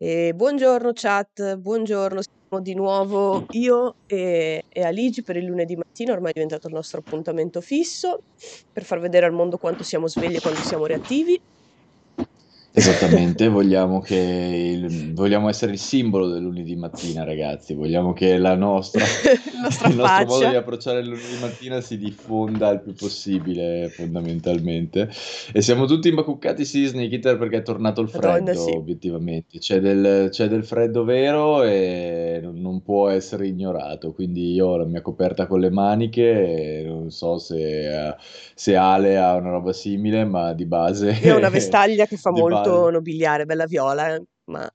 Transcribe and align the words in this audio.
E 0.00 0.32
buongiorno 0.32 0.92
chat, 0.94 1.56
buongiorno, 1.56 2.20
siamo 2.22 2.62
di 2.62 2.72
nuovo 2.74 3.46
io 3.50 3.96
e, 4.06 4.62
e 4.68 4.82
Aligi 4.84 5.24
per 5.24 5.36
il 5.36 5.44
lunedì 5.44 5.74
mattina, 5.74 6.12
ormai 6.12 6.30
è 6.30 6.34
diventato 6.34 6.68
il 6.68 6.74
nostro 6.74 7.00
appuntamento 7.00 7.60
fisso, 7.60 8.22
per 8.70 8.84
far 8.84 9.00
vedere 9.00 9.26
al 9.26 9.32
mondo 9.32 9.58
quanto 9.58 9.82
siamo 9.82 10.06
svegli 10.06 10.36
e 10.36 10.40
quanto 10.40 10.62
siamo 10.62 10.86
reattivi. 10.86 11.36
Esattamente, 12.70 13.48
vogliamo, 13.48 14.00
che 14.00 14.14
il, 14.14 15.12
vogliamo 15.14 15.48
essere 15.48 15.72
il 15.72 15.78
simbolo 15.78 16.28
del 16.28 16.42
lunedì 16.42 16.76
mattina, 16.76 17.24
ragazzi. 17.24 17.74
Vogliamo 17.74 18.12
che 18.12 18.38
la 18.38 18.54
nostra, 18.54 19.02
il 19.50 19.60
nostro 19.60 19.90
modo 19.90 20.48
di 20.48 20.54
approcciare 20.54 21.00
il 21.00 21.08
lunedì 21.08 21.38
mattina 21.40 21.80
si 21.80 21.98
diffonda 21.98 22.70
il 22.70 22.80
più 22.80 22.94
possibile, 22.94 23.88
fondamentalmente. 23.88 25.08
E 25.52 25.62
siamo 25.62 25.86
tutti 25.86 26.08
imbacuccati, 26.08 26.64
sì, 26.64 26.84
Snake 26.84 27.16
Eater, 27.16 27.38
perché 27.38 27.56
è 27.56 27.62
tornato 27.62 28.00
il 28.00 28.08
freddo, 28.08 28.28
Madonna, 28.28 28.54
sì. 28.54 28.70
obiettivamente. 28.70 29.58
C'è 29.58 29.80
del, 29.80 30.28
c'è 30.30 30.46
del, 30.46 30.64
freddo 30.64 31.04
vero 31.04 31.64
e 31.64 32.38
non, 32.42 32.60
non, 32.60 32.82
può 32.82 33.08
essere 33.08 33.48
ignorato. 33.48 34.12
Quindi 34.12 34.52
io 34.52 34.66
ho 34.68 34.76
la 34.76 34.84
mia 34.84 35.02
coperta 35.02 35.46
con 35.46 35.58
le 35.58 35.70
maniche 35.70 36.84
non 36.86 37.10
so 37.10 37.38
se, 37.38 38.14
se 38.54 38.76
Ale 38.76 39.16
ha 39.16 39.34
una 39.34 39.50
roba 39.50 39.72
simile, 39.72 40.24
ma 40.24 40.52
di 40.52 40.66
base... 40.66 41.18
Io 41.22 41.34
ho 41.34 41.38
una 41.38 41.48
vestaglia 41.48 42.06
che 42.06 42.16
fa 42.16 42.30
molto 42.30 42.57
molto 42.64 42.90
nobiliare, 42.90 43.44
bella 43.44 43.66
viola, 43.66 44.14
eh, 44.14 44.22
ma 44.50 44.70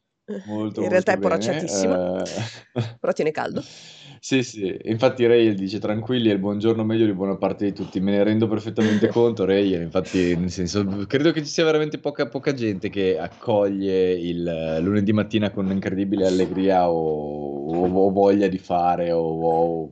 molto, 0.45 0.81
in 0.81 0.89
realtà 0.89 1.13
è 1.13 1.19
poracciatissima, 1.19 2.21
eh... 2.21 2.97
però 2.99 3.13
tiene 3.13 3.31
caldo. 3.31 3.63
Sì, 4.23 4.41
sì, 4.41 4.79
infatti 4.83 5.25
Ray 5.25 5.53
dice 5.53 5.79
tranquilli, 5.79 6.29
è 6.29 6.31
il 6.31 6.39
buongiorno 6.39 6.85
meglio 6.85 7.05
di 7.05 7.11
buona 7.11 7.35
parte 7.35 7.65
di 7.65 7.73
tutti, 7.73 7.99
me 7.99 8.11
ne 8.11 8.23
rendo 8.23 8.47
perfettamente 8.47 9.09
conto 9.11 9.43
Ray, 9.43 9.75
infatti 9.75 10.33
nel 10.37 10.49
senso, 10.49 10.85
credo 11.07 11.33
che 11.33 11.41
ci 11.43 11.49
sia 11.49 11.65
veramente 11.65 11.97
poca, 11.97 12.29
poca 12.29 12.53
gente 12.53 12.87
che 12.87 13.19
accoglie 13.19 14.13
il 14.13 14.77
lunedì 14.79 15.11
mattina 15.11 15.51
con 15.51 15.69
incredibile 15.69 16.25
allegria 16.25 16.89
o, 16.89 17.65
o, 17.67 18.05
o 18.05 18.11
voglia 18.11 18.47
di 18.47 18.59
fare 18.59 19.11
o, 19.11 19.19
o, 19.19 19.91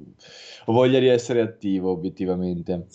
voglia 0.67 0.99
di 0.99 1.07
essere 1.07 1.41
attivo 1.41 1.91
obiettivamente. 1.91 2.87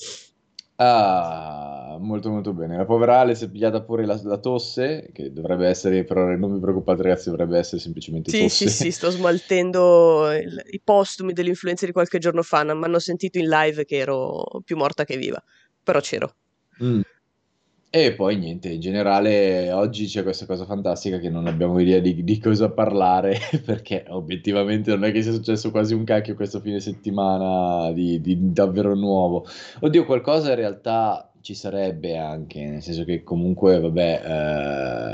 Ah, 0.79 1.97
molto 2.01 2.31
molto 2.31 2.53
bene. 2.53 2.77
La 2.77 2.85
povera 2.85 3.21
Ale 3.21 3.35
si 3.35 3.45
è 3.45 3.49
pigliata 3.51 3.83
pure 3.83 4.05
la, 4.05 4.21
la 4.25 4.37
tosse, 4.39 5.09
che 5.13 5.33
dovrebbe 5.33 5.67
essere, 5.69 6.05
però 6.05 6.27
non 6.37 6.53
vi 6.55 6.61
preoccupate 6.61 7.03
ragazzi, 7.03 7.31
dovrebbe 7.31 7.59
essere 7.59 7.81
semplicemente 7.81 8.31
Sì, 8.31 8.43
tosse. 8.43 8.69
sì, 8.69 8.69
sì, 8.69 8.91
sto 8.91 9.09
smaltendo 9.11 10.31
il- 10.33 10.63
i 10.71 10.81
postumi 10.83 11.33
dell'influenza 11.33 11.87
di 11.87 11.93
qualche 11.93 12.19
giorno 12.19 12.43
fa, 12.43 12.63
non 12.63 12.79
mi 12.79 12.85
hanno 12.85 12.99
sentito 12.99 13.39
in 13.39 13.49
live 13.49 13.85
che 13.87 13.97
ero 13.97 14.45
più 14.65 14.77
morta 14.77 15.05
che 15.05 15.17
viva, 15.17 15.43
però 15.83 16.01
c'ero. 16.01 16.35
Mm. 16.83 17.01
E 17.89 18.13
poi 18.15 18.37
niente, 18.37 18.69
in 18.69 18.81
generale 18.81 19.73
oggi 19.73 20.07
c'è 20.07 20.23
questa 20.23 20.45
cosa 20.45 20.67
fantastica 20.67 21.19
che 21.19 21.31
non 21.31 21.47
abbiamo 21.47 21.79
idea 21.79 21.99
di, 22.01 22.25
di 22.25 22.39
cosa 22.39 22.69
parlare, 22.71 23.39
perché 23.65 24.05
obiettivamente 24.09 24.91
non 24.91 25.05
è 25.05 25.13
che 25.13 25.23
sia 25.23 25.33
successo 25.33 25.71
quasi 25.71 25.95
un 25.95 26.05
cacchio 26.05 26.35
questo 26.35 26.61
fine 26.61 26.81
settimana 26.81 27.93
di, 27.93 28.21
di 28.21 28.53
davvero 28.53 28.95
nuovo. 28.95 29.47
Oddio, 29.81 30.05
qualcosa 30.05 30.51
in 30.51 30.57
realtà 30.57 31.31
ci 31.41 31.55
sarebbe 31.55 32.19
anche, 32.19 32.65
nel 32.67 32.83
senso 32.83 33.05
che 33.05 33.23
comunque, 33.23 33.79
vabbè, 33.79 34.23
eh, 34.25 35.06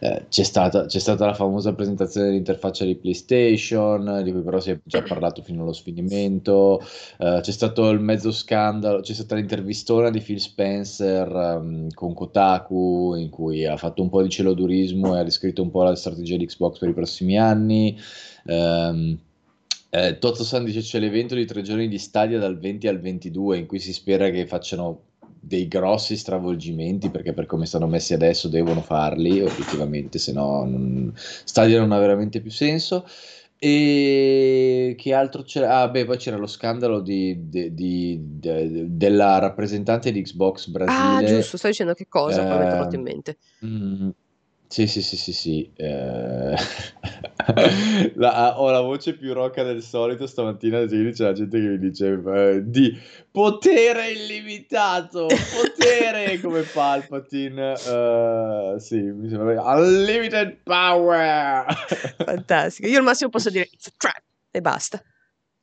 eh, 0.00 0.26
c'è, 0.28 0.42
stata, 0.42 0.86
c'è, 0.86 0.98
stata, 0.98 1.26
la 1.26 1.34
famosa 1.34 1.74
presentazione 1.74 2.28
dell'interfaccia 2.28 2.84
di 2.84 2.94
PlayStation, 2.96 4.22
di 4.22 4.32
cui 4.32 4.42
però 4.42 4.60
si 4.60 4.70
è 4.70 4.78
già 4.84 5.02
parlato 5.02 5.42
fino 5.42 5.62
allo 5.62 5.72
sfinimento, 5.72 6.80
eh, 7.18 7.40
c'è 7.42 7.52
stato 7.52 7.88
il 7.90 8.00
mezzo 8.00 8.30
scandalo, 8.32 9.00
c'è 9.00 9.14
stata 9.14 9.34
l'intervistona 9.34 10.10
di 10.10 10.20
Phil 10.20 10.40
Spencer 10.40 11.28
um, 11.32 11.88
con 11.92 12.14
Kotaku, 12.14 13.14
in 13.16 13.30
cui 13.30 13.64
ha 13.66 13.76
fatto 13.76 14.02
un 14.02 14.08
po' 14.08 14.22
di 14.22 14.28
celodurismo 14.28 15.14
e 15.14 15.18
ha 15.18 15.22
riscritto 15.22 15.62
un 15.62 15.70
po' 15.70 15.82
la 15.82 15.94
strategia 15.94 16.36
di 16.36 16.46
Xbox 16.46 16.78
per 16.78 16.88
i 16.88 16.94
prossimi 16.94 17.38
anni. 17.38 17.98
Um, 18.44 19.18
eh, 19.90 20.18
Tozzo 20.18 20.44
San 20.44 20.64
dice 20.64 20.80
c'è 20.80 20.98
l'evento 20.98 21.34
di 21.34 21.46
tre 21.46 21.62
giorni 21.62 21.88
di 21.88 21.98
stadia 21.98 22.38
dal 22.38 22.58
20 22.58 22.86
al 22.88 23.00
22 23.00 23.58
in 23.58 23.66
cui 23.66 23.78
si 23.78 23.94
spera 23.94 24.28
che 24.28 24.46
facciano 24.46 25.05
dei 25.46 25.68
grossi 25.68 26.16
stravolgimenti 26.16 27.08
perché 27.08 27.32
per 27.32 27.46
come 27.46 27.66
stanno 27.66 27.86
messi 27.86 28.14
adesso 28.14 28.48
devono 28.48 28.80
farli 28.82 29.40
obiettivamente 29.40 30.18
se 30.18 30.32
no 30.32 30.64
non... 30.64 31.12
Stadia 31.14 31.78
non 31.78 31.92
ha 31.92 31.98
veramente 31.98 32.40
più 32.40 32.50
senso 32.50 33.06
e 33.58 34.94
che 34.98 35.14
altro 35.14 35.42
c'era? 35.42 35.80
Ah, 35.80 35.88
beh, 35.88 36.04
poi 36.04 36.18
c'era 36.18 36.36
lo 36.36 36.46
scandalo 36.46 37.00
di, 37.00 37.48
di, 37.48 37.72
di, 37.72 38.20
della 38.20 39.38
rappresentante 39.38 40.12
di 40.12 40.20
Xbox 40.20 40.66
Brasile. 40.68 41.24
Ah, 41.24 41.24
giusto, 41.24 41.56
stai 41.56 41.70
dicendo 41.70 41.94
che 41.94 42.06
cosa? 42.06 42.42
Eh, 42.42 42.46
poi 42.46 42.58
mi 42.58 42.92
è 42.92 42.96
in 42.96 43.02
mente. 43.02 43.38
Mm, 43.64 44.10
sì, 44.68 44.86
sì, 44.86 45.00
sì, 45.00 45.16
sì, 45.16 45.32
sì. 45.32 45.70
Eh... 45.74 46.54
la, 48.14 48.58
ho 48.58 48.70
la 48.70 48.80
voce 48.80 49.14
più 49.14 49.32
rocca 49.32 49.62
del 49.62 49.82
solito 49.82 50.26
stamattina, 50.26 50.84
c'è 50.84 51.12
la 51.18 51.32
gente 51.32 51.60
che 51.60 51.66
mi 51.66 51.78
dice 51.78 52.20
eh, 52.26 52.62
di 52.64 52.98
potere 53.30 54.10
illimitato, 54.10 55.26
potere 55.26 56.38
come 56.42 56.62
Palpatine. 56.62 57.72
Uh, 57.72 58.78
sì, 58.78 59.00
mi 59.00 59.28
sembra 59.28 59.62
unlimited 59.76 60.58
power. 60.62 61.66
Fantastico. 62.16 62.88
Io 62.88 62.98
al 62.98 63.04
massimo 63.04 63.30
posso 63.30 63.50
dire 63.50 63.68
it's 63.70 63.86
a 63.86 63.92
trap 63.96 64.22
e 64.50 64.60
basta. 64.60 65.02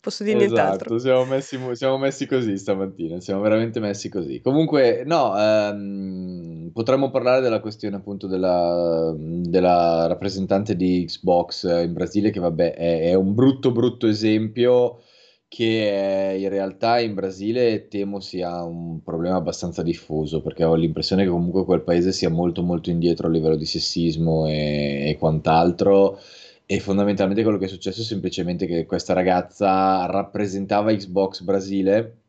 Posso 0.03 0.25
dire 0.25 0.43
esatto, 0.43 0.53
nient'altro. 0.53 0.99
Siamo 0.99 1.23
messi, 1.23 1.57
siamo 1.71 1.97
messi 1.97 2.25
così 2.25 2.57
stamattina, 2.57 3.21
siamo 3.21 3.39
veramente 3.39 3.79
messi 3.79 4.09
così. 4.09 4.41
Comunque, 4.41 5.03
no, 5.05 5.33
ehm, 5.39 6.71
potremmo 6.73 7.09
parlare 7.09 7.39
della 7.39 7.61
questione 7.61 7.95
appunto 7.95 8.27
della, 8.27 9.15
della, 9.17 10.05
rappresentante 10.07 10.75
di 10.75 11.05
Xbox 11.05 11.63
in 11.85 11.93
Brasile, 11.93 12.31
che 12.31 12.41
vabbè 12.41 12.73
è, 12.73 13.01
è, 13.11 13.13
un 13.13 13.33
brutto, 13.33 13.71
brutto 13.71 14.07
esempio 14.07 14.99
che 15.47 16.35
in 16.37 16.49
realtà 16.49 16.99
in 16.99 17.13
Brasile 17.13 17.87
temo 17.87 18.19
sia 18.19 18.61
un 18.61 19.01
problema 19.03 19.37
abbastanza 19.37 19.83
diffuso, 19.83 20.41
perché 20.41 20.65
ho 20.65 20.75
l'impressione 20.75 21.23
che 21.23 21.29
comunque 21.29 21.63
quel 21.63 21.81
paese 21.81 22.11
sia 22.11 22.29
molto, 22.29 22.61
molto 22.61 22.89
indietro 22.89 23.27
a 23.27 23.29
livello 23.29 23.55
di 23.55 23.65
sessismo 23.65 24.47
e, 24.47 25.11
e 25.11 25.15
quant'altro 25.17 26.19
e 26.65 26.79
fondamentalmente 26.79 27.43
quello 27.43 27.57
che 27.57 27.65
è 27.65 27.69
successo 27.69 28.01
è 28.01 28.03
semplicemente 28.03 28.65
che 28.65 28.85
questa 28.85 29.13
ragazza 29.13 30.05
rappresentava 30.05 30.93
Xbox 30.93 31.41
Brasile 31.41 32.22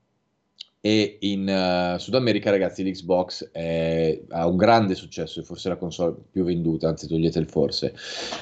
e 0.87 1.17
in 1.21 1.49
uh, 1.49 1.99
Sud 1.99 2.15
America, 2.15 2.51
ragazzi, 2.51 2.85
l'Xbox 2.85 3.53
è, 3.53 4.21
ha 4.29 4.47
un 4.47 4.59
grande 4.59 4.95
successo, 4.95 5.41
è 5.41 5.43
forse 5.43 5.71
la 5.71 5.77
console 5.77 6.15
più 6.31 6.45
venduta, 6.45 6.89
anzi 6.89 7.09
togliete 7.09 7.39
il 7.39 7.49
forse. 7.49 7.95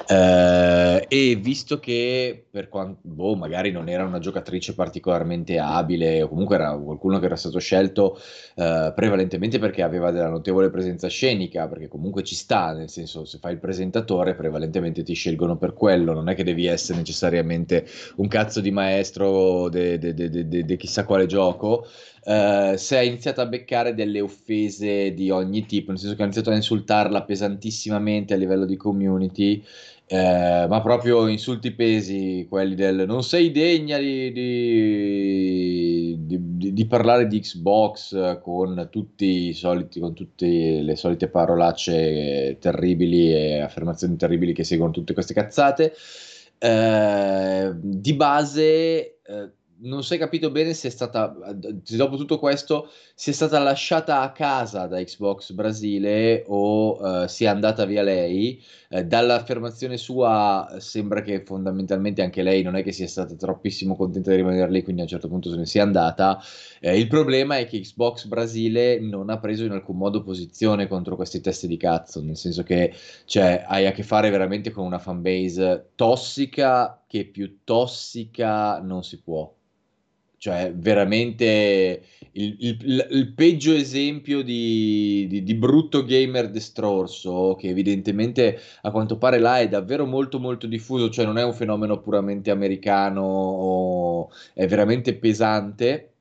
Uh, 0.09 0.99
e 1.07 1.39
visto 1.41 1.79
che 1.79 2.43
per 2.51 2.67
quanto, 2.67 2.99
boh, 3.03 3.35
magari 3.35 3.71
non 3.71 3.87
era 3.87 4.03
una 4.03 4.19
giocatrice 4.19 4.75
particolarmente 4.75 5.57
abile, 5.57 6.21
o 6.21 6.27
comunque 6.27 6.55
era 6.55 6.77
qualcuno 6.77 7.17
che 7.19 7.27
era 7.27 7.37
stato 7.37 7.59
scelto 7.59 8.19
uh, 8.55 8.93
prevalentemente 8.93 9.57
perché 9.57 9.81
aveva 9.81 10.11
della 10.11 10.27
notevole 10.27 10.69
presenza 10.69 11.07
scenica, 11.07 11.69
perché 11.69 11.87
comunque 11.87 12.23
ci 12.23 12.35
sta, 12.35 12.73
nel 12.73 12.89
senso, 12.89 13.23
se 13.23 13.37
fai 13.37 13.53
il 13.53 13.59
presentatore, 13.59 14.35
prevalentemente 14.35 15.01
ti 15.03 15.13
scelgono 15.13 15.55
per 15.55 15.71
quello, 15.71 16.11
non 16.11 16.27
è 16.27 16.35
che 16.35 16.43
devi 16.43 16.65
essere 16.65 16.97
necessariamente 16.97 17.87
un 18.17 18.27
cazzo 18.27 18.59
di 18.59 18.71
maestro 18.71 19.69
di 19.69 20.75
chissà 20.77 21.05
quale 21.05 21.25
gioco. 21.25 21.87
Uh, 22.25 22.77
si 22.77 22.95
è 22.95 22.99
iniziato 22.99 23.41
a 23.41 23.45
beccare 23.47 23.93
delle 23.93 24.21
offese 24.21 25.13
di 25.13 25.29
ogni 25.29 25.65
tipo, 25.65 25.91
nel 25.91 25.99
senso 25.99 26.15
che 26.15 26.21
ha 26.21 26.25
iniziato 26.25 26.51
a 26.51 26.55
insultarla 26.55 27.23
pesantissimamente 27.23 28.33
a 28.33 28.37
livello 28.37 28.63
di 28.63 28.77
community, 28.77 29.61
uh, 30.07 30.15
ma 30.15 30.79
proprio 30.81 31.27
insulti 31.27 31.71
pesi, 31.71 32.45
quelli 32.47 32.75
del 32.75 33.03
non 33.05 33.23
sei 33.23 33.51
degna 33.51 33.97
di, 33.97 34.31
di, 34.31 36.17
di, 36.17 36.71
di 36.73 36.85
parlare 36.85 37.27
di 37.27 37.41
Xbox 37.41 38.39
con 38.41 38.87
tutti 38.89 39.49
i 39.49 39.53
soliti, 39.53 39.99
con 39.99 40.13
tutte 40.13 40.47
le 40.47 40.95
solite 40.95 41.27
parolacce 41.27 42.55
terribili 42.57 43.33
e 43.33 43.59
affermazioni 43.59 44.15
terribili 44.15 44.53
che 44.53 44.63
seguono 44.63 44.93
tutte 44.93 45.13
queste 45.13 45.33
cazzate. 45.33 45.93
Uh, 46.57 47.75
di 47.81 48.13
base 48.13 49.17
non 49.83 50.03
si 50.03 50.15
è 50.15 50.17
capito 50.17 50.51
bene 50.51 50.73
se 50.73 50.87
è 50.87 50.91
stata, 50.91 51.35
se 51.83 51.95
dopo 51.95 52.15
tutto 52.15 52.39
questo, 52.39 52.89
si 53.15 53.31
è 53.31 53.33
stata 53.33 53.59
lasciata 53.59 54.21
a 54.21 54.31
casa 54.31 54.87
da 54.87 55.01
Xbox 55.03 55.51
Brasile 55.51 56.43
o 56.47 56.99
uh, 56.99 57.27
sia 57.27 57.51
andata 57.51 57.85
via 57.85 58.01
lei. 58.01 58.63
Uh, 58.89 59.01
dall'affermazione 59.03 59.97
sua 59.97 60.75
sembra 60.79 61.21
che 61.21 61.43
fondamentalmente 61.43 62.21
anche 62.21 62.43
lei 62.43 62.61
non 62.63 62.75
è 62.75 62.83
che 62.83 62.91
sia 62.91 63.07
stata 63.07 63.35
troppissimo 63.35 63.95
contenta 63.95 64.29
di 64.29 64.37
rimanere 64.37 64.71
lì, 64.71 64.83
quindi 64.83 65.01
a 65.01 65.03
un 65.05 65.09
certo 65.09 65.27
punto 65.27 65.49
se 65.49 65.57
ne 65.57 65.65
sia 65.65 65.83
andata. 65.83 66.39
Uh, 66.81 66.95
il 66.95 67.07
problema 67.07 67.57
è 67.57 67.65
che 67.67 67.79
Xbox 67.79 68.25
Brasile 68.25 68.99
non 68.99 69.29
ha 69.29 69.39
preso 69.39 69.65
in 69.65 69.71
alcun 69.71 69.97
modo 69.97 70.23
posizione 70.23 70.87
contro 70.87 71.15
questi 71.15 71.41
testi 71.41 71.67
di 71.67 71.77
cazzo, 71.77 72.21
nel 72.21 72.37
senso 72.37 72.63
che 72.63 72.93
cioè, 73.25 73.65
hai 73.67 73.85
a 73.85 73.91
che 73.91 74.03
fare 74.03 74.29
veramente 74.29 74.71
con 74.71 74.85
una 74.85 74.99
fanbase 74.99 75.91
tossica 75.95 77.03
che 77.05 77.25
più 77.25 77.59
tossica 77.63 78.79
non 78.79 79.03
si 79.03 79.21
può 79.21 79.53
cioè 80.43 80.73
veramente 80.75 82.03
il, 82.33 82.55
il, 82.59 83.07
il 83.11 83.33
peggio 83.33 83.71
esempio 83.71 84.43
di, 84.43 85.25
di, 85.29 85.41
di, 85.41 85.53
brutto 85.53 86.03
gamer 86.03 86.49
destrorso, 86.49 87.55
che 87.57 87.69
evidentemente 87.69 88.59
a 88.81 88.91
quanto 88.91 89.17
pare 89.17 89.39
là 89.39 89.59
è 89.59 89.69
davvero 89.69 90.05
molto 90.05 90.41
molto 90.41 90.67
diffuso, 90.67 91.09
cioè 91.09 91.23
non 91.23 91.37
è 91.37 91.45
un 91.45 91.53
fenomeno 91.53 92.01
puramente 92.01 92.51
americano, 92.51 94.29
è 94.53 94.67
veramente 94.67 95.15
pesante 95.15 96.15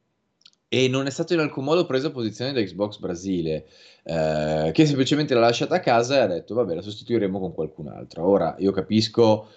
e 0.69 0.87
non 0.87 1.07
è 1.07 1.11
stato 1.11 1.33
in 1.33 1.41
alcun 1.41 1.65
modo 1.65 1.85
preso 1.85 2.13
posizione 2.13 2.53
da 2.53 2.63
Xbox 2.63 2.99
Brasile, 3.01 3.67
eh, 4.05 4.71
che 4.73 4.87
semplicemente 4.87 5.35
l'ha 5.35 5.41
lasciata 5.41 5.75
a 5.75 5.81
casa 5.81 6.15
e 6.15 6.19
ha 6.21 6.27
detto 6.29 6.55
vabbè 6.55 6.77
la 6.77 6.83
sostituiremo 6.83 7.41
con 7.41 7.53
qualcun 7.53 7.89
altro. 7.89 8.25
Ora 8.25 8.55
io 8.61 8.71
capisco 8.71 9.49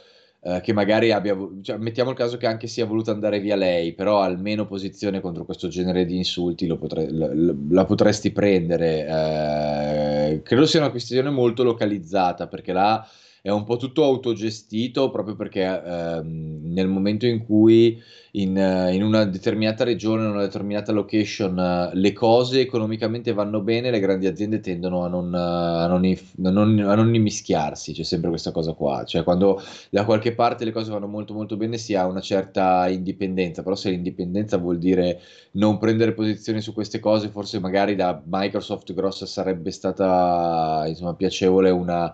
eh, 0.47 0.61
che 0.61 0.73
magari 0.73 1.11
abbia, 1.11 1.35
cioè, 1.63 1.77
mettiamo 1.77 2.11
il 2.11 2.15
caso 2.15 2.37
che 2.37 2.45
anche 2.45 2.67
sia 2.67 2.85
voluta 2.85 3.09
andare 3.09 3.39
via 3.39 3.55
lei, 3.55 3.93
però 3.93 4.21
almeno 4.21 4.67
posizione 4.67 5.19
contro 5.19 5.43
questo 5.43 5.69
genere 5.69 6.05
di 6.05 6.17
insulti 6.17 6.67
potre, 6.77 7.09
la, 7.09 7.31
la, 7.69 7.85
potresti 7.85 8.31
prendere. 8.31 9.07
Eh, 9.07 10.41
credo 10.43 10.67
sia 10.67 10.81
una 10.81 10.91
questione 10.91 11.31
molto 11.31 11.63
localizzata 11.63 12.47
perché 12.47 12.73
là 12.73 13.03
è 13.45 13.51
un 13.51 13.63
po' 13.63 13.77
tutto 13.77 14.03
autogestito 14.03 15.11
proprio 15.11 15.35
perché 15.35 15.61
ehm, 15.61 16.61
nel 16.63 16.87
momento 16.87 17.27
in 17.27 17.45
cui 17.45 18.01
in, 18.31 18.57
in, 18.91 19.03
una 19.03 19.23
determinata 19.25 19.83
regione, 19.83 20.23
in 20.23 20.31
una 20.31 20.41
determinata 20.41 20.91
location, 20.91 21.55
uh, 21.55 21.95
le 21.95 22.11
cose 22.11 22.61
economicamente 22.61 23.33
vanno 23.33 23.61
bene, 23.61 23.91
le 23.91 23.99
grandi 23.99 24.25
aziende 24.25 24.61
tendono 24.61 25.03
a 25.03 25.09
non, 25.09 25.31
uh, 25.31 25.35
a, 25.35 25.85
non 25.85 26.03
a, 26.03 26.49
non, 26.49 26.79
a 26.79 26.95
non, 26.95 27.13
immischiarsi, 27.13 27.93
c'è 27.93 28.01
sempre 28.01 28.29
questa 28.29 28.51
cosa 28.51 28.73
qua, 28.73 29.03
cioè 29.05 29.23
quando 29.23 29.61
da 29.91 30.05
qualche 30.05 30.33
parte 30.33 30.65
le 30.65 30.71
cose 30.71 30.89
vanno 30.89 31.05
molto 31.05 31.35
molto 31.35 31.55
bene 31.55 31.77
si 31.77 31.93
ha 31.93 32.07
una 32.07 32.21
certa 32.21 32.89
indipendenza, 32.89 33.61
però 33.61 33.75
se 33.75 33.91
l'indipendenza 33.91 34.57
vuol 34.57 34.79
dire 34.79 35.21
non 35.51 35.77
prendere 35.77 36.13
posizioni 36.13 36.61
su 36.61 36.73
queste 36.73 36.97
cose, 36.97 37.29
forse 37.29 37.59
magari 37.59 37.93
da 37.93 38.19
Microsoft 38.25 38.91
grossa 38.95 39.27
sarebbe 39.27 39.69
stata 39.69 40.83
insomma 40.87 41.13
piacevole 41.13 41.69
una 41.69 42.11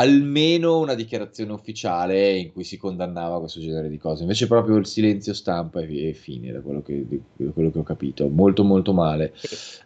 almeno 0.00 0.78
una 0.78 0.94
dichiarazione 0.94 1.52
ufficiale 1.52 2.36
in 2.36 2.52
cui 2.52 2.64
si 2.64 2.78
condannava 2.78 3.38
questo 3.38 3.60
genere 3.60 3.90
di 3.90 3.98
cose. 3.98 4.22
Invece 4.22 4.46
proprio 4.46 4.76
il 4.76 4.86
silenzio 4.86 5.34
stampa 5.34 5.80
e, 5.80 6.08
e 6.08 6.14
fine, 6.14 6.52
da 6.52 6.60
quello, 6.62 6.80
che, 6.80 7.04
da 7.36 7.50
quello, 7.52 7.70
che, 7.70 7.78
ho 7.78 7.82
capito. 7.82 8.28
Molto 8.28 8.64
molto 8.64 8.94
male. 8.94 9.34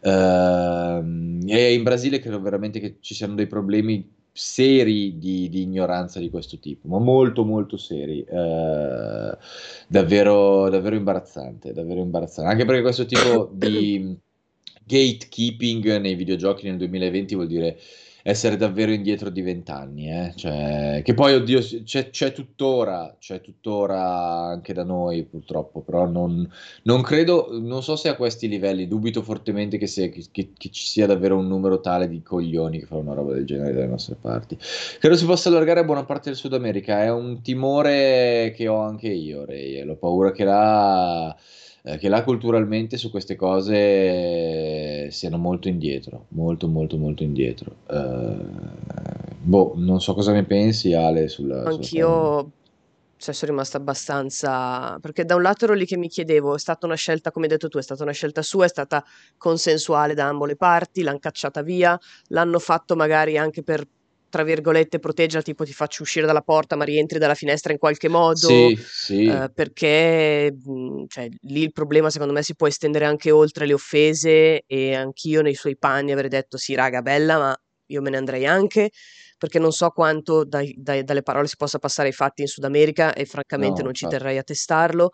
Uh, 0.03 1.41
e 1.47 1.75
in 1.75 1.83
Brasile 1.83 2.21
credo 2.21 2.41
veramente 2.41 2.79
che 2.79 2.97
ci 3.01 3.15
siano 3.15 3.35
dei 3.35 3.49
problemi 3.49 4.09
seri 4.33 5.19
di, 5.19 5.49
di 5.49 5.63
ignoranza 5.63 6.19
di 6.19 6.29
questo 6.29 6.59
tipo, 6.59 6.89
ma 6.89 6.99
molto 6.99 7.45
molto 7.45 7.77
seri. 7.77 8.25
Uh, 8.29 9.37
davvero, 9.89 10.69
davvero 10.71 10.95
imbarazzante, 10.95 11.73
davvero 11.73 12.01
imbarazzante. 12.01 12.51
Anche 12.53 12.65
perché 12.65 12.83
questo 12.83 13.05
tipo 13.05 13.51
di 13.53 14.17
gatekeeping 14.87 15.97
nei 15.97 16.15
videogiochi 16.15 16.69
nel 16.69 16.77
2020 16.77 17.35
vuol 17.35 17.49
dire 17.49 17.79
essere 18.27 18.57
davvero 18.57 18.91
indietro 18.91 19.29
di 19.29 19.43
vent'anni, 19.43 20.11
eh? 20.11 20.33
cioè, 20.35 21.03
che 21.05 21.13
poi, 21.13 21.35
oddio, 21.35 21.61
c'è, 21.61 22.09
c'è, 22.09 22.33
tuttora, 22.33 23.15
c'è 23.19 23.43
tuttora 23.43 24.01
anche 24.47 24.73
da 24.73 24.83
noi 24.83 25.25
purtroppo, 25.25 25.83
però 25.83 26.07
non, 26.07 26.51
non, 26.85 27.03
credo, 27.03 27.49
non 27.51 27.83
so 27.83 27.97
se 27.97 28.09
a 28.09 28.17
questi 28.17 28.49
livelli, 28.49 28.89
dubito 28.89 29.21
fortemente 29.21 29.77
che, 29.77 29.87
sia, 29.87 30.09
che, 30.09 30.25
che, 30.31 30.71
ci 30.71 30.87
sia 30.87 31.05
davvero 31.07 31.37
un 31.37 31.47
numero 31.47 31.81
tale 31.81 32.09
di 32.09 32.23
coglioni 32.23 32.79
che 32.79 32.87
fanno 32.87 33.03
una 33.03 33.13
roba 33.13 33.35
del 33.35 33.45
genere 33.45 33.75
dalle 33.75 33.89
nostre 33.89 34.17
parti. 34.19 34.57
Credo 34.57 35.17
si 35.17 35.27
possa 35.27 35.51
allargare 35.51 35.81
a 35.81 35.85
buona 35.85 36.07
parte 36.07 36.31
del 36.31 36.39
Sud 36.39 36.55
America, 36.55 37.03
è 37.03 37.11
un 37.11 37.43
timore 37.43 38.55
che 38.57 38.69
ho 38.69 38.79
anche 38.79 39.09
io, 39.09 39.45
Ray, 39.45 39.87
ho 39.87 39.97
paura 39.97 40.33
che 40.33 40.45
là 40.45 41.37
eh, 41.87 41.99
che 41.99 42.09
là 42.09 42.25
culturalmente 42.25 42.97
su 42.97 43.11
queste 43.11 43.37
cose 43.37 45.11
siano 45.11 45.37
molto 45.37 45.69
indietro, 45.69 46.27
molto 46.29 46.67
molto 46.67 46.97
molto 46.97 47.23
indietro. 47.23 47.77
Eh, 47.91 48.37
boh, 49.43 49.75
non 49.77 50.01
so 50.01 50.15
cosa 50.15 50.33
ne 50.33 50.45
pensi 50.45 50.95
Ale 50.95 51.29
sulla... 51.29 51.63
Anch'io 51.65 52.39
sulla 52.39 52.49
cioè, 53.17 53.35
sono 53.35 53.53
rimasta 53.53 53.79
abbastanza... 53.79 54.99
perché 55.01 55.25
da 55.25 55.35
un 55.35 55.43
lato 55.43 55.65
ero 55.65 55.75
lì 55.75 55.87
che 55.87 55.97
mi 55.97 56.09
chiedevo, 56.09 56.57
è 56.57 56.59
stata 56.59 56.87
una 56.87 56.95
scelta, 56.95 57.31
come 57.31 57.47
hai 57.47 57.53
detto 57.53 57.69
tu, 57.69 57.79
è 57.79 57.83
stata 57.83 58.03
una 58.03 58.13
scelta 58.13 58.43
sua, 58.43 58.65
è 58.65 58.69
stata 58.69 59.05
consensuale 59.37 60.15
da 60.15 60.27
ambo 60.27 60.45
le 60.45 60.57
parti, 60.57 61.03
l'hanno 61.03 61.19
cacciata 61.19 61.63
via, 61.63 61.99
l'hanno 62.29 62.59
fatto 62.59 62.97
magari 62.97 63.39
anche 63.39 63.63
per 63.63 63.87
tra 64.35 64.43
virgolette, 64.43 64.99
proteggerla, 64.99 65.43
tipo 65.43 65.63
ti 65.63 65.73
faccio 65.73 66.03
uscire 66.03 66.27
dalla 66.27 66.41
porta 66.41 66.75
ma 66.75 66.83
rientri 66.83 67.21
dalla 67.21 67.37
finestra 67.37 67.71
in 67.71 67.79
qualche 67.79 68.09
modo, 68.09 68.49
sì, 68.49 68.77
sì. 68.77 69.27
Eh, 69.27 69.49
perché 69.55 70.53
mh, 70.53 71.05
cioè, 71.07 71.29
lì 71.43 71.63
il 71.63 71.71
problema 71.71 72.11
secondo 72.11 72.33
me 72.33 72.43
si 72.43 72.57
può 72.57 72.67
estendere 72.67 73.05
anche 73.05 73.31
oltre 73.31 73.65
le 73.65 73.75
offese 73.75 74.65
e 74.67 74.93
anch'io 74.93 75.41
nei 75.41 75.55
suoi 75.55 75.79
panni 75.79 76.11
avrei 76.11 76.29
detto 76.29 76.57
sì 76.57 76.75
raga 76.75 77.01
bella 77.01 77.39
ma 77.39 77.63
io 77.87 78.03
me 78.03 78.11
ne 78.11 78.17
andrei 78.17 78.45
anche 78.45 78.91
perché 79.39 79.61
non 79.61 79.71
so 79.71 79.91
quanto 79.91 80.43
dai, 80.45 80.75
dai, 80.77 81.05
dalle 81.05 81.23
parole 81.23 81.47
si 81.47 81.55
possa 81.57 81.79
passare 81.79 82.09
ai 82.09 82.15
fatti 82.15 82.43
in 82.43 82.49
Sud 82.49 82.65
America 82.65 83.13
e 83.15 83.27
francamente 83.27 83.83
no, 83.83 83.85
non 83.85 83.95
ci 83.95 84.09
terrei 84.09 84.37
a 84.37 84.43
testarlo, 84.43 85.11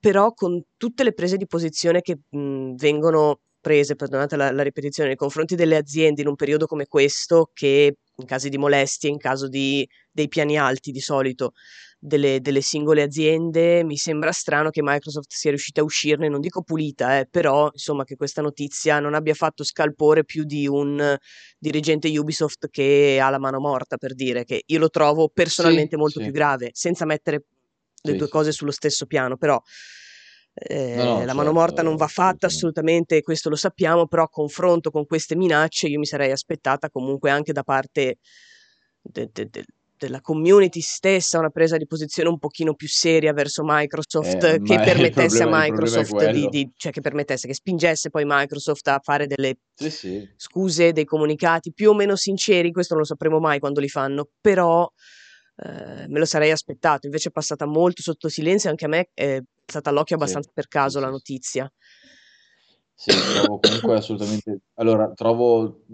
però 0.00 0.32
con 0.32 0.62
tutte 0.78 1.04
le 1.04 1.12
prese 1.12 1.36
di 1.36 1.46
posizione 1.46 2.00
che 2.00 2.18
mh, 2.30 2.76
vengono 2.76 3.40
prese, 3.60 3.96
perdonate 3.96 4.36
la, 4.36 4.50
la, 4.52 4.62
ripetizione, 4.62 5.08
nei 5.08 5.18
confronti 5.18 5.54
delle 5.54 5.76
aziende 5.76 6.22
in 6.22 6.28
un 6.28 6.36
periodo 6.36 6.66
come 6.66 6.86
questo 6.86 7.50
che 7.52 7.96
in 8.20 8.26
caso 8.26 8.48
di 8.48 8.58
molestie, 8.58 9.10
in 9.10 9.18
caso 9.18 9.48
di, 9.48 9.88
dei 10.10 10.28
piani 10.28 10.58
alti 10.58 10.90
di 10.90 11.00
solito 11.00 11.52
delle, 12.00 12.40
delle, 12.40 12.60
singole 12.60 13.02
aziende, 13.02 13.84
mi 13.84 13.96
sembra 13.96 14.32
strano 14.32 14.70
che 14.70 14.82
Microsoft 14.82 15.32
sia 15.32 15.50
riuscita 15.50 15.80
a 15.80 15.84
uscirne, 15.84 16.28
non 16.28 16.40
dico 16.40 16.62
pulita, 16.62 17.18
eh, 17.18 17.26
però 17.26 17.68
insomma 17.72 18.04
che 18.04 18.16
questa 18.16 18.42
notizia 18.42 18.98
non 18.98 19.14
abbia 19.14 19.34
fatto 19.34 19.62
scalpore 19.64 20.24
più 20.24 20.44
di 20.44 20.66
un 20.66 21.16
dirigente 21.58 22.16
Ubisoft 22.16 22.68
che 22.70 23.20
ha 23.22 23.30
la 23.30 23.38
mano 23.38 23.60
morta, 23.60 23.96
per 23.96 24.14
dire 24.14 24.44
che 24.44 24.62
io 24.66 24.78
lo 24.78 24.90
trovo 24.90 25.28
personalmente 25.28 25.94
sì, 25.94 25.96
molto 25.96 26.18
sì. 26.18 26.24
più 26.24 26.34
grave, 26.34 26.70
senza 26.72 27.04
mettere 27.04 27.44
le 28.02 28.12
sì, 28.12 28.16
due 28.16 28.28
cose 28.28 28.52
sullo 28.52 28.72
stesso 28.72 29.06
piano, 29.06 29.36
però 29.36 29.60
eh, 30.58 30.94
no, 30.96 31.04
no, 31.04 31.12
la 31.12 31.18
certo, 31.18 31.34
mano 31.34 31.52
morta 31.52 31.82
non 31.82 31.96
va 31.96 32.06
fatta 32.06 32.46
assolutamente, 32.46 33.22
questo 33.22 33.48
lo 33.48 33.56
sappiamo, 33.56 34.06
però 34.06 34.24
a 34.24 34.28
confronto 34.28 34.90
con 34.90 35.06
queste 35.06 35.36
minacce 35.36 35.88
io 35.88 35.98
mi 35.98 36.06
sarei 36.06 36.30
aspettata 36.30 36.90
comunque 36.90 37.30
anche 37.30 37.52
da 37.52 37.62
parte 37.62 38.18
de- 39.00 39.30
de- 39.32 39.48
de- 39.50 39.64
della 39.98 40.20
community 40.20 40.80
stessa 40.80 41.38
una 41.38 41.50
presa 41.50 41.76
di 41.76 41.86
posizione 41.86 42.28
un 42.28 42.38
pochino 42.38 42.74
più 42.74 42.86
seria 42.86 43.32
verso 43.32 43.62
Microsoft 43.64 44.44
eh, 44.44 44.62
che 44.62 44.78
permettesse 44.80 45.38
problema, 45.38 45.58
a 45.58 45.68
Microsoft 45.68 46.30
di, 46.30 46.48
di, 46.48 46.70
cioè 46.76 46.92
che 46.92 47.00
permettesse, 47.00 47.48
che 47.48 47.54
spingesse 47.54 48.08
poi 48.08 48.22
Microsoft 48.24 48.86
a 48.88 49.00
fare 49.02 49.26
delle 49.26 49.58
sì, 49.74 49.90
sì. 49.90 50.28
scuse, 50.36 50.92
dei 50.92 51.04
comunicati 51.04 51.72
più 51.72 51.90
o 51.90 51.94
meno 51.94 52.14
sinceri, 52.14 52.70
questo 52.70 52.94
non 52.94 53.02
lo 53.02 53.08
sapremo 53.08 53.40
mai 53.40 53.58
quando 53.58 53.80
li 53.80 53.88
fanno, 53.88 54.28
però 54.40 54.88
eh, 55.64 56.06
me 56.08 56.18
lo 56.18 56.24
sarei 56.24 56.50
aspettato, 56.50 57.06
invece 57.06 57.30
è 57.30 57.32
passata 57.32 57.66
molto 57.66 58.02
sotto 58.02 58.28
silenzio, 58.28 58.70
anche 58.70 58.84
a 58.84 58.88
me 58.88 59.10
è 59.12 59.42
stata 59.64 59.90
all'occhio 59.90 60.16
abbastanza 60.16 60.48
sì, 60.48 60.54
per 60.54 60.68
caso 60.68 61.00
la 61.00 61.10
notizia. 61.10 61.70
Sì, 62.94 63.10
trovo 63.10 63.58
comunque 63.60 63.96
assolutamente... 63.96 64.60
Allora, 64.74 65.12
trovo, 65.12 65.84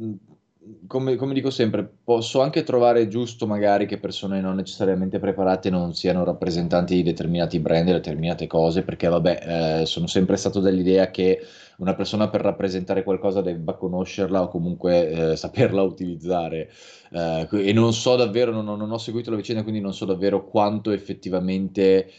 come, 0.87 1.17
come, 1.17 1.35
dico 1.35 1.51
sempre, 1.51 1.89
posso 2.05 2.41
anche 2.41 2.63
trovare 2.63 3.09
giusto 3.09 3.47
magari 3.47 3.87
che 3.87 3.99
persone 3.99 4.41
non 4.41 4.57
necessariamente 4.57 5.19
preparate 5.19 5.71
non 5.71 5.95
siano 5.95 6.25
rappresentanti 6.25 6.95
di 6.95 7.03
determinati 7.03 7.61
brand 7.61 7.91
determinate 7.91 8.47
cose, 8.47 8.83
perché 8.83 9.09
vabbè, 9.09 9.81
eh, 9.81 9.87
sono 9.87 10.07
sempre 10.07 10.37
stato 10.37 10.61
dell'idea 10.61 11.11
che 11.11 11.41
una 11.79 11.95
persona 11.95 12.29
per 12.29 12.41
rappresentare 12.43 13.03
qualcosa 13.03 13.41
debba 13.41 13.75
conoscerla 13.75 14.43
o 14.43 14.49
comunque 14.49 15.33
eh, 15.33 15.37
saperla 15.37 15.83
utilizzare. 15.83 16.71
Eh, 17.11 17.49
e 17.51 17.73
non 17.73 17.93
so 17.93 18.17
davvero, 18.17 18.53
non, 18.53 18.65
non, 18.65 18.91
ho 18.91 18.99
seguito 18.99 19.31
la 19.31 19.37
vicenda, 19.37 19.63
quindi 19.63 19.81
non 19.81 19.95
so 19.95 20.05
davvero 20.05 20.45
quanto 20.45 20.91
effettivamente 20.91 22.11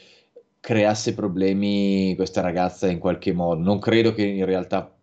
creasse 0.60 1.14
problemi 1.14 2.16
questa 2.16 2.42
ragazza 2.42 2.88
in 2.90 3.00
qualche 3.00 3.34
modo. 3.34 3.62
Non 3.62 3.80
credo 3.80 4.14
che 4.14 4.24
in 4.24 4.46
realtà 4.46 4.95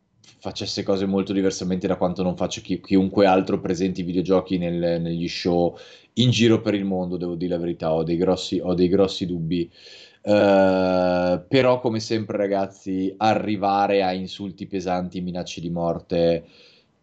facesse 0.43 0.83
cose 0.83 1.07
molto 1.07 1.33
diversamente 1.33 1.87
da 1.87 1.95
quanto 1.95 2.25
non 2.25 2.37
faccia 2.37 2.61
chi, 2.61 2.81
chiunque 2.81 3.27
altro 3.27 3.61
presenti 3.61 4.01
i 4.01 4.03
videogiochi 4.03 4.59
nel, 4.59 5.01
negli 5.01 5.29
show 5.29 5.79
in 6.15 6.31
giro 6.31 6.61
per 6.61 6.75
il 6.75 6.85
mondo, 6.85 7.17
devo 7.17 7.37
dire 7.37 7.53
la 7.55 7.61
verità, 7.61 7.93
ho 7.93 8.03
dei 8.03 8.17
grossi, 8.17 8.59
ho 8.61 8.75
dei 8.75 8.89
grossi 8.89 9.25
dubbi. 9.25 9.71
Uh, 10.21 11.47
però 11.47 11.79
come 11.81 12.01
sempre 12.01 12.37
ragazzi 12.39 13.15
arrivare 13.19 14.03
a 14.03 14.13
insulti 14.13 14.67
pesanti, 14.67 15.21
minacce 15.21 15.61
di 15.61 15.71
morte 15.71 16.45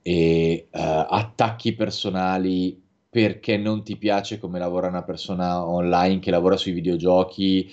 e 0.02 0.68
uh, 0.70 0.78
attacchi 1.08 1.74
personali 1.76 2.78
perché 3.10 3.56
non 3.56 3.84
ti 3.84 3.96
piace 3.96 4.38
come 4.38 4.60
lavora 4.60 4.90
una 4.90 5.04
persona 5.04 5.66
online 5.66 6.20
che 6.20 6.30
lavora 6.30 6.58
sui 6.58 6.74
videogiochi 6.74 7.72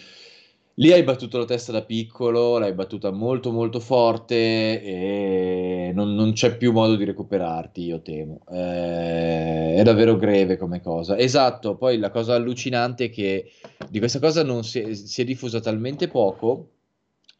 Lì 0.78 0.92
hai 0.92 1.02
battuto 1.04 1.38
la 1.38 1.46
testa 1.46 1.72
da 1.72 1.82
piccolo, 1.82 2.58
l'hai 2.58 2.74
battuta 2.74 3.10
molto 3.10 3.50
molto 3.50 3.80
forte 3.80 4.34
e 4.82 5.90
non, 5.94 6.14
non 6.14 6.32
c'è 6.32 6.54
più 6.58 6.70
modo 6.72 6.96
di 6.96 7.04
recuperarti, 7.04 7.82
io 7.82 8.02
temo. 8.02 8.40
Eh, 8.50 9.74
è 9.74 9.82
davvero 9.82 10.16
greve 10.16 10.58
come 10.58 10.82
cosa. 10.82 11.16
Esatto, 11.16 11.76
poi 11.76 11.96
la 11.98 12.10
cosa 12.10 12.34
allucinante 12.34 13.06
è 13.06 13.10
che 13.10 13.52
di 13.88 13.98
questa 13.98 14.18
cosa 14.18 14.42
non 14.42 14.64
si 14.64 14.80
è, 14.80 14.92
si 14.94 15.22
è 15.22 15.24
diffusa 15.24 15.60
talmente 15.60 16.08
poco 16.08 16.72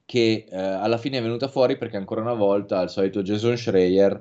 che 0.07 0.47
eh, 0.49 0.57
alla 0.57 0.97
fine 0.97 1.19
è 1.19 1.23
venuta 1.23 1.49
fuori 1.49 1.77
perché 1.77 1.99
ancora 1.99 2.23
una 2.23 2.33
volta 2.33 2.79
al 2.79 2.91
solito 2.91 3.21
Jason 3.23 3.57
Schreier 3.57 4.19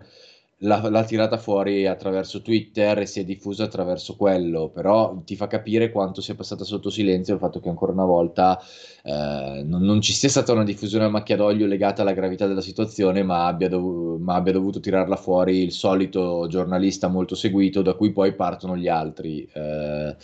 l'ha, 0.65 0.89
l'ha, 0.89 1.03
tirata 1.03 1.38
fuori 1.38 1.88
attraverso 1.88 2.41
Twitter 2.41 3.00
e 3.00 3.05
si 3.05 3.19
è 3.19 3.24
diffusa 3.24 3.63
attraverso 3.63 4.15
quello, 4.15 4.69
però 4.69 5.15
ti 5.24 5.36
fa 5.36 5.48
capire 5.48 5.91
quanto 5.91 6.22
sia 6.22 6.36
passata 6.36 6.63
sotto 6.63 6.89
silenzio 6.89 7.36
il 7.36 7.39
fatto 7.39 7.60
che 7.60 7.69
ancora 7.69 7.91
una 7.91 8.05
volta 8.05 8.60
eh, 9.03 9.62
non, 9.63 9.84
non, 9.84 10.01
ci 10.01 10.13
sia 10.13 10.29
stata 10.29 10.51
una 10.51 10.63
diffusione 10.63 11.05
a 11.05 11.10
macchia 11.10 11.36
d'olio 11.36 11.67
legata 11.67 12.01
alla 12.01 12.13
gravità 12.13 12.48
della 12.48 12.62
situazione, 12.62 13.24
ma 13.24 13.45
abbia, 13.45 13.69
dov- 13.69 14.19
ma 14.19 14.36
abbia 14.36 14.53
dovuto 14.53 14.79
tirarla 14.79 15.15
fuori 15.15 15.63
il 15.63 15.72
solito 15.72 16.48
giornalista 16.48 17.07
molto 17.07 17.36
seguito 17.36 17.81
da 17.81 17.93
cui 17.93 18.12
poi 18.12 18.34
partono 18.34 18.75
gli 18.75 18.88
altri. 18.88 19.48
Eh, 19.53 20.15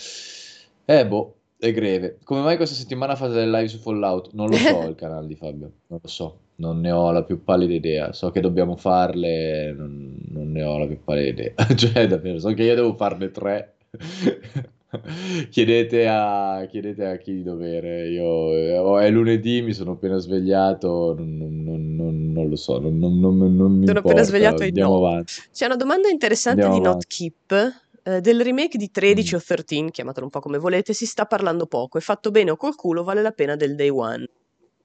eh 0.86 1.08
boh, 1.08 1.36
è 1.62 1.72
greve. 1.74 2.18
Come 2.24 2.42
mai 2.42 2.56
questa 2.56 2.76
settimana 2.76 3.16
fate 3.16 3.34
delle 3.34 3.52
live 3.52 3.68
su 3.68 3.78
Fallout? 3.78 4.32
Non 4.34 4.50
lo 4.50 4.56
so 4.56 4.82
il 4.88 4.96
canale 4.98 5.28
di 5.28 5.36
Fabio, 5.36 5.72
non 5.88 6.00
lo 6.02 6.08
so, 6.08 6.40
non 6.56 6.80
ne 6.80 6.92
ho 6.92 7.12
la 7.12 7.24
più 7.24 7.44
pallida 7.44 7.74
idea. 7.74 8.14
So 8.14 8.32
che 8.32 8.42
dobbiamo 8.42 8.76
farle, 8.76 9.72
non, 9.72 10.18
non 10.44 10.52
ne 10.52 10.64
ho 10.64 10.78
la 10.78 10.88
più 10.88 11.04
pallida 11.04 11.30
idea. 11.30 11.54
cioè, 11.76 12.08
davvero, 12.08 12.40
so 12.40 12.54
che 12.54 12.64
io 12.64 12.76
devo 12.76 12.96
farne 12.96 13.32
tre. 13.32 13.76
chiedete, 15.50 16.08
a, 16.08 16.66
chiedete 16.70 17.06
a 17.06 17.18
chi 17.18 17.34
di 17.34 17.44
dovere. 17.44 18.10
Io, 18.10 19.00
è 19.00 19.10
lunedì, 19.10 19.62
mi 19.62 19.74
sono 19.74 19.92
appena 19.92 20.18
svegliato, 20.18 21.16
non, 21.18 21.38
non, 21.38 22.32
non 22.32 22.50
lo 22.50 22.56
so, 22.56 22.80
non, 22.80 22.98
non, 22.98 23.20
non, 23.20 23.56
non 23.56 23.72
mi 23.78 23.86
Sono 23.88 24.00
appena 24.00 24.24
svegliato 24.24 24.64
Andiamo 24.64 25.00
no. 25.00 25.08
avanti. 25.08 25.34
C'è 25.52 25.66
una 25.66 25.76
domanda 25.76 26.10
interessante 26.10 26.66
Andiamo 26.66 26.82
di 26.82 26.88
avanti. 26.88 27.32
Notkeep. 27.34 27.82
eh, 28.04 28.20
del 28.22 28.42
remake 28.42 28.78
di 28.78 28.90
13 28.90 29.36
Mm. 29.36 29.38
o 29.38 29.42
13, 29.46 29.92
chiamatelo 29.92 30.26
un 30.26 30.32
po' 30.32 30.40
come 30.40 30.58
volete, 30.58 30.94
si 30.94 31.06
sta 31.06 31.26
parlando 31.26 31.68
poco. 31.68 31.98
È 31.98 32.02
fatto 32.02 32.32
bene 32.32 32.52
o 32.52 32.56
col 32.56 32.76
culo, 32.76 33.04
vale 33.04 33.22
la 33.22 33.32
pena 33.32 33.56
del 33.56 33.76
day 33.76 33.90
one. 33.90 34.28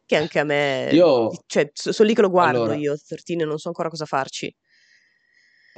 Che 0.04 0.16
anche 0.16 0.38
a 0.38 0.44
me, 0.44 0.88
Io, 0.92 1.30
cioè, 1.46 1.68
so- 1.72 1.90
sono 1.92 2.08
lì 2.08 2.14
che 2.14 2.20
lo 2.20 2.30
guardo 2.30 2.58
allora, 2.62 2.75
io, 2.76 2.94
13, 2.96 3.32
e 3.42 3.44
non 3.44 3.58
so 3.58 3.68
ancora 3.68 3.88
cosa 3.88 4.04
farci. 4.04 4.54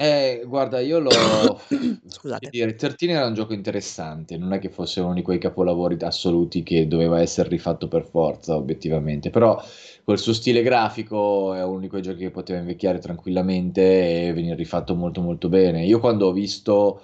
Eh, 0.00 0.44
guarda, 0.46 0.78
io 0.78 1.00
l'ho... 1.00 1.10
Scusate. 2.06 2.50
dire, 2.50 2.74
13 2.76 3.06
era 3.08 3.26
un 3.26 3.34
gioco 3.34 3.52
interessante, 3.52 4.36
non 4.36 4.52
è 4.52 4.60
che 4.60 4.68
fosse 4.68 5.00
uno 5.00 5.12
di 5.12 5.22
quei 5.22 5.38
capolavori 5.38 5.96
assoluti 6.00 6.62
che 6.62 6.86
doveva 6.86 7.20
essere 7.20 7.48
rifatto 7.48 7.88
per 7.88 8.04
forza, 8.04 8.54
obiettivamente, 8.54 9.30
però 9.30 9.60
col 10.04 10.18
suo 10.18 10.32
stile 10.32 10.62
grafico 10.62 11.52
è 11.52 11.64
uno 11.64 11.80
di 11.80 11.88
quei 11.88 12.02
giochi 12.02 12.18
che 12.20 12.30
poteva 12.30 12.60
invecchiare 12.60 13.00
tranquillamente 13.00 14.28
e 14.28 14.32
venire 14.32 14.54
rifatto 14.54 14.94
molto 14.94 15.20
molto 15.20 15.48
bene. 15.48 15.84
Io 15.84 15.98
quando 15.98 16.26
ho 16.28 16.32
visto 16.32 17.00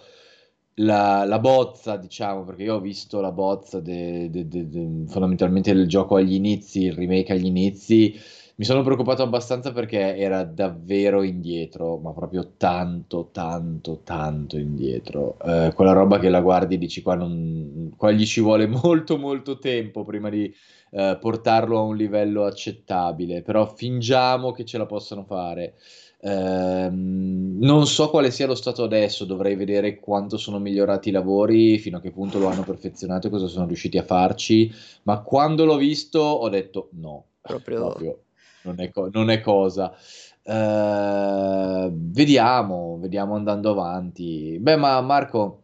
la, 0.79 1.25
la 1.25 1.39
bozza, 1.39 1.97
diciamo, 1.97 2.45
perché 2.45 2.65
io 2.65 2.75
ho 2.77 2.81
visto 2.81 3.21
la 3.21 3.31
bozza 3.33 3.81
de- 3.81 4.29
de- 4.31 4.49
de- 4.49 5.05
fondamentalmente 5.07 5.73
del 5.73 5.87
gioco 5.87 6.17
agli 6.17 6.35
inizi, 6.35 6.85
il 6.87 6.93
remake 6.95 7.33
agli 7.33 7.47
inizi, 7.47 8.15
mi 8.57 8.65
sono 8.65 8.83
preoccupato 8.83 9.23
abbastanza 9.23 9.73
perché 9.73 10.17
era 10.17 10.45
davvero 10.45 11.23
indietro, 11.23 11.97
ma 11.99 12.13
proprio 12.13 12.53
tanto, 12.57 13.31
tanto, 13.33 14.01
tanto 14.05 14.59
indietro. 14.59 15.37
Eh, 15.45 15.73
quella 15.75 15.93
roba 15.93 16.21
che 16.21 16.29
la 16.29 16.41
guardi 16.41 16.77
e 16.77 16.79
dici 16.79 17.03
qua, 17.03 17.17
non, 17.17 17.93
qua 17.97 18.13
gli 18.13 18.25
ci 18.25 18.41
vuole 18.41 18.67
molto, 18.69 19.19
molto 19.19 19.59
tempo 19.59 20.05
prima 20.05 20.29
di 20.29 20.55
eh, 20.93 21.19
portarlo 21.21 21.79
a 21.79 21.83
un 21.83 21.97
livello 21.97 22.45
accettabile, 22.45 23.43
però 23.43 23.67
fingiamo 23.67 24.53
che 24.53 24.65
ce 24.65 24.79
la 24.79 24.87
possano 24.87 25.25
fare. 25.25 25.75
Ehm, 26.21 27.59
non 27.61 27.87
so 27.87 28.09
quale 28.09 28.31
sia 28.31 28.47
lo 28.47 28.55
stato 28.55 28.85
adesso, 28.85 29.25
dovrei 29.25 29.57
vedere 29.57 29.99
quanto 29.99 30.37
sono 30.37 30.61
migliorati 30.61 31.09
i 31.09 31.13
lavori, 31.13 31.79
fino 31.79 31.97
a 31.97 32.01
che 32.01 32.13
punto 32.13 32.39
lo 32.39 32.47
hanno 32.47 32.63
perfezionato 32.63 33.27
e 33.27 33.31
cosa 33.31 33.49
sono 33.49 33.67
riusciti 33.67 33.99
a 33.99 34.05
farci, 34.05 34.73
ma 35.03 35.21
quando 35.23 35.65
l'ho 35.65 35.77
visto 35.77 36.21
ho 36.21 36.49
detto 36.49 36.89
no, 36.93 37.25
Proprio 37.47 37.77
proprio 37.77 38.24
non 38.65 38.81
è, 38.81 38.91
co- 38.91 39.09
non 39.13 39.31
è 39.31 39.41
cosa. 39.41 39.95
Eh, 40.43 41.91
vediamo, 41.93 42.99
vediamo 43.01 43.35
andando 43.35 43.71
avanti. 43.71 44.59
Beh, 44.61 44.77
ma 44.77 45.01
Marco, 45.01 45.63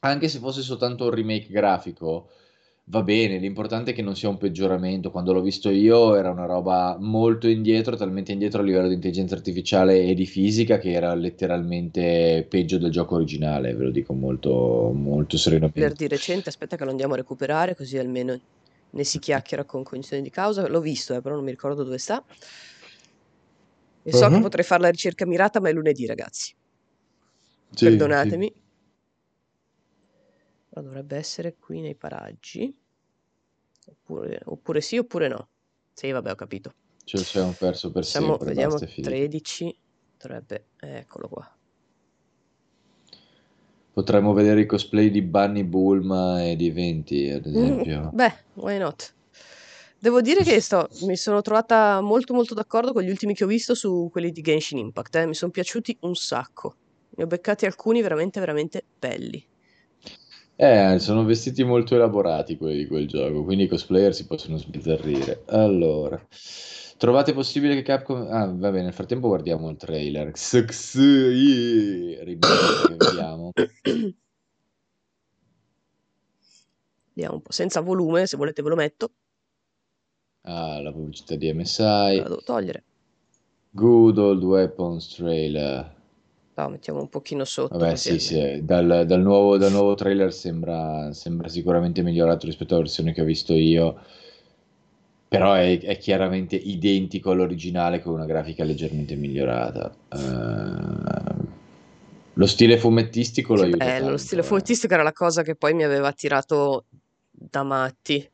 anche 0.00 0.28
se 0.28 0.38
fosse 0.38 0.62
soltanto 0.62 1.04
un 1.04 1.10
remake 1.10 1.48
grafico, 1.48 2.28
va 2.84 3.02
bene, 3.02 3.38
l'importante 3.38 3.92
è 3.92 3.94
che 3.94 4.02
non 4.02 4.16
sia 4.16 4.28
un 4.28 4.38
peggioramento. 4.38 5.10
Quando 5.10 5.32
l'ho 5.32 5.40
visto 5.42 5.70
io 5.70 6.14
era 6.16 6.30
una 6.30 6.46
roba 6.46 6.96
molto 7.00 7.48
indietro, 7.48 7.96
talmente 7.96 8.32
indietro 8.32 8.60
a 8.60 8.64
livello 8.64 8.88
di 8.88 8.94
intelligenza 8.94 9.34
artificiale 9.34 10.02
e 10.02 10.14
di 10.14 10.26
fisica 10.26 10.78
che 10.78 10.92
era 10.92 11.14
letteralmente 11.14 12.46
peggio 12.48 12.78
del 12.78 12.90
gioco 12.90 13.14
originale, 13.16 13.74
ve 13.74 13.84
lo 13.84 13.90
dico 13.90 14.12
molto, 14.12 14.90
molto 14.94 15.36
trailer 15.36 15.62
serenamente. 15.72 15.94
di 15.96 16.08
recente, 16.08 16.48
aspetta 16.48 16.76
che 16.76 16.84
lo 16.84 16.90
andiamo 16.90 17.14
a 17.14 17.16
recuperare, 17.16 17.76
così 17.76 17.98
almeno 17.98 18.38
ne 18.90 19.04
si 19.04 19.18
chiacchiera 19.18 19.64
con 19.64 19.82
cognizione 19.82 20.22
di 20.22 20.30
causa. 20.30 20.66
L'ho 20.68 20.80
visto, 20.80 21.14
eh, 21.14 21.20
però 21.20 21.34
non 21.34 21.44
mi 21.44 21.50
ricordo 21.50 21.82
dove 21.84 21.98
sta. 21.98 22.24
E 24.02 24.12
so 24.12 24.28
che 24.28 24.36
Mhm. 24.36 24.40
potrei 24.40 24.64
fare 24.64 24.82
la 24.82 24.90
ricerca 24.90 25.26
mirata, 25.26 25.60
ma 25.60 25.68
è 25.68 25.72
lunedì, 25.72 26.06
ragazzi. 26.06 26.54
Sì, 27.70 27.76
sì. 27.76 27.84
Perdonatemi. 27.84 28.54
Ma 30.70 30.82
dovrebbe 30.82 31.16
essere 31.16 31.56
qui 31.56 31.80
nei 31.80 31.94
paraggi. 31.94 32.74
Oppure, 33.86 34.40
oppure 34.44 34.80
sì, 34.80 34.98
oppure 34.98 35.28
no. 35.28 35.48
Sì, 35.92 36.10
vabbè, 36.10 36.30
ho 36.30 36.34
capito. 36.36 36.74
Ce 37.04 37.16
lo 37.16 37.24
siamo 37.24 37.52
perso 37.52 37.90
per 37.90 38.04
Siamo, 38.04 38.28
sempre, 38.28 38.46
vediamo, 38.48 38.70
basta, 38.72 38.86
è 38.86 38.88
finito. 38.88 39.14
13. 39.14 39.80
Dovrebbe... 40.16 40.66
Eccolo 40.78 41.28
qua. 41.28 41.58
Potremmo 43.92 44.32
vedere 44.32 44.62
i 44.62 44.66
cosplay 44.66 45.10
di 45.10 45.22
Bunny 45.22 45.64
Bulma 45.64 46.42
e 46.44 46.56
di 46.56 46.70
Venti, 46.70 47.28
ad 47.30 47.46
Mm, 47.56 47.82
esempio. 47.84 48.16
beh, 48.16 48.32
why 48.54 48.78
not? 48.78 49.14
Devo 49.98 50.20
dire 50.22 50.44
che 50.44 50.60
sto, 50.60 50.88
mi 51.02 51.16
sono 51.16 51.40
trovata 51.42 52.00
molto 52.00 52.32
molto 52.34 52.54
d'accordo 52.54 52.92
con 52.92 53.02
gli 53.02 53.10
ultimi 53.10 53.34
che 53.34 53.44
ho 53.44 53.46
visto 53.46 53.74
su 53.74 54.08
quelli 54.10 54.30
di 54.30 54.40
Genshin 54.40 54.78
Impact. 54.78 55.16
eh. 55.16 55.26
Mi 55.26 55.34
sono 55.34 55.50
piaciuti 55.50 55.96
un 56.02 56.14
sacco. 56.14 56.76
Ne 57.10 57.24
ho 57.24 57.26
beccati 57.26 57.66
alcuni 57.66 58.00
veramente 58.02 58.40
veramente 58.40 58.86
belli. 58.98 59.44
Eh, 60.56 60.98
sono 60.98 61.24
vestiti 61.24 61.64
molto 61.64 61.94
elaborati 61.94 62.56
quelli 62.58 62.78
di 62.78 62.86
quel 62.86 63.08
gioco, 63.08 63.42
quindi 63.44 63.64
i 63.64 63.68
cosplayer 63.68 64.14
si 64.14 64.26
possono 64.26 64.58
sbizzarrire. 64.58 65.42
Allora, 65.46 66.22
trovate 67.00 67.32
possibile 67.32 67.74
che 67.74 67.80
Capcom... 67.80 68.28
Ah, 68.30 68.44
va 68.44 68.70
bene, 68.70 68.82
nel 68.84 68.92
frattempo 68.92 69.28
guardiamo 69.28 69.70
il 69.70 69.78
trailer. 69.78 70.32
Vediamo. 72.98 73.52
Vediamo 77.14 77.36
un 77.36 77.42
po'. 77.42 77.52
Senza 77.52 77.80
volume, 77.80 78.26
se 78.26 78.36
volete 78.36 78.60
ve 78.60 78.68
lo 78.68 78.74
metto. 78.74 79.12
Ah, 80.42 80.82
la 80.82 80.92
pubblicità 80.92 81.36
di 81.36 81.46
Me 81.54 81.64
la 81.78 82.10
MSI. 82.10 82.22
devo 82.22 82.42
togliere. 82.44 82.84
Good 83.70 84.18
Old 84.18 84.42
Weapons 84.42 85.08
trailer. 85.14 85.96
No, 86.54 86.68
mettiamo 86.68 87.00
un 87.00 87.08
pochino 87.08 87.44
sotto 87.44 87.78
Vabbè, 87.78 87.96
sì, 87.96 88.18
sì, 88.18 88.62
dal, 88.62 89.06
dal 89.06 89.22
nuovo, 89.22 89.56
dal 89.56 89.72
nuovo 89.72 89.94
trailer 89.94 90.34
sembra, 90.34 91.10
sembra 91.14 91.48
sicuramente 91.48 92.02
migliorato 92.02 92.44
rispetto 92.44 92.74
alla 92.74 92.82
versione 92.82 93.14
che 93.14 93.22
ho 93.22 93.24
visto 93.24 93.54
io, 93.54 94.02
però 95.30 95.52
è, 95.52 95.78
è 95.78 95.96
chiaramente 95.96 96.56
identico 96.56 97.30
all'originale 97.30 98.02
con 98.02 98.14
una 98.14 98.24
grafica 98.24 98.64
leggermente 98.64 99.14
migliorata. 99.14 99.94
Eh, 100.08 101.44
lo 102.32 102.46
stile 102.46 102.76
fumettistico 102.78 103.54
lo 103.54 103.62
aiuta 103.62 103.84
bello, 103.84 104.10
lo 104.10 104.16
stile 104.16 104.42
tanto, 104.42 104.44
eh. 104.44 104.48
fumettistico 104.48 104.92
era 104.92 105.04
la 105.04 105.12
cosa 105.12 105.42
che 105.42 105.54
poi 105.54 105.74
mi 105.74 105.84
aveva 105.84 106.08
attirato 106.08 106.86
da 107.30 107.62
matti. 107.62 108.28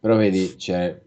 Però 0.00 0.16
vedi, 0.16 0.54
c'è, 0.56 0.98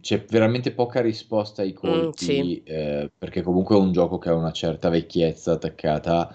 c'è 0.00 0.24
veramente 0.24 0.72
poca 0.72 1.02
risposta 1.02 1.60
ai 1.60 1.76
Mm, 1.86 2.08
sì, 2.14 2.26
colpi, 2.38 2.62
eh, 2.62 3.10
perché 3.18 3.42
comunque 3.42 3.76
è 3.76 3.78
un 3.78 3.92
gioco 3.92 4.16
che 4.16 4.30
ha 4.30 4.34
una 4.34 4.50
certa 4.50 4.88
vecchiezza 4.88 5.52
attaccata 5.52 6.34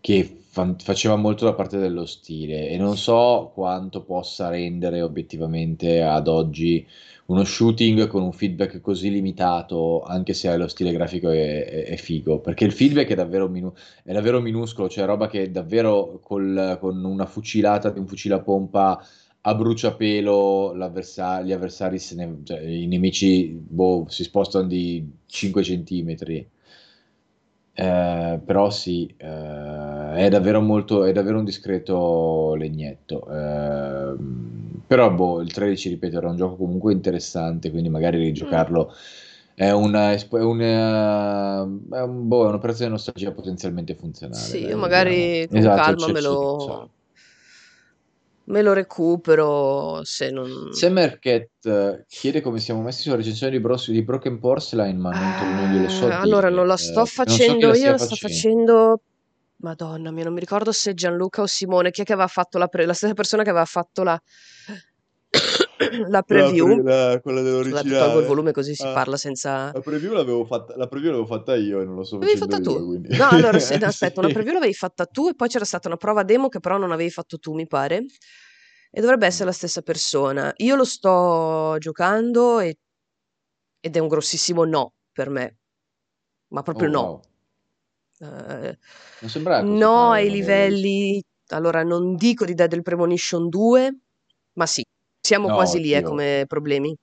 che 0.00 0.38
fa- 0.58 0.74
faceva 0.78 1.16
molto 1.16 1.44
da 1.44 1.54
parte 1.54 1.78
dello 1.78 2.04
stile 2.06 2.68
e 2.68 2.76
non 2.76 2.96
so 2.96 3.50
quanto 3.54 4.02
possa 4.02 4.48
rendere 4.48 5.00
obiettivamente 5.02 6.02
ad 6.02 6.26
oggi 6.28 6.84
uno 7.26 7.44
shooting 7.44 8.06
con 8.06 8.22
un 8.22 8.32
feedback 8.32 8.80
così 8.80 9.10
limitato, 9.10 10.02
anche 10.02 10.32
se 10.34 10.54
lo 10.56 10.66
stile 10.66 10.92
grafico 10.92 11.30
è, 11.30 11.64
è- 11.64 11.84
è 11.84 11.96
figo, 11.96 12.40
perché 12.40 12.64
il 12.64 12.72
feedback 12.72 13.10
è 13.10 13.14
davvero, 13.14 13.48
minu- 13.48 13.72
è 14.02 14.12
davvero 14.12 14.40
minuscolo, 14.40 14.88
cioè 14.88 15.04
roba 15.04 15.28
che 15.28 15.50
davvero 15.50 16.18
col- 16.22 16.76
con 16.80 17.04
una 17.04 17.26
fucilata 17.26 17.90
di 17.90 17.98
un 17.98 18.06
fucile 18.06 18.34
a 18.34 18.40
pompa 18.40 19.00
a 19.42 19.54
bruciapelo 19.54 20.74
gli 20.76 20.82
avversari, 21.52 21.98
ne- 22.14 22.40
cioè, 22.44 22.60
i 22.60 22.86
nemici 22.86 23.48
boh, 23.50 24.06
si 24.08 24.24
spostano 24.24 24.66
di 24.66 25.08
5 25.26 25.62
centimetri. 25.62 26.46
Eh, 27.80 28.40
però 28.44 28.70
sì, 28.70 29.06
eh, 29.16 30.14
è 30.16 30.28
davvero 30.28 30.60
molto, 30.60 31.04
è 31.04 31.12
davvero 31.12 31.38
un 31.38 31.44
discreto 31.44 32.54
legnetto. 32.56 33.24
Ehm, 33.30 34.82
però 34.86 35.12
boh, 35.12 35.40
il 35.40 35.52
13, 35.52 35.88
ripeto, 35.90 36.16
era 36.18 36.28
un 36.28 36.36
gioco 36.36 36.56
comunque 36.56 36.92
interessante, 36.92 37.70
quindi 37.70 37.88
magari 37.88 38.18
Mm, 38.18 38.18
rigiocarlo 38.18 38.92
è 39.54 39.70
una, 39.70 40.12
è 40.12 40.26
una, 40.32 41.60
è 41.62 42.00
un- 42.02 42.26
boh, 42.28 42.44
è 42.46 42.48
un'operazione 42.48 42.90
di 42.90 42.96
nostalgia 42.96 43.32
potenzialmente 43.32 43.94
funzionale, 43.94 44.56
sì, 44.56 44.64
io 44.64 44.76
magari 44.78 45.48
con 45.48 45.58
Esatto, 45.58 45.70
calma 45.70 46.08
me 46.08 46.20
lo, 46.20 46.90
Me 48.48 48.62
lo 48.62 48.72
recupero 48.72 50.02
se 50.04 50.30
non... 50.30 50.72
Semerket 50.72 52.04
chiede 52.06 52.40
come 52.40 52.60
siamo 52.60 52.80
messi 52.82 53.02
sulla 53.02 53.16
recensione 53.16 53.52
di, 53.52 53.60
Bros- 53.60 53.90
di 53.90 54.02
Broken 54.02 54.38
Porcelain, 54.38 54.98
ma 54.98 55.10
non, 55.12 55.34
non 55.54 55.68
glielo 55.68 55.88
so 55.88 56.06
Eh, 56.08 56.12
allora, 56.12 56.48
dire. 56.48 56.54
non 56.58 56.66
la 56.66 56.76
sto 56.76 57.02
Eh, 57.02 57.06
facendo 57.06 57.66
non 57.66 57.74
so 57.74 57.80
io, 57.82 57.90
la 57.90 57.92
la 57.92 57.98
facendo. 57.98 58.28
facendo... 58.28 59.02
Madonna 59.60 60.12
mia, 60.12 60.22
non 60.24 60.34
mi 60.34 60.40
ricordo 60.40 60.70
se 60.70 60.94
Gianluca 60.94 61.42
o 61.42 61.46
Simone, 61.46 61.90
chi 61.90 62.02
è 62.02 62.04
che 62.04 62.12
aveva 62.12 62.28
fatto 62.28 62.58
la, 62.58 62.68
pre- 62.68 62.86
la 62.86 62.92
stessa 62.92 63.12
persona 63.12 63.42
che 63.42 63.50
aveva 63.50 63.64
fatto 63.64 64.04
la, 64.04 64.16
la 66.08 66.22
preview. 66.22 66.82
La, 66.82 67.20
quella 67.22 67.42
Scusate, 67.62 67.96
tolgo 67.96 68.18
il 68.20 68.26
volume 68.26 68.52
così 68.52 68.74
si 68.74 68.84
parla 68.92 69.16
senza... 69.16 69.72
La 69.72 69.80
preview 69.80 70.12
l'avevo 70.12 70.44
fatta, 70.44 70.76
la 70.76 70.86
preview 70.86 71.10
l'avevo 71.12 71.26
fatta 71.28 71.54
io 71.56 71.80
e 71.80 71.84
non 71.84 71.96
lo 71.96 72.04
sto 72.04 72.18
L'avevi 72.18 72.38
fatta 72.38 72.56
io, 72.56 72.62
tu? 72.62 72.86
quindi. 72.86 73.08
No, 73.16 73.28
allora, 73.28 73.58
se, 73.58 73.74
aspetta, 73.84 74.20
una 74.20 74.28
Sì. 74.28 74.34
preview 74.34 74.54
l'avevi 74.54 74.74
fatta 74.74 75.06
tu 75.06 75.28
e 75.28 75.34
poi 75.34 75.48
c'era 75.48 75.64
stata 75.64 75.88
una 75.88 75.96
prova 75.96 76.22
demo 76.22 76.48
che 76.48 76.60
però 76.60 76.78
non 76.78 76.90
avevi 76.92 77.10
fatto 77.10 77.38
tu, 77.38 77.54
mi 77.54 77.66
pare. 77.66 78.04
E 78.90 79.00
dovrebbe 79.00 79.26
essere 79.26 79.44
la 79.44 79.52
stessa 79.52 79.82
persona. 79.82 80.52
Io 80.56 80.74
lo 80.74 80.84
sto 80.84 81.76
giocando 81.78 82.58
e- 82.60 82.78
ed 83.80 83.96
è 83.96 83.98
un 83.98 84.08
grossissimo 84.08 84.64
no 84.64 84.92
per 85.12 85.30
me, 85.30 85.58
ma 86.48 86.60
Oh, 86.60 86.62
proprio 86.64 86.88
no. 86.88 87.00
wow. 87.00 87.22
Eh, 88.20 88.78
Non 89.20 89.30
sembrava 89.30 89.64
così 89.64 89.76
no 89.82 90.10
ai 90.10 90.30
livelli, 90.30 91.22
allora 91.48 91.82
non 91.82 92.14
dico 92.16 92.44
di 92.44 92.54
Dead 92.54 92.82
Premonition 92.82 93.48
2, 93.48 93.98
ma 94.54 94.66
sì, 94.66 94.82
siamo 95.20 95.48
No, 95.48 95.54
quasi 95.54 95.80
lì 95.80 95.92
eh, 95.92 96.02
come 96.02 96.44
problemi. 96.46 96.96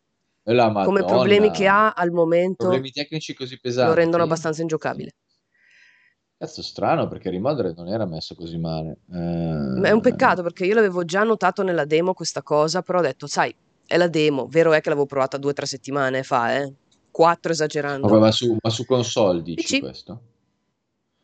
Come 0.43 1.03
problemi 1.03 1.51
che 1.51 1.67
ha 1.67 1.91
al 1.91 2.11
momento 2.11 2.65
Problemi 2.65 2.91
tecnici 2.91 3.33
così 3.33 3.55
lo 3.55 3.61
pesanti. 3.61 3.95
rendono 3.95 4.23
abbastanza 4.23 4.61
ingiocabile. 4.61 5.11
Cazzo, 6.37 6.61
strano 6.61 7.07
perché 7.07 7.29
Remodeler 7.29 7.73
non 7.75 7.87
era 7.87 8.05
messo 8.05 8.35
così 8.35 8.57
male. 8.57 8.97
Ma 9.07 9.87
È 9.87 9.91
un 9.91 9.97
Eh, 9.99 10.01
peccato 10.01 10.43
perché 10.43 10.65
io 10.65 10.75
l'avevo 10.75 11.03
già 11.05 11.23
notato 11.23 11.63
nella 11.63 11.85
demo 11.85 12.13
questa 12.13 12.41
cosa, 12.43 12.81
però 12.81 12.99
ho 12.99 13.01
detto, 13.01 13.27
sai, 13.27 13.55
è 13.85 13.97
la 13.97 14.07
demo, 14.07 14.47
vero 14.47 14.73
è 14.73 14.81
che 14.81 14.89
l'avevo 14.89 15.05
provata 15.07 15.37
due 15.37 15.51
o 15.51 15.53
tre 15.53 15.65
settimane 15.65 16.23
fa, 16.23 16.55
eh? 16.57 16.73
Quattro 17.11 17.51
esagerando. 17.51 18.07
vabbè, 18.07 18.19
ma, 18.19 18.31
su, 18.31 18.55
ma 18.61 18.69
su 18.69 18.85
console 18.85 19.41
dici 19.41 19.77
PC. 19.77 19.79
questo? 19.79 20.21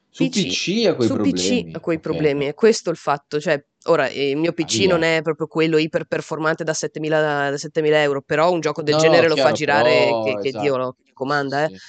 Su 0.10 0.26
PC, 0.26 0.30
PC 0.30 0.86
ha 0.88 0.96
quei 0.96 1.08
su 1.08 1.16
problemi. 1.16 1.72
PC 1.72 1.76
ha 1.76 1.80
quei 1.80 1.98
Ok. 1.98 2.04
problemi, 2.04 2.46
è 2.46 2.54
questo 2.54 2.90
il 2.90 2.98
fatto, 2.98 3.40
cioè, 3.40 3.64
ora 3.86 4.08
eh, 4.08 4.30
il 4.32 4.38
mio 4.38 4.54
PC 4.54 4.86
Ahia. 4.86 4.88
non 4.88 5.04
è 5.04 5.22
proprio 5.22 5.48
quello 5.48 5.78
iper 5.78 6.06
performante 6.06 6.64
da 6.64 6.74
7000, 6.74 7.50
da 7.52 7.58
7000 7.58 8.02
euro, 8.02 8.22
però 8.22 8.52
un 8.52 8.60
gioco 8.62 8.82
del 8.84 8.96
No, 8.96 8.98
genere 8.98 9.28
lo 9.28 9.38
fa 9.38 9.52
chiaro, 9.52 9.52
girare 9.52 10.18
però, 10.18 10.20
che, 10.20 10.38
che 10.38 10.54
Dio 10.54 10.76
esatto. 10.76 10.78
lo 10.78 10.94
che 10.94 11.04
Dio 11.04 11.14
comanda, 11.14 11.64
Sì, 11.64 11.66
eh. 11.66 11.72
sì. 11.72 11.82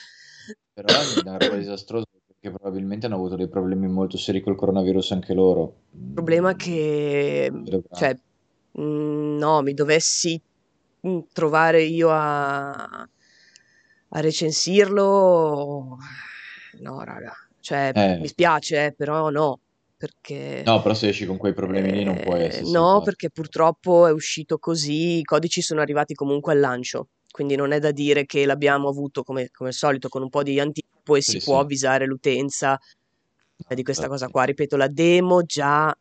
Però 0.73 0.99
è 1.01 1.05
una 1.05 1.37
roba 1.39 1.57
disastrosa 1.57 2.07
perché 2.27 2.51
probabilmente 2.51 3.07
hanno 3.07 3.17
avuto 3.17 3.37
dei 3.37 3.49
problemi 3.49 3.89
molto 3.89 4.17
seri 4.19 4.41
col 4.43 4.57
coronavirus 4.57 5.13
anche 5.13 5.35
loro. 5.35 5.77
Il 5.95 6.09
problema 6.13 6.51
è 6.51 6.55
Mm, 6.55 6.57
che, 6.57 7.51
grave. 7.89 7.89
cioè, 7.91 8.15
mm, 8.81 9.37
no, 9.39 9.63
mi 9.63 9.75
dovessi 9.75 10.41
mm, 11.07 11.19
trovare 11.33 11.83
io 11.83 12.11
a, 12.11 12.73
a 14.15 14.21
recensirlo, 14.21 15.97
no, 16.81 17.03
raga, 17.05 17.33
cioè, 17.61 17.95
mi 18.17 18.27
Eh, 18.27 18.29
spiace, 18.29 18.87
eh, 18.87 18.95
però 18.95 19.31
no, 19.31 19.61
perché... 20.03 20.65
no, 20.67 20.83
però 20.83 20.95
se 20.95 21.11
esci 21.11 21.27
con 21.27 21.37
quei 21.37 21.55
problemi 21.55 21.93
lì 21.93 22.03
non 22.03 22.19
puoi 22.19 22.41
eh, 22.41 22.47
essere 22.47 22.71
no, 22.71 23.03
perché 23.05 23.31
purtroppo 23.31 24.09
è 24.09 24.11
uscito 24.11 24.59
così, 24.59 25.19
i 25.19 25.23
codici 25.23 25.63
sono 25.63 25.81
arrivati 25.81 26.15
comunque 26.15 26.55
al 26.55 26.59
lancio, 26.59 27.11
quindi 27.31 27.55
non 27.55 27.71
è 27.71 27.79
da 27.79 27.93
dire 27.93 28.27
che 28.27 28.45
l'abbiamo 28.45 28.89
avuto 28.89 29.23
come, 29.23 29.51
come 29.53 29.69
al 29.69 29.77
solito 29.77 30.09
con 30.09 30.23
un 30.23 30.29
po' 30.29 30.43
di 30.43 30.59
anticipo 30.59 31.15
e 31.15 31.23
si 31.23 31.39
Sì, 31.39 31.45
può 31.45 31.59
sì. 31.59 31.61
avvisare 31.61 32.07
l'utenza 32.07 32.77
di 33.69 33.83
questa 33.85 34.09
cosa 34.09 34.25
infatti. 34.25 34.33
qua. 34.33 34.43
Ripeto, 34.43 34.77
la 34.77 34.89
demo 34.89 35.43
già 35.45 35.97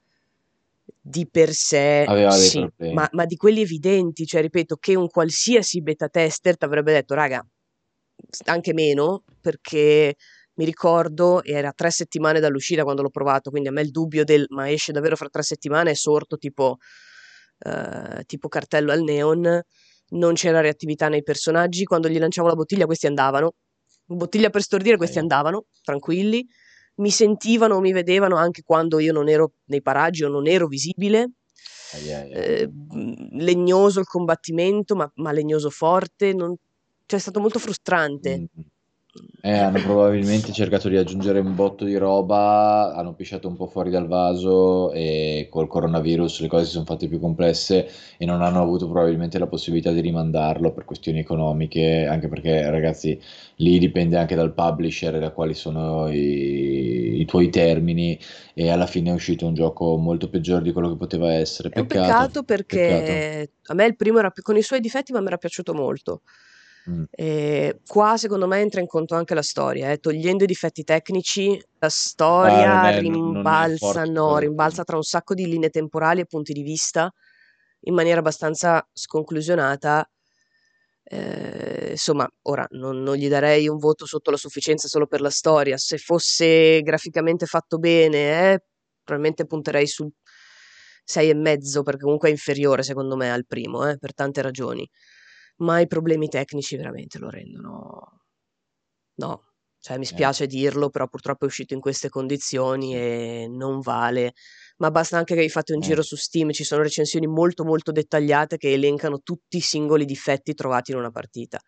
di 0.99 1.27
per 1.29 1.51
sé 1.51 2.05
sì, 2.31 2.67
ma, 2.93 3.07
ma 3.11 3.25
di 3.25 3.35
quelli 3.35 3.61
evidenti, 3.61 4.25
cioè 4.25 4.41
ripeto, 4.41 4.77
che 4.77 4.95
un 4.95 5.09
qualsiasi 5.09 5.83
beta 5.83 6.09
tester 6.09 6.57
ti 6.57 6.65
avrebbe 6.65 6.93
detto, 6.93 7.13
raga, 7.13 7.45
anche 8.45 8.73
meno, 8.73 9.21
perché 9.39 10.15
mi 10.55 10.65
ricordo, 10.65 11.43
era 11.43 11.71
tre 11.71 11.91
settimane 11.91 12.39
dall'uscita 12.39 12.83
quando 12.83 13.01
l'ho 13.01 13.09
provato, 13.09 13.49
quindi 13.49 13.69
a 13.69 13.71
me 13.71 13.81
il 13.81 13.91
dubbio 13.91 14.23
del 14.23 14.45
ma 14.49 14.69
esce 14.69 14.91
davvero 14.91 15.15
fra 15.15 15.29
tre 15.29 15.43
settimane? 15.43 15.91
è 15.91 15.95
sorto 15.95 16.37
tipo, 16.37 16.77
eh, 17.59 18.23
tipo 18.25 18.47
cartello 18.47 18.91
al 18.91 19.01
neon, 19.01 19.61
non 20.09 20.33
c'era 20.33 20.59
reattività 20.59 21.07
nei 21.07 21.23
personaggi, 21.23 21.85
quando 21.85 22.09
gli 22.09 22.19
lanciavo 22.19 22.47
la 22.47 22.55
bottiglia 22.55 22.85
questi 22.85 23.07
andavano, 23.07 23.53
bottiglia 24.05 24.49
per 24.49 24.61
stordire 24.61 24.97
questi 24.97 25.19
andavano, 25.19 25.65
tranquilli, 25.81 26.45
mi 26.95 27.09
sentivano 27.09 27.79
mi 27.79 27.93
vedevano 27.93 28.35
anche 28.35 28.61
quando 28.63 28.99
io 28.99 29.13
non 29.13 29.29
ero 29.29 29.53
nei 29.65 29.81
paraggi 29.81 30.23
o 30.23 30.29
non 30.29 30.47
ero 30.47 30.67
visibile, 30.67 31.31
eh, 32.33 32.69
legnoso 33.39 33.99
il 33.99 34.05
combattimento, 34.05 34.95
ma, 34.95 35.09
ma 35.15 35.31
legnoso 35.31 35.69
forte, 35.69 36.33
non- 36.33 36.55
cioè 37.05 37.19
è 37.19 37.21
stato 37.21 37.39
molto 37.39 37.59
frustrante. 37.59 38.39
Mm. 38.39 38.61
Eh, 39.43 39.57
hanno 39.57 39.81
probabilmente 39.81 40.51
cercato 40.53 40.87
di 40.87 40.95
aggiungere 40.97 41.39
un 41.39 41.55
botto 41.55 41.83
di 41.83 41.97
roba, 41.97 42.93
hanno 42.95 43.13
pisciato 43.15 43.47
un 43.47 43.55
po' 43.55 43.65
fuori 43.67 43.89
dal 43.89 44.07
vaso 44.07 44.91
e 44.93 45.47
col 45.49 45.67
coronavirus 45.67 46.41
le 46.41 46.47
cose 46.47 46.65
si 46.65 46.71
sono 46.71 46.85
fatte 46.85 47.07
più 47.07 47.19
complesse 47.19 47.89
e 48.17 48.25
non 48.25 48.41
hanno 48.41 48.61
avuto 48.61 48.87
probabilmente 48.87 49.39
la 49.39 49.47
possibilità 49.47 49.91
di 49.91 49.99
rimandarlo 49.99 50.71
per 50.71 50.85
questioni 50.85 51.19
economiche, 51.19 52.05
anche 52.05 52.27
perché 52.29 52.69
ragazzi 52.69 53.19
lì 53.57 53.79
dipende 53.79 54.17
anche 54.17 54.35
dal 54.35 54.53
publisher 54.53 55.15
e 55.15 55.19
da 55.19 55.31
quali 55.31 55.55
sono 55.55 56.07
i, 56.09 57.19
i 57.19 57.25
tuoi 57.25 57.49
termini 57.49 58.17
e 58.53 58.69
alla 58.69 58.85
fine 58.87 59.09
è 59.09 59.13
uscito 59.13 59.45
un 59.47 59.53
gioco 59.55 59.97
molto 59.97 60.29
peggiore 60.29 60.61
di 60.63 60.71
quello 60.71 60.89
che 60.89 60.97
poteva 60.97 61.33
essere. 61.33 61.69
È 61.71 61.79
un 61.79 61.87
Peccato, 61.87 61.87
peccato 61.87 62.43
peccato. 62.67 63.25
perché 63.43 63.53
a 63.63 63.73
me 63.73 63.85
il 63.85 63.95
primo 63.95 64.19
era 64.19 64.31
con 64.41 64.55
i 64.57 64.61
suoi 64.61 64.79
difetti, 64.79 65.11
ma 65.11 65.19
mi 65.19 65.27
era 65.27 65.37
piaciuto 65.37 65.73
molto. 65.73 66.21
Mm. 66.89 67.03
E 67.11 67.79
qua 67.85 68.17
secondo 68.17 68.47
me 68.47 68.59
entra 68.59 68.81
in 68.81 68.87
conto 68.87 69.13
anche 69.15 69.33
la 69.35 69.43
storia, 69.43 69.91
eh. 69.91 69.97
Togliendo 69.99 70.43
i 70.43 70.47
difetti 70.47 70.83
tecnici, 70.83 71.49
la 71.79 71.87
Ah, 71.87 71.89
storia 71.89 72.65
non 72.73 72.85
è 72.85 72.99
rimbalza, 72.99 74.03
no, 74.05 74.25
quella 74.25 74.39
rimbalza 74.39 74.83
tra 74.83 74.95
un 74.95 75.03
sacco 75.03 75.33
di 75.35 75.45
linee 75.47 75.69
temporali 75.69 76.21
e 76.21 76.25
punti 76.25 76.53
di 76.53 76.63
vista 76.63 77.11
in 77.81 77.93
maniera 77.93 78.19
abbastanza 78.19 78.87
sconclusionata. 78.93 80.09
Eh, 81.03 81.89
insomma, 81.91 82.27
ora 82.43 82.65
non, 82.71 83.01
non 83.03 83.15
gli 83.15 83.27
darei 83.27 83.67
un 83.67 83.77
voto 83.77 84.05
sotto 84.05 84.31
la 84.31 84.37
sufficienza 84.37 84.87
solo 84.87 85.07
per 85.07 85.21
la 85.21 85.29
storia. 85.29 85.77
Se 85.77 85.97
fosse 85.97 86.81
graficamente 86.81 87.45
fatto 87.45 87.77
bene, 87.79 88.53
eh, 88.53 88.63
probabilmente 89.03 89.45
punterei 89.45 89.87
sul 89.87 90.09
6 91.03 91.29
e 91.29 91.33
mezzo, 91.35 91.83
perché 91.83 92.03
comunque 92.03 92.29
è 92.29 92.31
inferiore 92.31 92.83
secondo 92.83 93.15
me 93.17 93.31
al 93.31 93.45
primo, 93.45 93.87
eh, 93.89 93.97
per 93.97 94.13
tante 94.13 94.41
ragioni. 94.41 94.87
Ma 95.61 95.79
i 95.79 95.87
problemi 95.87 96.27
tecnici 96.27 96.75
veramente 96.75 97.17
lo 97.19 97.29
rendono. 97.29 98.21
No, 99.15 99.43
cioè 99.79 99.97
mi 99.97 100.03
Eh, 100.03 100.07
spiace 100.07 100.47
dirlo, 100.47 100.89
però 100.89 101.07
purtroppo 101.07 101.45
è 101.45 101.47
uscito 101.47 101.73
in 101.73 101.79
queste 101.81 102.09
condizioni 102.09 102.95
e 102.95 103.47
non 103.49 103.79
vale. 103.81 104.33
Ma 104.77 104.89
basta 104.91 105.17
anche 105.17 105.35
che 105.35 105.41
hai 105.41 105.49
fatto 105.49 105.73
un 105.73 105.79
giro 105.81 106.01
Eh. 106.01 106.03
su 106.03 106.15
Steam, 106.15 106.51
ci 106.51 106.63
sono 106.63 106.81
recensioni 106.83 107.27
molto 107.27 107.63
molto 107.63 107.91
dettagliate 107.91 108.57
che 108.57 108.71
elencano 108.73 109.19
tutti 109.19 109.57
i 109.57 109.61
singoli 109.61 110.05
difetti 110.05 110.53
trovati 110.53 110.91
in 110.91 110.97
una 110.97 111.11
partita. 111.11 111.59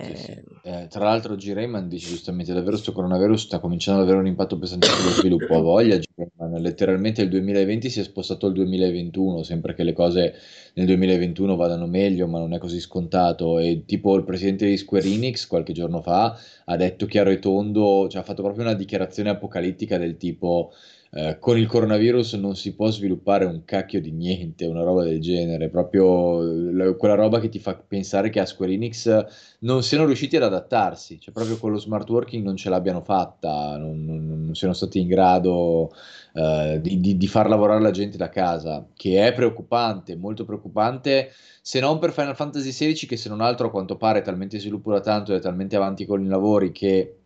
Sì, 0.00 0.14
sì. 0.16 0.32
Eh, 0.32 0.44
Eh, 0.60 0.86
tra 0.88 1.04
l'altro 1.04 1.34
G-Rayman 1.36 1.88
dice 1.88 2.08
giustamente, 2.08 2.52
davvero 2.52 2.76
sto 2.76 2.92
coronavirus 2.92 3.44
sta 3.44 3.58
cominciando 3.60 4.00
ad 4.00 4.06
avere 4.06 4.20
un 4.20 4.26
impatto 4.28 4.58
pesante 4.58 4.90
sullo 4.90 5.10
sviluppo. 5.10 5.56
A 5.56 5.60
voglia 5.60 5.96
G-Rayman, 5.98 6.60
letteralmente 6.60 7.22
il 7.22 7.28
2020 7.28 7.88
si 7.90 8.00
è 8.00 8.02
spostato 8.04 8.46
al 8.46 8.52
2021, 8.52 9.42
sempre 9.42 9.74
che 9.74 9.82
le 9.84 9.92
cose 9.92 10.34
nel 10.78 10.86
2021 10.86 11.56
vadano 11.56 11.86
meglio, 11.86 12.26
ma 12.26 12.38
non 12.38 12.54
è 12.54 12.58
così 12.58 12.80
scontato. 12.80 13.58
E 13.58 13.84
tipo 13.86 14.14
il 14.16 14.24
presidente 14.24 14.66
di 14.66 14.76
Square 14.76 15.06
Enix 15.08 15.46
qualche 15.46 15.72
giorno 15.72 16.00
fa 16.02 16.38
ha 16.64 16.76
detto 16.76 17.06
chiaro 17.06 17.30
e 17.30 17.38
tondo, 17.38 18.08
cioè 18.08 18.20
ha 18.22 18.24
fatto 18.24 18.42
proprio 18.42 18.64
una 18.64 18.74
dichiarazione 18.74 19.30
apocalittica 19.30 19.98
del 19.98 20.16
tipo 20.16 20.72
eh, 21.10 21.38
con 21.38 21.56
il 21.58 21.66
coronavirus 21.66 22.34
non 22.34 22.54
si 22.54 22.74
può 22.74 22.90
sviluppare 22.90 23.44
un 23.46 23.64
cacchio 23.64 24.00
di 24.00 24.12
niente, 24.12 24.66
una 24.66 24.82
roba 24.82 25.04
del 25.04 25.20
genere, 25.20 25.68
proprio 25.70 26.42
la- 26.72 26.92
quella 26.94 27.14
roba 27.14 27.40
che 27.40 27.48
ti 27.48 27.58
fa 27.58 27.74
pensare 27.76 28.28
che 28.30 28.40
a 28.40 28.46
Square 28.46 28.72
Enix 28.72 29.24
non 29.60 29.82
siano 29.82 30.04
riusciti 30.04 30.36
ad 30.36 30.42
adattarsi, 30.42 31.18
cioè 31.20 31.32
proprio 31.32 31.56
con 31.58 31.72
lo 31.72 31.78
smart 31.78 32.08
working 32.10 32.44
non 32.44 32.56
ce 32.56 32.68
l'abbiano 32.68 33.00
fatta, 33.02 33.76
non, 33.78 34.04
non- 34.04 34.44
non 34.46 34.54
siano 34.54 34.74
stati 34.74 35.00
in 35.00 35.08
grado 35.08 35.92
eh, 36.32 36.78
di, 36.80 37.00
di- 37.00 37.16
di 37.16 37.26
far 37.26 37.48
lavorare 37.48 37.80
la 37.80 37.90
gente 37.90 38.16
da 38.16 38.28
casa, 38.28 38.86
che 38.94 39.26
è 39.26 39.32
preoccupante, 39.32 40.16
molto 40.16 40.44
preoccupante, 40.44 41.32
se 41.62 41.80
non 41.80 41.98
per 41.98 42.12
Final 42.12 42.36
Fantasy 42.36 42.70
XVI, 42.70 43.06
che 43.06 43.16
se 43.16 43.28
non 43.28 43.40
altro 43.40 43.68
a 43.68 43.70
quanto 43.70 43.96
pare 43.96 44.20
è 44.20 44.22
talmente 44.22 44.58
sviluppo 44.58 44.92
da 44.92 45.00
tanto 45.00 45.32
e 45.32 45.36
è 45.36 45.40
talmente 45.40 45.76
avanti 45.76 46.06
con 46.06 46.24
i 46.24 46.28
lavori 46.28 46.72
che 46.72 47.16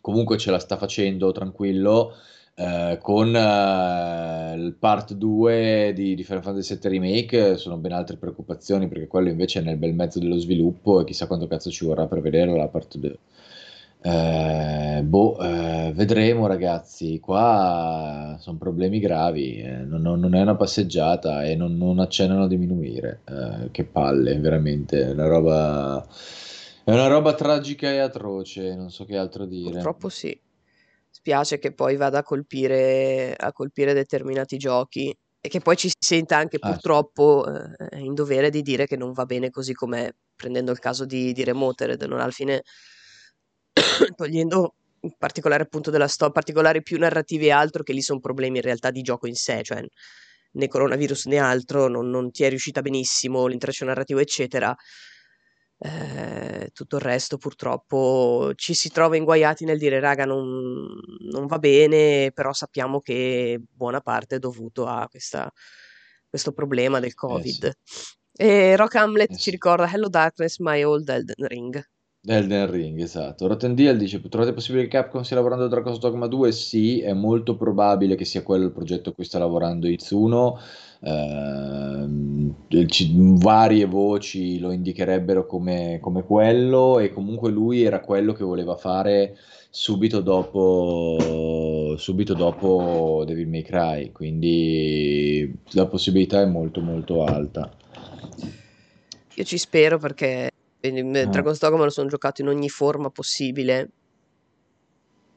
comunque 0.00 0.38
ce 0.38 0.50
la 0.50 0.58
sta 0.58 0.76
facendo 0.76 1.32
tranquillo. 1.32 2.14
eh, 2.54 2.98
con 3.00 3.34
eh, 3.36 4.54
il 4.56 4.74
part 4.78 5.12
2 5.14 5.92
di, 5.94 6.14
di 6.16 6.24
Final 6.24 6.42
Fantasy 6.42 6.76
VII 6.78 6.88
Remake 6.90 7.56
sono 7.56 7.76
ben 7.78 7.92
altre 7.92 8.16
preoccupazioni 8.16 8.88
perché 8.88 9.06
quello 9.06 9.28
invece 9.28 9.60
è 9.60 9.62
nel 9.62 9.76
bel 9.76 9.94
mezzo 9.94 10.18
dello 10.18 10.38
sviluppo 10.38 11.00
e 11.00 11.04
chissà 11.04 11.26
quanto 11.28 11.46
cazzo 11.46 11.70
ci 11.70 11.84
vorrà 11.84 12.06
per 12.08 12.20
vedere 12.20 12.56
la 12.56 12.66
part 12.68 12.96
2. 12.96 13.18
Eh, 14.00 15.02
boh, 15.04 15.38
eh, 15.40 15.92
vedremo 15.94 16.46
ragazzi, 16.46 17.18
qua 17.18 18.36
sono 18.38 18.56
problemi 18.56 19.00
gravi, 19.00 19.58
eh, 19.60 19.78
non, 19.78 20.02
non 20.02 20.34
è 20.34 20.40
una 20.40 20.56
passeggiata 20.56 21.44
e 21.44 21.56
non, 21.56 21.76
non 21.76 21.98
accennano 21.98 22.44
a 22.44 22.48
diminuire. 22.48 23.22
Eh, 23.24 23.70
che 23.70 23.84
palle, 23.84 24.38
veramente, 24.38 25.02
è 25.02 25.10
una 25.10 25.26
roba, 25.26 26.06
è 26.84 26.92
una 26.92 27.06
roba 27.08 27.34
tragica 27.34 27.90
e 27.90 27.98
atroce, 27.98 28.74
non 28.74 28.90
so 28.90 29.04
che 29.04 29.16
altro 29.16 29.46
dire. 29.46 29.72
Purtroppo 29.72 30.08
sì. 30.08 30.38
Spiace 31.10 31.58
che 31.58 31.72
poi 31.72 31.96
vada 31.96 32.18
a 32.18 32.22
colpire, 32.22 33.34
a 33.36 33.52
colpire 33.52 33.92
determinati 33.92 34.56
giochi 34.56 35.14
e 35.40 35.48
che 35.48 35.60
poi 35.60 35.76
ci 35.76 35.88
si 35.88 35.96
senta 35.98 36.36
anche 36.36 36.58
Ah, 36.60 36.70
purtroppo 36.70 37.44
eh, 37.46 37.98
in 37.98 38.14
dovere 38.14 38.50
di 38.50 38.62
dire 38.62 38.86
che 38.86 38.96
non 38.96 39.12
va 39.12 39.24
bene 39.24 39.50
così 39.50 39.72
com'è, 39.72 40.08
prendendo 40.36 40.70
il 40.70 40.78
caso 40.78 41.04
di, 41.04 41.32
di 41.32 41.42
Remotered, 41.42 42.00
non 42.02 42.20
alla 42.20 42.30
fine 42.30 42.62
togliendo 44.16 44.74
in 45.00 45.12
particolare 45.16 45.62
appunto 45.62 45.90
della 45.90 46.08
storia, 46.08 46.32
particolari 46.32 46.82
più 46.82 46.98
narrativi 46.98 47.46
e 47.46 47.50
altro, 47.50 47.82
che 47.82 47.92
lì 47.92 48.02
sono 48.02 48.20
problemi 48.20 48.58
in 48.58 48.64
realtà 48.64 48.90
di 48.90 49.02
gioco 49.02 49.26
in 49.26 49.34
sé, 49.34 49.62
cioè 49.62 49.84
né 50.52 50.68
coronavirus 50.68 51.26
né 51.26 51.38
altro, 51.38 51.88
non, 51.88 52.08
non 52.08 52.30
ti 52.30 52.44
è 52.44 52.48
riuscita 52.48 52.80
benissimo 52.80 53.46
l'intreccio 53.46 53.84
narrativo, 53.84 54.20
eccetera. 54.20 54.74
Eh, 55.80 56.70
tutto 56.72 56.96
il 56.96 57.02
resto 57.02 57.36
purtroppo 57.36 58.50
ci 58.56 58.74
si 58.74 58.90
trova 58.90 59.14
inguaiati 59.14 59.64
nel 59.64 59.78
dire 59.78 60.00
raga 60.00 60.24
non, 60.24 60.88
non 61.30 61.46
va 61.46 61.58
bene, 61.58 62.32
però 62.32 62.52
sappiamo 62.52 63.00
che 63.00 63.60
buona 63.70 64.00
parte 64.00 64.36
è 64.36 64.38
dovuto 64.40 64.86
a 64.86 65.06
questa, 65.08 65.50
questo 66.28 66.52
problema 66.52 66.98
del 66.98 67.10
eh 67.10 67.14
Covid. 67.14 67.70
sì, 67.84 68.06
E 68.32 68.74
Rock 68.74 68.96
Hamlet 68.96 69.32
eh 69.32 69.36
ci 69.36 69.50
ricorda 69.50 69.90
Hello 69.90 70.08
Darkness, 70.08 70.58
My 70.58 70.82
Old 70.82 71.08
Elden 71.08 71.46
Ring. 71.46 71.80
Elden 72.30 72.70
Ring, 72.70 73.00
esatto. 73.00 73.46
Rotendiel 73.46 73.96
dice: 73.96 74.20
Trovate 74.28 74.52
possibile 74.52 74.82
che 74.82 74.88
Capcom 74.88 75.22
stia 75.22 75.36
lavorando 75.36 75.64
a 75.64 75.68
Dragon's 75.68 75.98
Dogma 75.98 76.26
2? 76.26 76.52
Sì, 76.52 77.00
è 77.00 77.14
molto 77.14 77.56
probabile 77.56 78.16
che 78.16 78.26
sia 78.26 78.42
quello 78.42 78.66
il 78.66 78.72
progetto 78.72 79.10
a 79.10 79.12
cui 79.14 79.24
sta 79.24 79.38
lavorando 79.38 79.88
Itsuno. 79.88 80.58
Ehm, 81.00 82.54
ci- 82.86 83.14
varie 83.14 83.86
voci 83.86 84.58
lo 84.58 84.72
indicherebbero 84.72 85.46
come, 85.46 86.00
come 86.02 86.22
quello, 86.22 86.98
e 86.98 87.10
comunque 87.12 87.50
lui 87.50 87.82
era 87.82 88.00
quello 88.00 88.34
che 88.34 88.44
voleva 88.44 88.76
fare 88.76 89.36
subito 89.70 90.20
dopo, 90.20 91.94
subito 91.96 92.34
dopo 92.34 93.24
Devil 93.26 93.48
May 93.48 93.62
Cry. 93.62 94.12
Quindi 94.12 95.50
la 95.70 95.86
possibilità 95.86 96.42
è 96.42 96.46
molto, 96.46 96.82
molto 96.82 97.24
alta. 97.24 97.70
Io 99.34 99.44
ci 99.44 99.56
spero 99.56 99.98
perché 99.98 100.50
eh, 100.80 101.20
Ah. 101.22 101.26
Dragon's 101.26 101.58
Dogma 101.58 101.84
lo 101.84 101.90
sono 101.90 102.08
giocato 102.08 102.40
in 102.42 102.48
ogni 102.48 102.68
forma 102.68 103.10
possibile. 103.10 103.90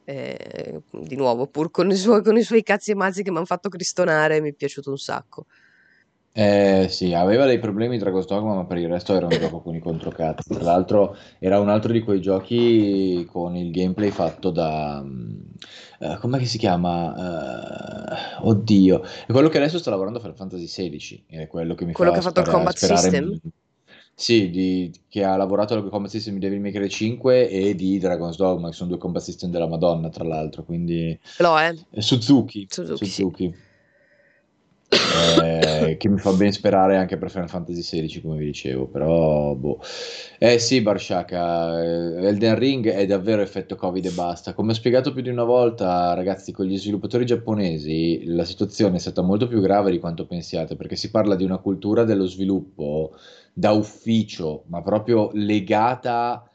Eh, 0.04 0.80
di 0.90 1.14
nuovo, 1.14 1.46
pur 1.46 1.70
con 1.70 1.88
i 1.90 1.94
suoi, 1.96 2.22
con 2.22 2.36
i 2.36 2.42
suoi 2.42 2.62
cazzi 2.62 2.90
e 2.90 2.94
mazzi 2.96 3.22
che 3.22 3.30
mi 3.30 3.36
hanno 3.36 3.46
fatto 3.46 3.68
cristonare, 3.68 4.40
mi 4.40 4.50
è 4.50 4.52
piaciuto 4.52 4.90
un 4.90 4.98
sacco. 4.98 5.46
Eh, 6.34 6.86
sì, 6.88 7.12
aveva 7.12 7.44
dei 7.44 7.58
problemi 7.58 7.98
Dragon's 7.98 8.26
Dogma, 8.26 8.54
ma 8.54 8.64
per 8.64 8.78
il 8.78 8.88
resto 8.88 9.14
era 9.14 9.26
un 9.26 9.38
gioco 9.38 9.60
con 9.60 9.74
i 9.74 9.80
controcazzi. 9.80 10.48
Tra 10.54 10.62
l'altro 10.62 11.14
era 11.38 11.60
un 11.60 11.68
altro 11.68 11.92
di 11.92 12.00
quei 12.00 12.20
giochi 12.22 13.26
con 13.30 13.54
il 13.54 13.70
gameplay 13.70 14.10
fatto 14.10 14.50
da... 14.50 15.04
eh, 16.00 16.16
com'è 16.18 16.38
che 16.38 16.46
si 16.46 16.56
chiama? 16.58 17.14
Eh, 17.14 18.46
oddio. 18.46 19.02
È 19.26 19.30
quello 19.30 19.48
che 19.48 19.58
adesso 19.58 19.78
sta 19.78 19.90
lavorando 19.90 20.18
a 20.18 20.22
Final 20.22 20.36
Fantasy 20.36 20.64
XVI, 20.64 21.24
è 21.28 21.46
quello 21.48 21.74
che 21.74 21.84
mi 21.84 21.92
Quello 21.92 22.12
che 22.12 22.20
fa 22.20 22.28
ha 22.28 22.32
fatto 22.32 22.40
il 22.40 22.46
spera- 22.46 22.58
combat 22.58 22.76
sperare... 22.76 23.00
system? 23.00 23.40
Sì, 24.14 24.50
di- 24.50 24.92
che 25.08 25.24
ha 25.24 25.36
lavorato 25.36 25.74
al 25.74 25.88
combat 25.88 26.10
system 26.10 26.34
di 26.34 26.40
Devil 26.40 26.60
May 26.60 26.72
Cry 26.72 26.88
5 26.88 27.48
e 27.48 27.74
di 27.74 27.98
Dragon's 27.98 28.36
Dogma, 28.36 28.68
che 28.68 28.74
sono 28.74 28.90
due 28.90 28.98
combat 28.98 29.22
system 29.22 29.50
della 29.50 29.66
Madonna, 29.66 30.10
tra 30.10 30.24
l'altro, 30.24 30.62
quindi... 30.62 31.18
Ce 31.22 31.42
l'ho, 31.42 31.58
eh. 31.58 31.76
eh, 31.90 32.02
Suzuki, 32.02 32.66
Suzuki, 32.68 33.04
sì. 33.04 33.10
Suzuki. 33.10 33.54
Eh, 35.42 35.96
che 35.98 36.08
mi 36.08 36.18
fa 36.18 36.32
ben 36.32 36.52
sperare 36.52 36.96
anche 36.96 37.16
per 37.16 37.30
Final 37.30 37.48
Fantasy 37.48 37.80
XVI, 37.80 38.20
come 38.20 38.36
vi 38.36 38.44
dicevo, 38.46 38.86
però 38.86 39.54
boh. 39.54 39.80
Eh 40.38 40.58
sì, 40.58 40.82
Barshaka, 40.82 41.82
eh, 41.82 42.26
Elden 42.26 42.58
Ring 42.58 42.88
è 42.88 43.06
davvero 43.06 43.40
effetto 43.40 43.74
Covid 43.74 44.04
e 44.04 44.10
basta. 44.10 44.52
Come 44.52 44.72
ho 44.72 44.74
spiegato 44.74 45.12
più 45.12 45.22
di 45.22 45.30
una 45.30 45.44
volta, 45.44 46.12
ragazzi, 46.14 46.52
con 46.52 46.66
gli 46.66 46.76
sviluppatori 46.76 47.24
giapponesi 47.24 48.24
la 48.26 48.44
situazione 48.44 48.96
è 48.96 49.00
stata 49.00 49.22
molto 49.22 49.48
più 49.48 49.60
grave 49.60 49.90
di 49.90 49.98
quanto 49.98 50.26
pensiate, 50.26 50.76
perché 50.76 50.96
si 50.96 51.10
parla 51.10 51.36
di 51.36 51.44
una 51.44 51.58
cultura 51.58 52.04
dello 52.04 52.26
sviluppo 52.26 53.16
da 53.52 53.72
ufficio, 53.72 54.64
ma 54.66 54.82
proprio 54.82 55.30
legata 55.32 56.48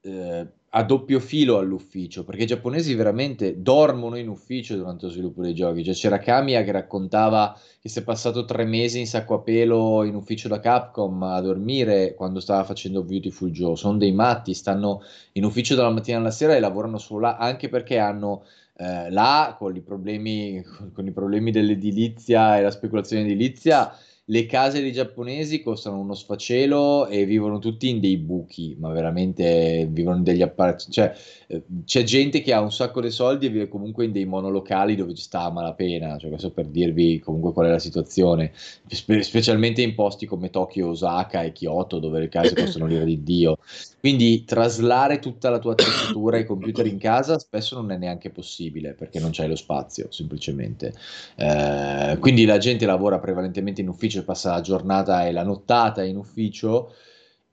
eh, 0.00 0.46
a 0.70 0.82
doppio 0.82 1.18
filo 1.18 1.58
all'ufficio, 1.58 2.24
perché 2.24 2.42
i 2.42 2.46
giapponesi 2.46 2.94
veramente 2.94 3.62
dormono 3.62 4.16
in 4.16 4.28
ufficio 4.28 4.76
durante 4.76 5.06
lo 5.06 5.12
sviluppo 5.12 5.42
dei 5.42 5.54
giochi. 5.54 5.82
Cioè, 5.82 5.94
c'era 5.94 6.18
Kamiya 6.18 6.62
che 6.62 6.72
raccontava 6.72 7.58
che 7.80 7.88
si 7.88 8.00
è 8.00 8.02
passato 8.02 8.44
tre 8.44 8.64
mesi 8.64 8.98
in 8.98 9.06
sacco 9.06 9.34
a 9.34 9.40
pelo 9.40 10.04
in 10.04 10.14
ufficio 10.14 10.48
da 10.48 10.60
Capcom 10.60 11.22
a 11.22 11.40
dormire 11.40 12.14
quando 12.14 12.40
stava 12.40 12.64
facendo 12.64 13.02
Beautiful 13.02 13.50
Joe. 13.50 13.76
Sono 13.76 13.96
dei 13.96 14.12
matti, 14.12 14.52
stanno 14.52 15.02
in 15.32 15.44
ufficio 15.44 15.74
dalla 15.74 15.90
mattina 15.90 16.18
alla 16.18 16.30
sera 16.30 16.54
e 16.54 16.60
lavorano 16.60 16.98
solo 16.98 17.20
là, 17.20 17.36
anche 17.38 17.70
perché 17.70 17.98
hanno 17.98 18.44
eh, 18.76 19.10
là, 19.10 19.56
con 19.58 19.74
i 19.74 19.80
problemi, 19.80 20.62
con 20.92 21.06
i 21.06 21.12
problemi 21.12 21.50
dell'edilizia 21.50 22.58
e 22.58 22.62
la 22.62 22.70
speculazione 22.70 23.22
edilizia, 23.22 23.90
le 24.30 24.46
case 24.46 24.80
dei 24.80 24.92
giapponesi 24.92 25.62
costano 25.62 25.98
uno 25.98 26.14
sfacelo 26.14 27.06
e 27.06 27.24
vivono 27.24 27.58
tutti 27.58 27.88
in 27.88 28.00
dei 28.00 28.18
buchi, 28.18 28.76
ma 28.78 28.90
veramente 28.90 29.88
vivono 29.90 30.16
in 30.16 30.22
degli 30.22 30.42
appartamenti. 30.42 30.90
Cioè, 30.92 31.14
eh, 31.50 31.62
c'è 31.86 32.02
gente 32.02 32.42
che 32.42 32.52
ha 32.52 32.60
un 32.60 32.70
sacco 32.70 33.00
di 33.00 33.10
soldi 33.10 33.46
e 33.46 33.48
vive 33.48 33.68
comunque 33.68 34.04
in 34.04 34.12
dei 34.12 34.26
monolocali 34.26 34.94
dove 34.94 35.14
ci 35.14 35.22
sta 35.22 35.42
a 35.42 35.50
malapena. 35.50 36.18
Cioè, 36.18 36.28
questo 36.28 36.50
per 36.50 36.66
dirvi 36.66 37.18
comunque 37.20 37.52
qual 37.52 37.66
è 37.66 37.70
la 37.70 37.78
situazione, 37.78 38.52
Spe- 38.86 39.22
specialmente 39.22 39.80
in 39.80 39.94
posti 39.94 40.26
come 40.26 40.50
Tokyo, 40.50 40.88
Osaka 40.90 41.42
e 41.42 41.52
Kyoto, 41.52 41.98
dove 41.98 42.20
le 42.20 42.28
case 42.28 42.54
costano 42.54 42.86
l'ira 42.86 43.04
di 43.04 43.22
Dio. 43.22 43.56
Quindi 43.98 44.44
traslare 44.44 45.18
tutta 45.18 45.48
la 45.48 45.58
tua 45.58 45.72
attrezzatura 45.72 46.36
e 46.36 46.40
i 46.40 46.44
computer 46.44 46.86
in 46.86 46.98
casa 46.98 47.38
spesso 47.38 47.74
non 47.76 47.90
è 47.90 47.96
neanche 47.96 48.30
possibile 48.30 48.92
perché 48.92 49.18
non 49.18 49.30
c'hai 49.32 49.48
lo 49.48 49.56
spazio, 49.56 50.08
semplicemente. 50.10 50.92
Eh, 51.36 52.18
quindi 52.20 52.44
la 52.44 52.58
gente 52.58 52.84
lavora 52.84 53.18
prevalentemente 53.18 53.80
in 53.80 53.88
ufficio 53.88 54.20
e 54.20 54.22
passa 54.22 54.50
la 54.50 54.60
giornata 54.60 55.26
e 55.26 55.32
la 55.32 55.42
nottata 55.44 56.04
in 56.04 56.16
ufficio 56.16 56.92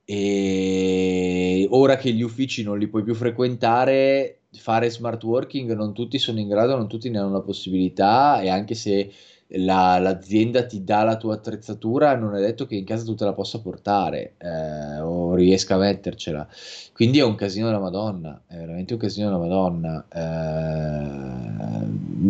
e 0.08 1.66
ora 1.70 1.96
che 1.96 2.12
gli 2.12 2.22
uffici 2.22 2.62
non 2.62 2.78
li 2.78 2.88
puoi 2.88 3.02
più 3.02 3.14
frequentare, 3.14 4.42
fare 4.52 4.88
smart 4.90 5.22
working 5.24 5.74
non 5.74 5.92
tutti 5.92 6.18
sono 6.18 6.38
in 6.40 6.48
grado, 6.48 6.76
non 6.76 6.88
tutti 6.88 7.10
ne 7.10 7.18
hanno 7.18 7.32
la 7.32 7.42
possibilità 7.42 8.40
e 8.40 8.48
anche 8.48 8.74
se 8.74 9.10
la- 9.50 9.98
l'azienda 9.98 10.64
ti 10.66 10.82
dà 10.84 11.02
la 11.04 11.16
tua 11.16 11.34
attrezzatura, 11.34 12.16
non 12.16 12.34
è 12.34 12.40
detto 12.40 12.66
che 12.66 12.74
in 12.76 12.84
casa 12.84 13.04
tu 13.04 13.14
te 13.14 13.24
la 13.24 13.32
possa 13.32 13.60
portare 13.60 14.34
eh, 14.38 15.00
o 15.00 15.34
riesca 15.34 15.74
a 15.76 15.78
mettercela. 15.78 16.48
Quindi 16.92 17.18
è 17.18 17.24
un 17.24 17.34
casino 17.36 17.66
della 17.66 17.78
Madonna, 17.80 18.42
è 18.46 18.56
veramente 18.56 18.94
un 18.94 18.98
casino 18.98 19.26
della 19.26 19.38
Madonna. 19.38 20.06
Eh, 20.12 21.45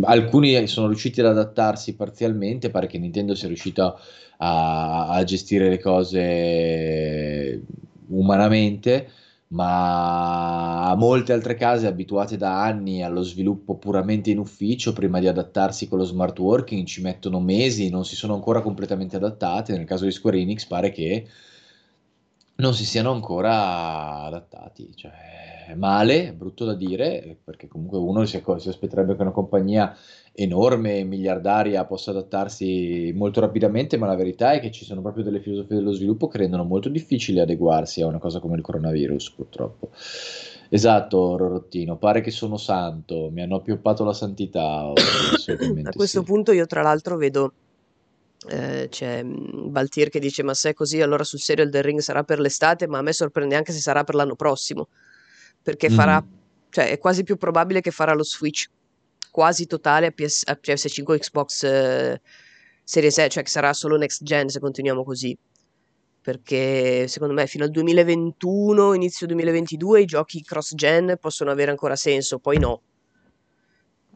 alcuni 0.02 0.66
sono 0.66 0.86
riusciti 0.88 1.20
ad 1.20 1.26
adattarsi 1.26 1.94
parzialmente, 1.94 2.70
pare 2.70 2.86
che 2.86 2.98
Nintendo 2.98 3.34
sia 3.34 3.48
riuscita 3.48 3.96
a, 4.38 5.08
a 5.08 5.24
gestire 5.24 5.68
le 5.68 5.78
cose 5.78 7.62
umanamente, 8.08 9.10
ma 9.48 10.94
molte 10.96 11.32
altre 11.32 11.54
case 11.54 11.86
abituate 11.86 12.36
da 12.36 12.62
anni 12.62 13.02
allo 13.02 13.22
sviluppo 13.22 13.76
puramente 13.76 14.30
in 14.30 14.38
ufficio, 14.38 14.92
prima 14.92 15.20
di 15.20 15.28
adattarsi 15.28 15.88
con 15.88 15.98
lo 15.98 16.04
smart 16.04 16.38
working, 16.38 16.84
ci 16.84 17.00
mettono 17.00 17.40
mesi, 17.40 17.88
non 17.90 18.04
si 18.04 18.16
sono 18.16 18.34
ancora 18.34 18.60
completamente 18.60 19.16
adattate. 19.16 19.72
Nel 19.76 19.86
caso 19.86 20.04
di 20.04 20.10
Square 20.10 20.38
Enix 20.38 20.66
pare 20.66 20.90
che 20.90 21.26
non 22.56 22.74
si 22.74 22.84
siano 22.84 23.12
ancora 23.12 24.22
adattati, 24.22 24.90
cioè 24.94 25.45
male, 25.74 26.32
brutto 26.32 26.64
da 26.64 26.74
dire, 26.74 27.36
perché 27.42 27.66
comunque 27.66 27.98
uno 27.98 28.24
si, 28.24 28.42
si 28.58 28.68
aspetterebbe 28.68 29.16
che 29.16 29.22
una 29.22 29.30
compagnia 29.32 29.96
enorme, 30.32 31.02
miliardaria, 31.04 31.84
possa 31.84 32.10
adattarsi 32.10 33.12
molto 33.14 33.40
rapidamente, 33.40 33.96
ma 33.96 34.06
la 34.06 34.14
verità 34.14 34.52
è 34.52 34.60
che 34.60 34.70
ci 34.70 34.84
sono 34.84 35.00
proprio 35.00 35.24
delle 35.24 35.40
filosofie 35.40 35.76
dello 35.76 35.92
sviluppo 35.92 36.28
che 36.28 36.38
rendono 36.38 36.64
molto 36.64 36.88
difficile 36.88 37.40
adeguarsi 37.40 38.02
a 38.02 38.06
una 38.06 38.18
cosa 38.18 38.38
come 38.38 38.56
il 38.56 38.62
coronavirus, 38.62 39.30
purtroppo. 39.30 39.90
Esatto, 40.68 41.36
Rorottino, 41.36 41.96
pare 41.96 42.20
che 42.20 42.30
sono 42.30 42.56
santo, 42.56 43.30
mi 43.30 43.42
hanno 43.42 43.56
appioppato 43.56 44.04
la 44.04 44.12
santità 44.12 44.92
A 44.92 45.92
questo 45.94 46.20
sì. 46.20 46.24
punto 46.24 46.52
io 46.52 46.66
tra 46.66 46.82
l'altro 46.82 47.16
vedo 47.16 47.52
eh, 48.48 48.88
c'è 48.90 49.22
mm, 49.22 49.70
Baltir 49.70 50.08
che 50.08 50.18
dice 50.18 50.42
ma 50.42 50.54
se 50.54 50.70
è 50.70 50.74
così 50.74 51.00
allora 51.00 51.24
sul 51.24 51.38
serio 51.38 51.64
Elden 51.64 51.82
Ring 51.82 52.00
sarà 52.00 52.24
per 52.24 52.40
l'estate 52.40 52.86
ma 52.86 52.98
a 52.98 53.02
me 53.02 53.12
sorprende 53.12 53.54
anche 53.56 53.72
se 53.72 53.80
sarà 53.80 54.04
per 54.04 54.14
l'anno 54.14 54.36
prossimo 54.36 54.88
perché 55.66 55.90
farà 55.90 56.20
Mhm. 56.20 56.28
cioè 56.70 56.90
è 56.90 56.98
quasi 56.98 57.24
più 57.24 57.36
probabile 57.36 57.80
che 57.80 57.90
farà 57.90 58.14
lo 58.14 58.22
switch 58.22 58.68
quasi 59.32 59.66
totale 59.66 60.06
a, 60.06 60.10
PS, 60.12 60.44
a 60.46 60.56
PS5 60.60 61.18
Xbox 61.18 61.64
eh, 61.64 62.20
Series 62.84 63.14
S 63.14 63.26
cioè 63.30 63.42
che 63.42 63.50
sarà 63.50 63.72
solo 63.72 63.96
next 63.96 64.22
gen 64.22 64.48
se 64.48 64.60
continuiamo 64.60 65.02
così 65.02 65.36
perché 66.26 67.06
secondo 67.06 67.34
me 67.34 67.46
fino 67.46 67.62
al 67.62 67.70
2021, 67.70 68.94
inizio 68.94 69.28
2022 69.28 70.00
i 70.00 70.04
giochi 70.06 70.42
cross-gen 70.42 71.18
possono 71.20 71.52
avere 71.52 71.70
ancora 71.70 71.94
senso, 71.94 72.40
poi 72.40 72.58
no. 72.58 72.80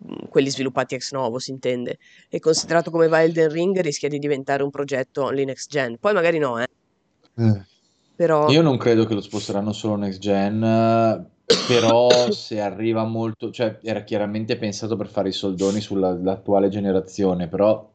Mm, 0.05 0.27
quelli 0.29 0.51
sviluppati 0.51 0.97
ex 0.97 1.13
novo 1.13 1.39
si 1.39 1.53
intende. 1.53 1.99
E 2.29 2.41
considerato 2.41 2.91
come 2.91 3.07
va 3.07 3.23
Elden 3.23 3.49
Ring 3.51 3.79
rischia 3.81 4.09
di 4.09 4.19
diventare 4.19 4.65
un 4.65 4.71
progetto 4.71 5.23
only 5.23 5.45
next 5.45 5.71
gen. 5.71 5.99
Poi 6.01 6.13
magari 6.13 6.39
no, 6.39 6.61
eh. 6.61 6.67
eh. 7.37 7.65
Però... 8.17 8.51
Io 8.51 8.63
non 8.63 8.77
credo 8.77 9.07
che 9.07 9.15
lo 9.15 9.21
sposteranno 9.21 9.73
solo 9.73 9.95
next 9.95 10.19
gen, 10.19 10.65
però 11.67 12.31
se 12.31 12.61
arriva 12.61 13.05
molto, 13.05 13.51
cioè 13.51 13.79
era 13.83 14.05
chiaramente 14.05 14.57
pensato 14.57 14.97
per 14.97 15.09
fare 15.09 15.29
i 15.29 15.33
soldoni 15.33 15.81
sull'attuale 15.81 16.69
generazione, 16.69 17.49
però 17.49 17.89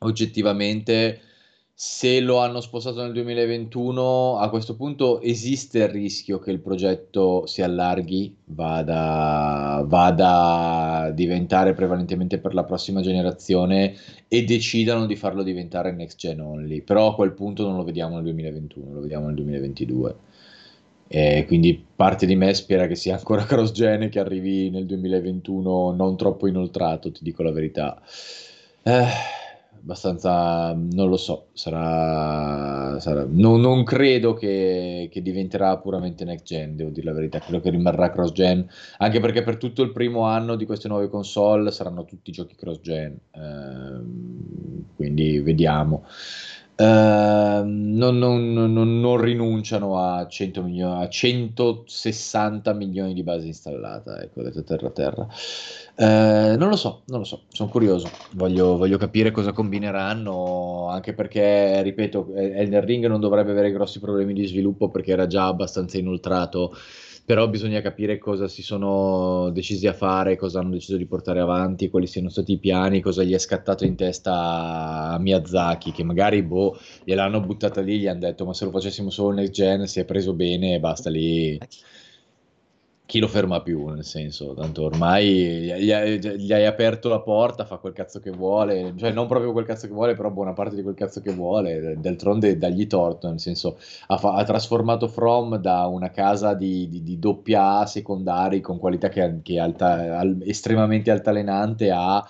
oggettivamente 0.00 1.20
se 1.74 2.20
lo 2.20 2.38
hanno 2.38 2.60
spostato 2.60 3.02
nel 3.02 3.12
2021, 3.12 4.38
a 4.38 4.48
questo 4.50 4.76
punto 4.76 5.20
esiste 5.20 5.78
il 5.78 5.88
rischio 5.88 6.38
che 6.38 6.50
il 6.52 6.60
progetto 6.60 7.44
si 7.46 7.60
allarghi, 7.62 8.36
vada, 8.44 9.82
vada 9.84 11.00
a 11.00 11.10
diventare 11.10 11.72
prevalentemente 11.72 12.38
per 12.38 12.54
la 12.54 12.64
prossima 12.64 13.00
generazione 13.00 13.94
e 14.28 14.44
decidano 14.44 15.06
di 15.06 15.16
farlo 15.16 15.42
diventare 15.42 15.92
next 15.92 16.18
gen 16.18 16.40
only. 16.40 16.82
Però 16.82 17.08
a 17.08 17.14
quel 17.16 17.32
punto 17.32 17.66
non 17.66 17.76
lo 17.76 17.84
vediamo 17.84 18.14
nel 18.14 18.24
2021, 18.24 18.92
lo 18.92 19.00
vediamo 19.00 19.26
nel 19.26 19.34
2022. 19.34 20.16
E 21.14 21.44
quindi 21.46 21.84
parte 21.94 22.24
di 22.24 22.34
me 22.36 22.54
spera 22.54 22.86
che 22.86 22.94
sia 22.94 23.16
ancora 23.16 23.44
cross 23.46 23.72
gen 23.72 24.04
e 24.04 24.08
che 24.08 24.18
arrivi 24.18 24.70
nel 24.70 24.86
2021 24.86 25.92
non 25.92 26.16
troppo 26.16 26.46
inoltrato, 26.46 27.12
ti 27.12 27.22
dico 27.22 27.42
la 27.42 27.52
verità. 27.52 28.00
Eh, 28.82 29.04
abbastanza, 29.82 30.72
non 30.72 31.10
lo 31.10 31.18
so, 31.18 31.48
sarà, 31.52 32.98
sarà 32.98 33.26
no, 33.28 33.58
non 33.58 33.84
credo 33.84 34.32
che, 34.32 35.10
che, 35.12 35.20
diventerà 35.20 35.76
puramente 35.76 36.24
next 36.24 36.46
gen, 36.46 36.76
devo 36.76 36.88
dire 36.88 37.04
la 37.04 37.12
verità, 37.12 37.40
credo 37.40 37.60
che 37.60 37.68
rimarrà 37.68 38.10
cross 38.10 38.32
gen, 38.32 38.66
anche 38.96 39.20
perché 39.20 39.42
per 39.42 39.58
tutto 39.58 39.82
il 39.82 39.92
primo 39.92 40.22
anno 40.22 40.56
di 40.56 40.64
queste 40.64 40.88
nuove 40.88 41.10
console 41.10 41.70
saranno 41.72 42.06
tutti 42.06 42.32
giochi 42.32 42.54
cross 42.54 42.80
gen, 42.80 43.18
ehm, 43.32 44.84
quindi 44.96 45.40
vediamo. 45.40 46.06
Uh, 46.82 47.62
non, 47.64 48.18
non, 48.18 48.52
non, 48.52 49.00
non, 49.00 49.20
rinunciano 49.20 49.98
a, 49.98 50.26
100 50.26 50.62
milioni, 50.64 51.04
a 51.04 51.08
160 51.08 52.72
milioni 52.72 53.14
di 53.14 53.22
base 53.22 53.46
installata, 53.46 54.20
ecco, 54.20 54.42
detto 54.42 54.64
terra 54.64 54.90
terra. 54.90 55.28
Uh, 55.94 56.56
non 56.56 56.70
lo 56.70 56.74
so, 56.76 57.02
non 57.06 57.20
lo 57.20 57.24
so, 57.24 57.42
sono 57.50 57.68
curioso, 57.68 58.10
voglio, 58.32 58.76
voglio, 58.76 58.98
capire 58.98 59.30
cosa 59.30 59.52
combineranno, 59.52 60.88
anche 60.88 61.14
perché, 61.14 61.82
ripeto, 61.82 62.34
Elden 62.34 62.84
Ring 62.84 63.06
non 63.06 63.20
dovrebbe 63.20 63.52
avere 63.52 63.70
grossi 63.70 64.00
problemi 64.00 64.32
di 64.32 64.46
sviluppo 64.46 64.88
perché 64.88 65.12
era 65.12 65.28
già 65.28 65.46
abbastanza 65.46 65.98
inoltrato 65.98 66.74
però 67.24 67.48
bisogna 67.48 67.80
capire 67.80 68.18
cosa 68.18 68.48
si 68.48 68.62
sono 68.62 69.50
decisi 69.50 69.86
a 69.86 69.92
fare, 69.92 70.36
cosa 70.36 70.58
hanno 70.60 70.70
deciso 70.70 70.96
di 70.96 71.06
portare 71.06 71.40
avanti, 71.40 71.88
quali 71.88 72.06
siano 72.06 72.28
stati 72.28 72.52
i 72.52 72.58
piani, 72.58 73.00
cosa 73.00 73.22
gli 73.22 73.32
è 73.32 73.38
scattato 73.38 73.84
in 73.84 73.94
testa 73.94 75.12
a 75.12 75.18
Miyazaki, 75.18 75.92
che 75.92 76.02
magari 76.04 76.42
boh, 76.42 76.76
gliel'hanno 77.04 77.40
buttata 77.40 77.80
lì, 77.80 78.00
gli 78.00 78.06
hanno 78.08 78.20
detto 78.20 78.44
ma 78.44 78.54
se 78.54 78.64
lo 78.64 78.70
facessimo 78.70 79.10
solo 79.10 79.34
next 79.34 79.52
gen 79.52 79.86
si 79.86 80.00
è 80.00 80.04
preso 80.04 80.32
bene 80.34 80.74
e 80.74 80.80
basta 80.80 81.10
lì 81.10 81.58
chi 83.04 83.18
lo 83.18 83.28
ferma 83.28 83.60
più, 83.60 83.88
nel 83.88 84.04
senso, 84.04 84.54
tanto 84.54 84.84
ormai 84.84 85.26
gli 85.26 85.92
hai, 85.92 86.18
gli 86.18 86.52
hai, 86.52 86.64
aperto 86.64 87.08
la 87.08 87.20
porta, 87.20 87.66
fa 87.66 87.76
quel 87.76 87.92
cazzo 87.92 88.20
che 88.20 88.30
vuole, 88.30 88.94
cioè 88.96 89.12
non 89.12 89.26
proprio 89.26 89.52
quel 89.52 89.66
cazzo 89.66 89.86
che 89.86 89.92
vuole, 89.92 90.14
però 90.14 90.30
buona 90.30 90.52
parte 90.54 90.76
di 90.76 90.82
quel 90.82 90.94
cazzo 90.94 91.20
che 91.20 91.32
vuole, 91.32 91.98
d'altronde 91.98 92.56
dagli 92.56 92.86
torto, 92.86 93.28
nel 93.28 93.40
senso 93.40 93.76
ha, 94.06 94.16
fa- 94.16 94.34
ha 94.34 94.44
trasformato 94.44 95.08
From 95.08 95.56
da 95.56 95.86
una 95.86 96.10
casa 96.10 96.54
di, 96.54 96.88
di, 96.88 97.02
di 97.02 97.18
doppia 97.18 97.78
A 97.80 97.86
secondari 97.86 98.60
con 98.60 98.78
qualità 98.78 99.08
che, 99.08 99.40
che 99.42 99.58
alta, 99.58 100.18
al, 100.18 100.38
estremamente 100.44 101.10
altalenante 101.10 101.90
a 101.90 102.26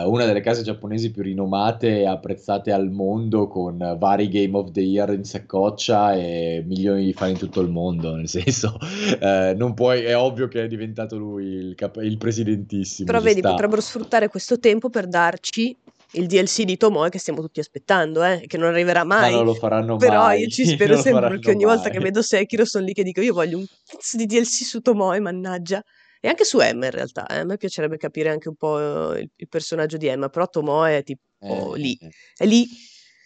uh, 0.00 0.10
una 0.10 0.24
delle 0.24 0.40
case 0.40 0.62
giapponesi 0.62 1.10
più 1.10 1.22
rinomate 1.22 2.00
e 2.00 2.06
apprezzate 2.06 2.72
al 2.72 2.90
mondo 2.90 3.46
con 3.48 3.96
vari 3.98 4.28
Game 4.28 4.56
of 4.56 4.70
the 4.70 4.80
Year 4.80 5.12
in 5.12 5.24
saccoccia 5.24 6.14
e 6.14 6.62
milioni 6.66 7.04
di 7.04 7.12
fan 7.12 7.30
in 7.30 7.38
tutto 7.38 7.60
il 7.60 7.68
mondo, 7.68 8.14
nel 8.14 8.28
senso 8.28 8.78
uh, 9.20 9.54
non 9.56 9.74
puoi, 9.74 10.02
è 10.02 10.16
ovvio 10.16 10.48
che 10.48 10.64
è 10.64 10.66
diventato 10.66 11.16
lui 11.18 11.46
il, 11.46 11.74
cap- 11.74 12.02
il 12.02 12.16
presidentissimo. 12.18 13.06
Però 13.06 13.20
vedi, 13.20 13.40
sta. 13.40 13.50
potrebbero 13.50 13.80
sfruttare 13.80 14.28
questo 14.28 14.58
tempo 14.58 14.90
per 14.90 15.06
darci 15.06 15.76
il 16.12 16.26
DLC 16.26 16.62
di 16.64 16.76
Tomoe 16.76 17.08
che 17.08 17.18
stiamo 17.18 17.40
tutti 17.40 17.60
aspettando, 17.60 18.22
eh, 18.22 18.44
che 18.46 18.58
non 18.58 18.68
arriverà 18.68 19.04
mai. 19.04 19.30
Ma 19.30 19.36
non 19.36 19.46
lo 19.46 19.54
faranno 19.54 19.96
Però 19.96 20.24
mai. 20.24 20.42
io 20.42 20.48
ci 20.48 20.64
spero 20.66 20.96
sempre 20.96 21.28
perché 21.28 21.50
ogni 21.50 21.64
mai. 21.64 21.74
volta 21.74 21.90
che 21.90 22.00
vedo 22.00 22.22
Sekiro 22.22 22.64
sono 22.64 22.84
lì 22.84 22.92
che 22.92 23.02
dico 23.02 23.20
io 23.20 23.32
voglio 23.32 23.58
un 23.58 23.66
pezzo 23.90 24.16
di 24.16 24.26
DLC 24.26 24.64
su 24.64 24.80
Tomoe, 24.80 25.20
mannaggia. 25.20 25.82
E 26.24 26.28
anche 26.28 26.44
su 26.44 26.60
Emma 26.60 26.84
in 26.84 26.92
realtà, 26.92 27.26
eh. 27.26 27.38
a 27.38 27.44
me 27.44 27.56
piacerebbe 27.56 27.96
capire 27.96 28.28
anche 28.28 28.48
un 28.48 28.54
po' 28.54 29.12
il, 29.16 29.28
il 29.34 29.48
personaggio 29.48 29.96
di 29.96 30.06
Emma, 30.06 30.28
però 30.28 30.46
Tomoe 30.46 30.98
è 30.98 31.02
tipo 31.02 31.74
eh, 31.74 31.78
lì, 31.78 31.98
eh. 32.00 32.10
è 32.36 32.46
lì 32.46 32.64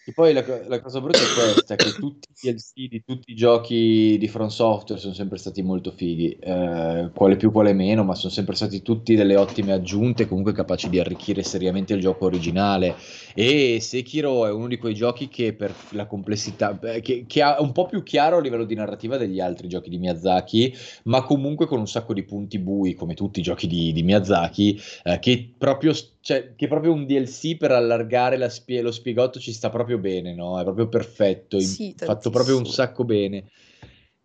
e 0.08 0.12
poi 0.12 0.32
la, 0.32 0.44
la, 0.68 0.80
cosa 0.80 1.00
brutta 1.00 1.18
è 1.18 1.52
questa, 1.52 1.74
che 1.74 1.90
tutti 1.90 2.28
i 2.30 2.52
DLC 2.52 2.88
di 2.88 3.02
tutti 3.04 3.32
i 3.32 3.34
giochi 3.34 4.16
di 4.20 4.28
From 4.28 4.46
Software 4.46 5.00
sono 5.00 5.14
sempre 5.14 5.36
stati 5.36 5.62
molto 5.62 5.90
fighi, 5.90 6.30
eh, 6.30 7.10
quale 7.12 7.34
più 7.34 7.50
quale 7.50 7.72
meno, 7.72 8.04
ma 8.04 8.14
sono 8.14 8.32
sempre 8.32 8.54
stati 8.54 8.82
tutti 8.82 9.16
delle 9.16 9.34
ottime 9.34 9.72
aggiunte, 9.72 10.28
comunque 10.28 10.52
capaci 10.52 10.88
di 10.88 11.00
arricchire 11.00 11.42
seriamente 11.42 11.94
il 11.94 12.00
gioco 12.00 12.26
originale. 12.26 12.94
E 13.34 13.78
Sekiro 13.80 14.46
è 14.46 14.52
uno 14.52 14.68
di 14.68 14.78
quei 14.78 14.94
giochi 14.94 15.26
che 15.26 15.54
per 15.54 15.74
la 15.90 16.06
complessità, 16.06 16.78
che, 16.78 17.24
che 17.26 17.42
ha 17.42 17.60
un 17.60 17.72
po' 17.72 17.86
più 17.86 18.04
chiaro 18.04 18.36
a 18.36 18.40
livello 18.40 18.64
di 18.64 18.76
narrativa 18.76 19.16
degli 19.16 19.40
altri 19.40 19.66
giochi 19.66 19.90
di 19.90 19.98
Miyazaki, 19.98 20.72
ma 21.04 21.24
comunque 21.24 21.66
con 21.66 21.80
un 21.80 21.88
sacco 21.88 22.14
di 22.14 22.22
punti 22.22 22.60
bui, 22.60 22.94
come 22.94 23.14
tutti 23.14 23.40
i 23.40 23.42
giochi 23.42 23.66
di, 23.66 23.92
di 23.92 24.04
Miyazaki, 24.04 24.80
eh, 25.02 25.18
che 25.18 25.50
proprio 25.58 25.92
cioè, 26.26 26.56
che 26.56 26.66
proprio 26.66 26.92
un 26.92 27.06
DLC 27.06 27.56
per 27.56 27.70
allargare 27.70 28.50
spie- 28.50 28.82
lo 28.82 28.90
spiegotto 28.90 29.38
ci 29.38 29.52
sta 29.52 29.70
proprio 29.70 29.98
bene, 29.98 30.34
no? 30.34 30.58
È 30.58 30.64
proprio 30.64 30.88
perfetto, 30.88 31.60
sì, 31.60 31.94
fatto 31.96 32.30
proprio 32.30 32.58
un 32.58 32.66
sacco 32.66 33.04
bene. 33.04 33.44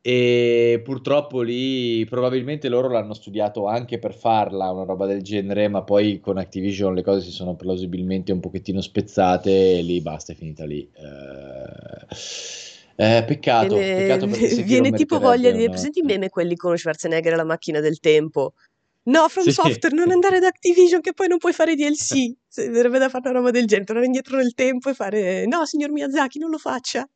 E 0.02 0.82
purtroppo 0.84 1.42
lì 1.42 2.04
probabilmente 2.06 2.70
loro 2.70 2.90
l'hanno 2.90 3.14
studiato 3.14 3.68
anche 3.68 4.00
per 4.00 4.16
farla, 4.16 4.72
una 4.72 4.84
roba 4.84 5.06
del 5.06 5.22
genere, 5.22 5.68
ma 5.68 5.84
poi 5.84 6.20
con 6.20 6.40
Activision 6.40 6.96
le 6.96 7.04
cose 7.04 7.22
si 7.22 7.30
sono 7.30 7.56
plausibilmente 7.56 8.32
un 8.32 8.40
pochettino 8.40 8.82
spezzate 8.82 9.78
e 9.78 9.84
lì 9.84 10.02
basta, 10.02 10.34
è 10.34 10.36
finita 10.36 10.66
lì. 10.66 10.90
Eh... 10.92 12.70
Eh, 12.94 13.24
peccato, 13.26 13.76
viene, 13.76 13.96
peccato 13.96 14.64
viene 14.64 14.92
tipo 14.92 15.18
voglia 15.18 15.50
di... 15.52 15.68
Presenti 15.70 16.00
i 16.00 16.04
meme 16.04 16.30
quelli 16.30 16.56
con 16.56 16.78
Schwarzenegger 16.78 17.36
la 17.36 17.46
macchina 17.46 17.80
del 17.80 18.00
tempo? 18.00 18.54
No, 19.04 19.28
From 19.30 19.46
sì. 19.46 19.52
Software, 19.52 19.96
non 19.96 20.12
andare 20.12 20.38
ad 20.38 20.44
Activision 20.44 21.02
che 21.02 21.14
poi 21.14 21.28
non 21.28 21.40
puoi 21.40 21.54
fare 21.54 21.76
DLC. 21.76 22.34
Sarebbe 22.48 23.00
da 23.00 23.10
fare 23.10 23.30
una 23.30 23.40
roba 23.40 23.52
del 23.52 23.66
genere, 23.66 23.86
tornare 23.86 24.06
indietro 24.06 24.38
nel 24.38 24.54
tempo 24.54 24.90
e 24.90 24.94
fare 24.94 25.46
no, 25.48 25.66
signor 25.66 25.92
Miyazaki, 25.92 26.38
non 26.38 26.50
lo 26.50 26.58
faccia. 26.58 27.08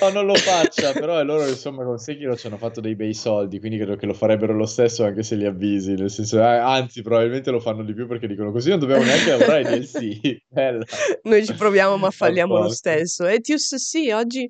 No, 0.00 0.10
non 0.10 0.26
lo 0.26 0.34
faccia, 0.34 0.92
però 0.92 1.22
loro 1.24 1.46
insomma 1.48 1.82
con 1.82 1.98
Sekiro 1.98 2.36
ci 2.36 2.46
hanno 2.46 2.58
fatto 2.58 2.80
dei 2.80 2.94
bei 2.94 3.14
soldi, 3.14 3.58
quindi 3.58 3.78
credo 3.78 3.96
che 3.96 4.06
lo 4.06 4.12
farebbero 4.12 4.52
lo 4.52 4.66
stesso 4.66 5.04
anche 5.04 5.22
se 5.22 5.34
li 5.34 5.46
avvisi, 5.46 5.94
nel 5.94 6.10
senso, 6.10 6.38
eh, 6.38 6.44
anzi 6.44 7.02
probabilmente 7.02 7.50
lo 7.50 7.58
fanno 7.58 7.82
di 7.82 7.94
più 7.94 8.06
perché 8.06 8.26
dicono 8.26 8.52
così 8.52 8.68
non 8.68 8.78
dobbiamo 8.78 9.02
neanche 9.02 9.30
lavorare 9.30 9.62
DLC. 9.64 10.42
Bella. 10.46 10.84
Noi 11.22 11.44
ci 11.44 11.54
proviamo 11.54 11.96
ma 11.96 12.10
falliamo 12.10 12.58
lo 12.58 12.68
stesso. 12.68 13.24
Etius 13.26 13.74
sì, 13.76 14.10
oggi 14.10 14.48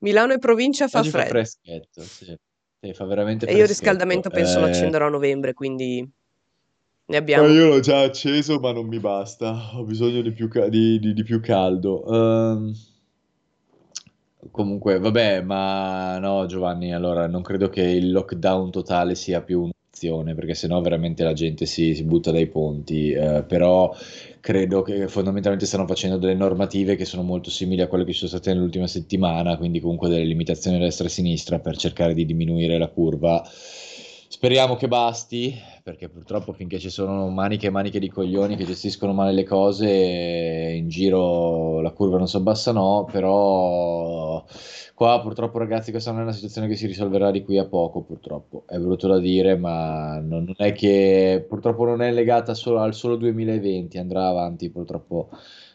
Milano 0.00 0.34
e 0.34 0.38
provincia 0.38 0.88
fa 0.88 1.00
oggi 1.00 1.10
freddo. 1.10 1.26
Fa 1.26 1.34
freschetto, 1.34 2.02
sì. 2.02 2.36
sì. 2.80 2.92
fa 2.92 3.04
veramente 3.06 3.46
freschetto. 3.46 3.52
E 3.52 3.56
io 3.56 3.62
il 3.62 3.68
riscaldamento 3.68 4.28
penso 4.28 4.58
eh... 4.58 4.60
lo 4.60 4.66
accenderò 4.66 5.06
a 5.06 5.10
novembre, 5.10 5.54
quindi 5.54 6.06
ne 7.08 7.16
abbiamo. 7.16 7.46
Ma 7.46 7.52
io 7.52 7.68
l'ho 7.68 7.80
già 7.80 8.00
acceso, 8.00 8.58
ma 8.58 8.72
non 8.72 8.86
mi 8.86 8.98
basta. 8.98 9.70
Ho 9.74 9.82
bisogno 9.84 10.20
di 10.20 10.32
più, 10.32 10.48
ca- 10.48 10.68
di, 10.68 10.98
di, 10.98 11.14
di 11.14 11.22
più 11.22 11.40
caldo. 11.40 12.04
Um, 12.06 12.74
comunque, 14.50 14.98
vabbè, 14.98 15.42
ma 15.42 16.18
no, 16.18 16.44
Giovanni, 16.46 16.92
allora 16.92 17.26
non 17.26 17.42
credo 17.42 17.68
che 17.68 17.82
il 17.82 18.10
lockdown 18.12 18.70
totale 18.70 19.14
sia 19.14 19.40
più 19.40 19.62
un'opzione, 19.62 20.34
perché 20.34 20.54
sennò 20.54 20.80
veramente 20.82 21.24
la 21.24 21.32
gente 21.32 21.64
si, 21.64 21.94
si 21.94 22.04
butta 22.04 22.30
dai 22.30 22.46
ponti. 22.46 23.14
Uh, 23.14 23.44
però 23.46 23.94
credo 24.40 24.82
che 24.82 25.08
fondamentalmente 25.08 25.66
stanno 25.66 25.86
facendo 25.86 26.18
delle 26.18 26.34
normative 26.34 26.94
che 26.94 27.06
sono 27.06 27.22
molto 27.22 27.48
simili 27.48 27.80
a 27.80 27.86
quelle 27.88 28.04
che 28.04 28.12
ci 28.12 28.18
sono 28.18 28.30
state 28.30 28.52
nell'ultima 28.52 28.86
settimana, 28.86 29.56
quindi 29.56 29.80
comunque 29.80 30.10
delle 30.10 30.24
limitazioni 30.24 30.76
a 30.76 30.80
destra 30.80 31.04
e 31.04 31.08
a 31.08 31.10
sinistra 31.10 31.58
per 31.58 31.78
cercare 31.78 32.12
di 32.12 32.26
diminuire 32.26 32.76
la 32.76 32.88
curva. 32.88 33.42
Speriamo 34.38 34.76
che 34.76 34.86
basti, 34.86 35.52
perché 35.82 36.08
purtroppo 36.08 36.52
finché 36.52 36.78
ci 36.78 36.90
sono 36.90 37.28
maniche 37.28 37.66
e 37.66 37.70
maniche 37.70 37.98
di 37.98 38.08
coglioni 38.08 38.54
che 38.54 38.64
gestiscono 38.64 39.12
male 39.12 39.32
le 39.32 39.42
cose, 39.42 39.88
in 40.76 40.88
giro 40.88 41.80
la 41.80 41.90
curva 41.90 42.18
non 42.18 42.28
si 42.28 42.36
abbassa, 42.36 42.70
no, 42.70 43.08
però 43.10 44.44
qua 44.94 45.20
purtroppo 45.20 45.58
ragazzi 45.58 45.90
questa 45.90 46.12
non 46.12 46.20
è 46.20 46.22
una 46.22 46.32
situazione 46.32 46.68
che 46.68 46.76
si 46.76 46.86
risolverà 46.86 47.32
di 47.32 47.42
qui 47.42 47.58
a 47.58 47.66
poco, 47.66 48.02
purtroppo. 48.02 48.62
È 48.68 48.78
brutto 48.78 49.08
da 49.08 49.18
dire, 49.18 49.56
ma 49.56 50.20
non 50.20 50.54
è 50.56 50.70
che 50.70 51.44
purtroppo 51.48 51.84
non 51.84 52.00
è 52.00 52.12
legata 52.12 52.54
solo 52.54 52.78
al 52.78 52.94
solo 52.94 53.16
2020, 53.16 53.98
andrà 53.98 54.28
avanti 54.28 54.70
purtroppo 54.70 55.30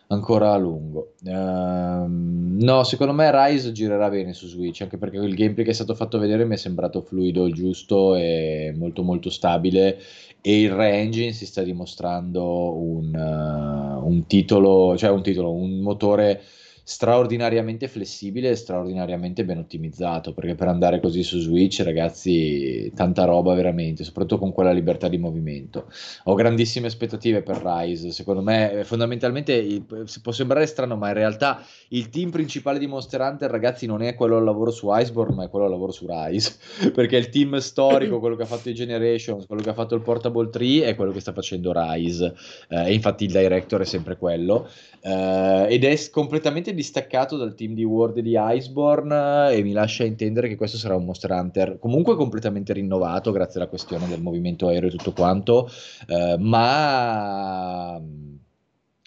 ancora 0.08 0.54
a 0.54 0.58
lungo. 0.58 1.14
Uh, 1.24 2.06
no, 2.08 2.84
secondo 2.84 3.14
me 3.14 3.32
Rise 3.32 3.72
girerà 3.72 4.10
bene 4.10 4.34
su 4.34 4.48
Switch, 4.48 4.82
anche 4.82 4.98
perché 4.98 5.18
il 5.18 5.36
gameplay 5.36 5.66
che 5.66 5.72
è 5.72 5.76
stato 5.76 5.96
fatto 5.96 6.18
vedere 6.18 6.46
mi 6.46 6.54
è 6.54 6.58
sembrato 6.58 7.02
fluido, 7.02 7.50
giusto 7.50 8.16
e 8.16 8.74
molto 8.76 9.04
molto 9.04 9.30
stabile 9.30 10.00
e 10.46 10.60
il 10.60 10.72
re-engine 10.72 11.32
si 11.32 11.46
sta 11.46 11.62
dimostrando 11.62 12.76
un, 12.76 13.14
uh, 13.16 14.06
un 14.06 14.26
titolo, 14.28 14.98
cioè 14.98 15.10
un 15.10 15.24
titolo, 15.24 15.54
un 15.54 15.80
motore 15.80 16.42
straordinariamente 16.86 17.88
flessibile 17.88 18.50
e 18.50 18.56
straordinariamente 18.56 19.46
ben 19.46 19.58
ottimizzato 19.58 20.34
perché 20.34 20.54
per 20.54 20.68
andare 20.68 21.00
così 21.00 21.24
su 21.24 21.40
Switch 21.40 21.80
ragazzi 21.82 22.92
tanta 22.94 23.24
roba 23.24 23.54
veramente 23.54 24.04
soprattutto 24.04 24.38
con 24.38 24.52
quella 24.52 24.72
libertà 24.72 25.08
di 25.08 25.18
movimento. 25.18 25.90
Ho 26.26 26.34
grandissime 26.34 26.88
aspettative 26.88 27.42
per 27.42 27.62
Rise 27.64 28.12
secondo 28.12 28.42
me 28.42 28.82
fondamentalmente 28.84 29.82
può 30.22 30.32
sembrare 30.34 30.66
strano 30.66 30.98
ma 30.98 31.08
in 31.08 31.14
realtà 31.14 31.64
il 31.90 32.10
team 32.10 32.32
principale 32.32 32.80
di 32.80 32.88
Monster 32.88 33.22
Hunter 33.22 33.50
ragazzi 33.50 33.86
non 33.86 34.02
è 34.02 34.14
quello 34.14 34.36
al 34.36 34.44
lavoro 34.44 34.72
su 34.72 34.90
Iceborne 34.92 35.36
ma 35.36 35.44
è 35.46 35.50
quello 35.50 35.66
al 35.66 35.72
lavoro 35.72 35.94
su 35.94 36.06
Rise 36.06 36.58
perché 36.92 37.16
il 37.16 37.30
team 37.30 37.58
storico 37.60 38.20
quello 38.20 38.36
che 38.36 38.44
ha 38.44 38.48
fatto 38.48 38.70
i 38.70 38.74
Generations 38.74 39.46
quello 39.46 39.62
che 39.62 39.70
ha 39.70 39.74
fatto 39.74 39.96
il 39.96 40.02
Portable 40.02 40.50
3 40.50 40.84
è 40.84 40.96
quello 40.96 41.14
che 41.14 41.22
sta 41.22 41.32
facendo 41.32 41.72
Rise 41.74 42.36
eh, 42.68 42.88
e 42.88 42.94
infatti 42.94 43.24
il 43.24 43.32
director 43.32 43.80
è 43.80 43.86
sempre 43.86 44.18
quello 44.18 44.68
eh, 45.02 45.68
ed 45.70 45.86
è 45.86 46.10
completamente 46.10 46.73
distaccato 46.74 47.38
dal 47.38 47.56
team 47.56 47.74
di 47.74 47.84
World 47.84 48.20
di 48.20 48.36
Iceborne 48.38 49.52
e 49.52 49.64
mi 49.64 49.72
lascia 49.72 50.04
intendere 50.04 50.48
che 50.48 50.56
questo 50.56 50.78
sarà 50.78 50.96
un 50.96 51.06
Monster 51.06 51.32
Hunter 51.32 51.80
comunque 51.80 52.16
completamente 52.16 52.74
rinnovato 52.74 53.32
grazie 53.32 53.60
alla 53.60 53.70
questione 53.70 54.08
del 54.08 54.22
movimento 54.22 54.68
aereo 54.68 54.90
e 54.90 54.92
tutto 54.92 55.14
quanto, 55.14 55.70
eh, 56.08 56.36
ma, 56.40 58.00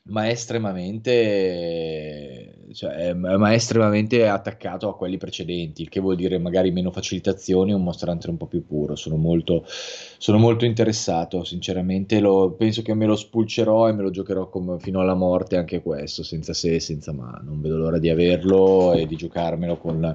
ma 0.05 0.29
estremamente 0.29 2.56
cioè, 2.77 3.15
ma 3.15 3.53
è 3.53 3.55
estremamente 3.55 4.29
attaccato 4.29 4.91
a 4.91 4.97
quelli 4.97 5.17
precedenti, 5.17 5.81
il 5.81 5.89
che 5.89 5.99
vuol 5.99 6.15
dire 6.15 6.37
magari 6.37 6.71
meno 6.71 6.91
facilitazioni, 6.91 7.73
un 7.73 7.83
Monster 7.83 8.11
Hunter 8.11 8.29
un 8.29 8.37
po' 8.37 8.45
più 8.45 8.67
puro. 8.67 8.97
Sono 8.97 9.17
molto, 9.17 9.65
sono 9.67 10.37
molto 10.37 10.67
interessato, 10.67 11.43
sinceramente. 11.43 12.21
Lo, 12.21 12.51
penso 12.51 12.83
che 12.83 12.93
me 12.93 13.07
lo 13.07 13.17
spulcerò 13.17 13.89
e 13.89 13.93
me 13.95 14.03
lo 14.03 14.11
giocherò 14.11 14.51
come, 14.51 14.79
fino 14.79 15.01
alla 15.01 15.15
morte 15.15 15.57
anche 15.57 15.81
questo, 15.81 16.23
senza 16.23 16.53
se 16.53 16.75
e 16.75 16.81
senza 16.81 17.15
ma. 17.15 17.41
Non 17.43 17.63
vedo 17.63 17.79
l'ora 17.79 17.99
di 17.99 18.11
averlo 18.11 18.93
e 18.93 19.07
di 19.07 19.17
giocarmelo 19.17 19.79
con, 19.79 20.15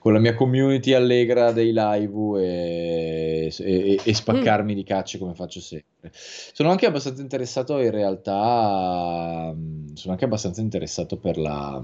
con 0.00 0.12
la 0.12 0.18
mia 0.18 0.34
community 0.34 0.92
allegra 0.94 1.52
dei 1.52 1.70
live 1.72 2.42
e, 2.42 3.54
e, 3.56 4.00
e 4.02 4.14
spaccarmi 4.14 4.72
mm. 4.72 4.76
di 4.76 4.82
cacce 4.82 5.18
come 5.18 5.34
faccio 5.34 5.60
sempre. 5.60 6.10
Sono 6.12 6.70
anche 6.70 6.86
abbastanza 6.86 7.22
interessato 7.22 7.78
in 7.78 7.90
realtà, 7.92 9.54
sono 9.94 10.12
anche 10.12 10.24
abbastanza 10.24 10.60
interessato 10.60 11.18
per 11.18 11.38
la 11.38 11.80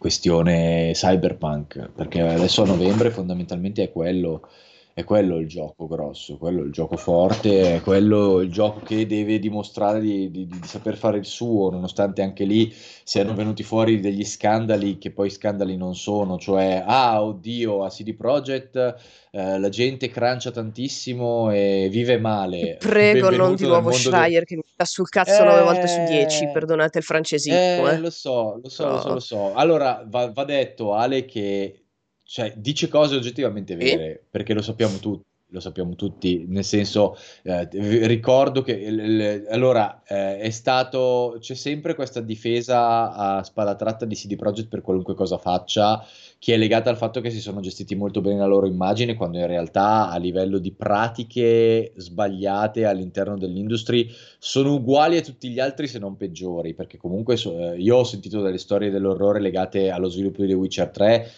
questione 0.00 0.92
cyberpunk, 0.94 1.90
perché 1.94 2.22
adesso 2.22 2.62
a 2.62 2.66
novembre 2.66 3.10
fondamentalmente 3.10 3.82
è 3.82 3.92
quello 3.92 4.48
è 5.00 5.04
quello 5.04 5.36
il 5.36 5.48
gioco 5.48 5.86
grosso, 5.86 6.36
quello 6.36 6.62
il 6.62 6.72
gioco 6.72 6.96
forte, 6.96 7.76
è 7.76 7.80
quello 7.80 8.40
il 8.40 8.50
gioco 8.50 8.80
che 8.80 9.06
deve 9.06 9.38
dimostrare 9.38 10.00
di, 10.00 10.30
di, 10.30 10.46
di, 10.46 10.60
saper 10.62 10.96
fare 10.96 11.18
il 11.18 11.24
suo, 11.24 11.70
nonostante 11.70 12.22
anche 12.22 12.44
lì 12.44 12.72
siano 13.02 13.34
venuti 13.34 13.62
fuori 13.62 14.00
degli 14.00 14.24
scandali 14.24 14.98
che 14.98 15.10
poi 15.10 15.30
scandali 15.30 15.76
non 15.76 15.94
sono, 15.94 16.38
cioè, 16.38 16.84
ah, 16.86 17.22
oddio, 17.22 17.82
a 17.82 17.88
CD 17.88 18.14
Projekt 18.14 18.76
eh, 19.32 19.58
la 19.58 19.68
gente 19.68 20.08
crancia 20.08 20.50
tantissimo 20.50 21.50
e 21.50 21.88
vive 21.90 22.18
male. 22.18 22.76
Prego, 22.78 23.30
non 23.30 23.54
di 23.54 23.66
nuovo 23.66 23.92
Schreier 23.92 24.40
del... 24.40 24.44
che 24.44 24.56
mi 24.56 24.62
sta 24.66 24.84
sul 24.84 25.08
cazzo 25.08 25.72
eh... 25.72 25.86
su 25.86 26.04
10, 26.04 26.50
perdonate 26.52 26.98
il 26.98 27.04
francesismo. 27.04 27.88
Eh, 27.88 27.94
eh. 27.94 27.98
Lo 27.98 28.10
so, 28.10 28.60
lo 28.62 28.68
so, 28.68 28.84
no. 28.84 28.92
lo 28.92 29.00
so, 29.00 29.12
lo 29.12 29.20
so. 29.20 29.54
Allora, 29.54 30.04
va, 30.06 30.30
va 30.30 30.44
detto, 30.44 30.94
Ale, 30.94 31.24
che 31.24 31.79
cioè, 32.30 32.54
dice 32.56 32.86
cose 32.86 33.16
oggettivamente 33.16 33.74
vere, 33.74 34.04
e? 34.04 34.20
perché 34.30 34.54
lo 34.54 34.62
sappiamo 34.62 34.98
tutti 34.98 35.24
lo 35.52 35.58
sappiamo 35.58 35.96
tutti, 35.96 36.44
nel 36.46 36.62
senso, 36.62 37.16
eh, 37.42 37.68
ricordo 38.06 38.62
che 38.62 38.88
l- 38.88 39.16
l- 39.16 39.46
allora 39.50 40.00
eh, 40.06 40.38
è 40.38 40.50
stato, 40.50 41.38
c'è 41.40 41.54
sempre 41.54 41.96
questa 41.96 42.20
difesa 42.20 43.12
a 43.12 43.42
spada 43.42 43.74
tratta 43.74 44.04
di 44.04 44.14
CD 44.14 44.36
Projekt 44.36 44.68
per 44.68 44.80
qualunque 44.80 45.14
cosa 45.14 45.38
faccia, 45.38 46.06
che 46.38 46.54
è 46.54 46.56
legata 46.56 46.88
al 46.88 46.96
fatto 46.96 47.20
che 47.20 47.30
si 47.30 47.40
sono 47.40 47.58
gestiti 47.58 47.96
molto 47.96 48.20
bene 48.20 48.38
la 48.38 48.46
loro 48.46 48.68
immagine, 48.68 49.16
quando 49.16 49.38
in 49.38 49.48
realtà 49.48 50.08
a 50.08 50.16
livello 50.16 50.58
di 50.58 50.70
pratiche 50.70 51.92
sbagliate 51.96 52.84
all'interno 52.84 53.36
dell'industria 53.36 54.04
sono 54.38 54.74
uguali 54.74 55.16
a 55.16 55.22
tutti 55.22 55.48
gli 55.48 55.58
altri 55.58 55.88
se 55.88 55.98
non 55.98 56.16
peggiori, 56.16 56.74
perché 56.74 56.96
comunque 56.96 57.36
so, 57.36 57.58
eh, 57.72 57.76
io 57.76 57.96
ho 57.96 58.04
sentito 58.04 58.40
delle 58.40 58.58
storie 58.58 58.90
dell'orrore 58.90 59.40
legate 59.40 59.90
allo 59.90 60.08
sviluppo 60.08 60.42
di 60.42 60.48
The 60.48 60.54
Witcher 60.54 60.90
3 60.90 61.30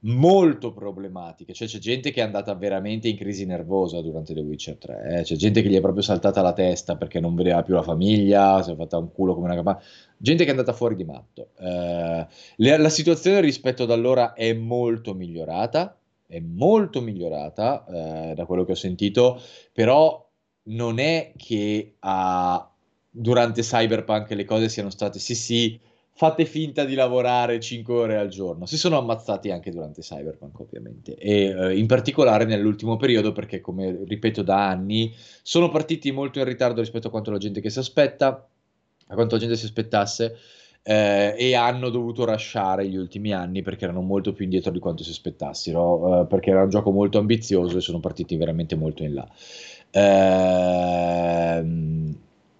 molto 0.00 0.72
problematiche. 0.72 1.52
Cioè, 1.52 1.66
c'è 1.66 1.78
gente 1.78 2.10
che 2.10 2.20
è 2.20 2.24
andata 2.24 2.54
veramente 2.54 3.08
in 3.08 3.16
crisi 3.16 3.44
nervosa 3.46 4.00
durante 4.00 4.34
The 4.34 4.40
Witcher 4.40 4.76
3. 4.76 5.18
Eh? 5.18 5.22
C'è 5.22 5.36
gente 5.36 5.62
che 5.62 5.68
gli 5.68 5.76
è 5.76 5.80
proprio 5.80 6.02
saltata 6.02 6.42
la 6.42 6.52
testa 6.52 6.96
perché 6.96 7.20
non 7.20 7.34
vedeva 7.34 7.62
più 7.62 7.74
la 7.74 7.82
famiglia, 7.82 8.62
si 8.62 8.72
è 8.72 8.76
fatta 8.76 8.98
un 8.98 9.10
culo 9.12 9.34
come 9.34 9.46
una 9.46 9.54
campana. 9.54 9.80
Gente 10.16 10.44
che 10.44 10.48
è 10.48 10.52
andata 10.52 10.72
fuori 10.72 10.96
di 10.96 11.04
matto. 11.04 11.50
Eh, 11.58 12.26
la 12.56 12.88
situazione 12.88 13.40
rispetto 13.40 13.84
ad 13.84 13.90
allora 13.90 14.34
è 14.34 14.52
molto 14.52 15.14
migliorata. 15.14 15.98
È 16.28 16.40
molto 16.40 17.00
migliorata 17.00 17.84
eh, 17.86 18.34
da 18.34 18.46
quello 18.46 18.64
che 18.64 18.72
ho 18.72 18.76
sentito, 18.76 19.40
però 19.72 20.24
non 20.64 20.98
è 20.98 21.32
che 21.36 21.94
a, 22.00 22.68
durante 23.08 23.62
Cyberpunk 23.62 24.30
le 24.30 24.44
cose 24.44 24.68
siano 24.68 24.90
state 24.90 25.20
sì 25.20 25.36
sì 25.36 25.80
fate 26.16 26.46
finta 26.46 26.86
di 26.86 26.94
lavorare 26.94 27.60
5 27.60 27.94
ore 27.94 28.16
al 28.16 28.28
giorno. 28.28 28.64
Si 28.64 28.78
sono 28.78 28.96
ammazzati 28.96 29.50
anche 29.50 29.70
durante 29.70 30.00
Cyberpunk, 30.00 30.58
ovviamente, 30.60 31.14
e 31.14 31.48
eh, 31.48 31.78
in 31.78 31.86
particolare 31.86 32.46
nell'ultimo 32.46 32.96
periodo, 32.96 33.32
perché, 33.32 33.60
come 33.60 34.02
ripeto 34.02 34.40
da 34.40 34.66
anni, 34.66 35.12
sono 35.42 35.68
partiti 35.68 36.10
molto 36.12 36.38
in 36.38 36.46
ritardo 36.46 36.80
rispetto 36.80 37.08
a 37.08 37.10
quanto 37.10 37.30
la 37.30 37.36
gente 37.36 37.60
che 37.60 37.68
si 37.68 37.80
aspetta, 37.80 38.48
a 39.08 39.14
quanto 39.14 39.34
la 39.34 39.40
gente 39.42 39.56
si 39.56 39.66
aspettasse. 39.66 40.36
Eh, 40.88 41.34
e 41.36 41.54
hanno 41.54 41.90
dovuto 41.90 42.24
lasciare 42.24 42.88
gli 42.88 42.96
ultimi 42.96 43.32
anni 43.32 43.60
perché 43.60 43.84
erano 43.84 44.02
molto 44.02 44.32
più 44.32 44.44
indietro 44.44 44.70
di 44.70 44.78
quanto 44.78 45.02
si 45.02 45.10
aspettassero, 45.10 46.22
eh, 46.22 46.26
perché 46.26 46.50
era 46.50 46.62
un 46.62 46.70
gioco 46.70 46.92
molto 46.92 47.18
ambizioso 47.18 47.76
e 47.76 47.80
sono 47.80 48.00
partiti 48.00 48.36
veramente 48.36 48.76
molto 48.76 49.02
in 49.02 49.14
là. 49.14 49.28
Ehm 49.90 51.95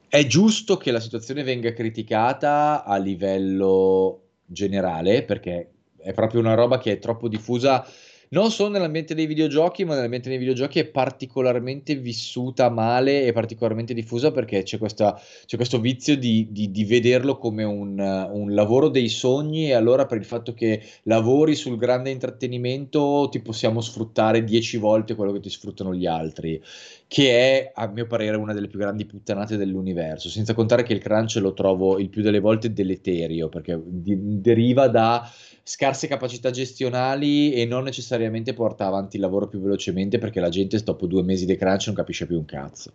è 0.09 0.27
giusto 0.27 0.77
che 0.77 0.90
la 0.90 1.01
situazione 1.01 1.42
venga 1.42 1.73
criticata 1.73 2.85
a 2.85 2.97
livello 2.97 4.23
generale, 4.47 5.25
perché 5.25 5.71
è 5.99 6.12
proprio 6.12 6.40
una 6.40 6.55
roba 6.55 6.79
che 6.79 6.92
è 6.92 6.99
troppo 6.99 7.29
diffusa 7.29 7.87
non 8.29 8.51
solo 8.51 8.71
nell'ambiente 8.71 9.14
dei 9.14 9.27
videogiochi, 9.27 9.85
ma 9.85 9.95
nell'ambiente 9.95 10.29
dei 10.29 10.38
videogiochi 10.38 10.81
è 10.81 10.87
particolarmente 10.87 11.95
vissuta 11.95 12.69
male 12.71 13.25
e 13.25 13.33
particolarmente 13.33 13.95
diffusa 13.95 14.33
perché 14.33 14.62
c'è, 14.64 14.79
questa, 14.79 15.21
c'è 15.45 15.57
questo 15.57 15.79
vizio 15.79 16.16
di, 16.16 16.49
di, 16.51 16.73
di 16.73 16.85
vederlo 16.85 17.38
come 17.38 17.62
un, 17.62 17.99
un, 17.99 18.55
lavoro 18.55 18.88
dei 18.88 19.09
sogni 19.09 19.69
e 19.69 19.75
allora 19.75 20.07
per 20.07 20.19
il 20.19 20.25
fatto 20.25 20.55
che 20.55 20.83
lavori 21.05 21.55
sul 21.55 21.77
grande 21.77 22.11
intrattenimento 22.11 23.29
ti 23.31 23.40
possiamo 23.40 23.81
sfruttare 23.81 24.42
dieci 24.42 24.77
volte 24.77 25.14
quello 25.14 25.33
che 25.33 25.40
ti 25.40 25.51
sfruttano 25.51 25.95
gli 25.95 26.07
altri, 26.07 26.61
che 27.09 27.31
è 27.31 27.73
a 27.75 27.87
mio 27.87 28.07
parere 28.07 28.37
una 28.37 28.53
delle 28.53 28.66
più 28.66 28.79
grandi 28.79 29.07
puttanate 29.07 29.57
dell'universo, 29.57 30.29
senza 30.29 30.55
contare 30.55 30.83
che 30.83 30.92
il 30.92 30.99
crunch 30.99 31.37
lo 31.37 31.53
trovo 31.53 31.99
il 31.99 32.09
più 32.09 32.23
delle 32.23 32.40
volte 32.40 32.73
deleterio 32.73 33.49
perché 33.49 33.81
di, 33.85 34.40
deriva 34.40 34.88
da 34.88 35.31
scarse 35.62 36.09
capacità 36.09 36.51
gestionali 36.51 37.53
e 37.53 37.64
non 37.64 37.85
necessariamente 37.85 38.55
porta 38.55 38.87
avanti 38.87 39.16
il 39.16 39.23
lavoro 39.23 39.47
più 39.47 39.61
velocemente 39.61 40.19
perché 40.19 40.40
la 40.40 40.49
gente 40.49 40.79
dopo 40.83 41.07
due 41.07 41.23
mesi 41.23 41.47
di 41.47 41.57
crunch 41.57 41.87
non 41.87 41.95
capisce 41.95 42.27
più 42.27 42.38
un 42.38 42.45
cazzo. 42.45 42.92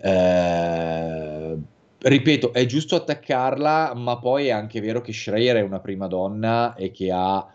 Eh, 0.00 1.56
ripeto, 1.98 2.52
è 2.52 2.66
giusto 2.66 2.96
attaccarla, 2.96 3.94
ma 3.94 4.18
poi 4.18 4.46
è 4.48 4.50
anche 4.50 4.80
vero 4.80 5.00
che 5.00 5.12
Schreier 5.12 5.56
è 5.56 5.62
una 5.62 5.80
prima 5.80 6.08
donna 6.08 6.74
e 6.74 6.90
che 6.90 7.10
ha 7.12 7.46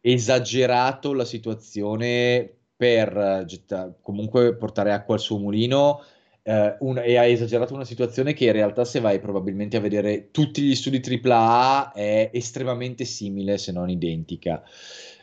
esagerato 0.00 1.12
la 1.12 1.24
situazione 1.24 2.54
per 2.76 3.44
getta- 3.46 3.94
comunque 4.00 4.54
portare 4.54 4.92
acqua 4.92 5.14
al 5.14 5.20
suo 5.20 5.38
mulino 5.38 6.02
eh, 6.42 6.76
un, 6.80 6.98
e 6.98 7.16
ha 7.16 7.24
esagerato 7.24 7.74
una 7.74 7.84
situazione 7.84 8.32
che 8.32 8.44
in 8.44 8.52
realtà 8.52 8.84
se 8.84 9.00
vai 9.00 9.18
probabilmente 9.18 9.76
a 9.76 9.80
vedere 9.80 10.30
tutti 10.30 10.62
gli 10.62 10.74
studi 10.76 11.00
AAA 11.00 11.92
è 11.92 12.30
estremamente 12.32 13.04
simile 13.04 13.58
se 13.58 13.72
non 13.72 13.90
identica. 13.90 14.62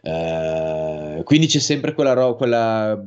Eh, 0.02 1.22
quindi 1.24 1.48
c'è 1.48 1.60
sempre 1.60 1.94
quella, 1.94 2.12
ro- 2.14 2.36
quella 2.36 3.02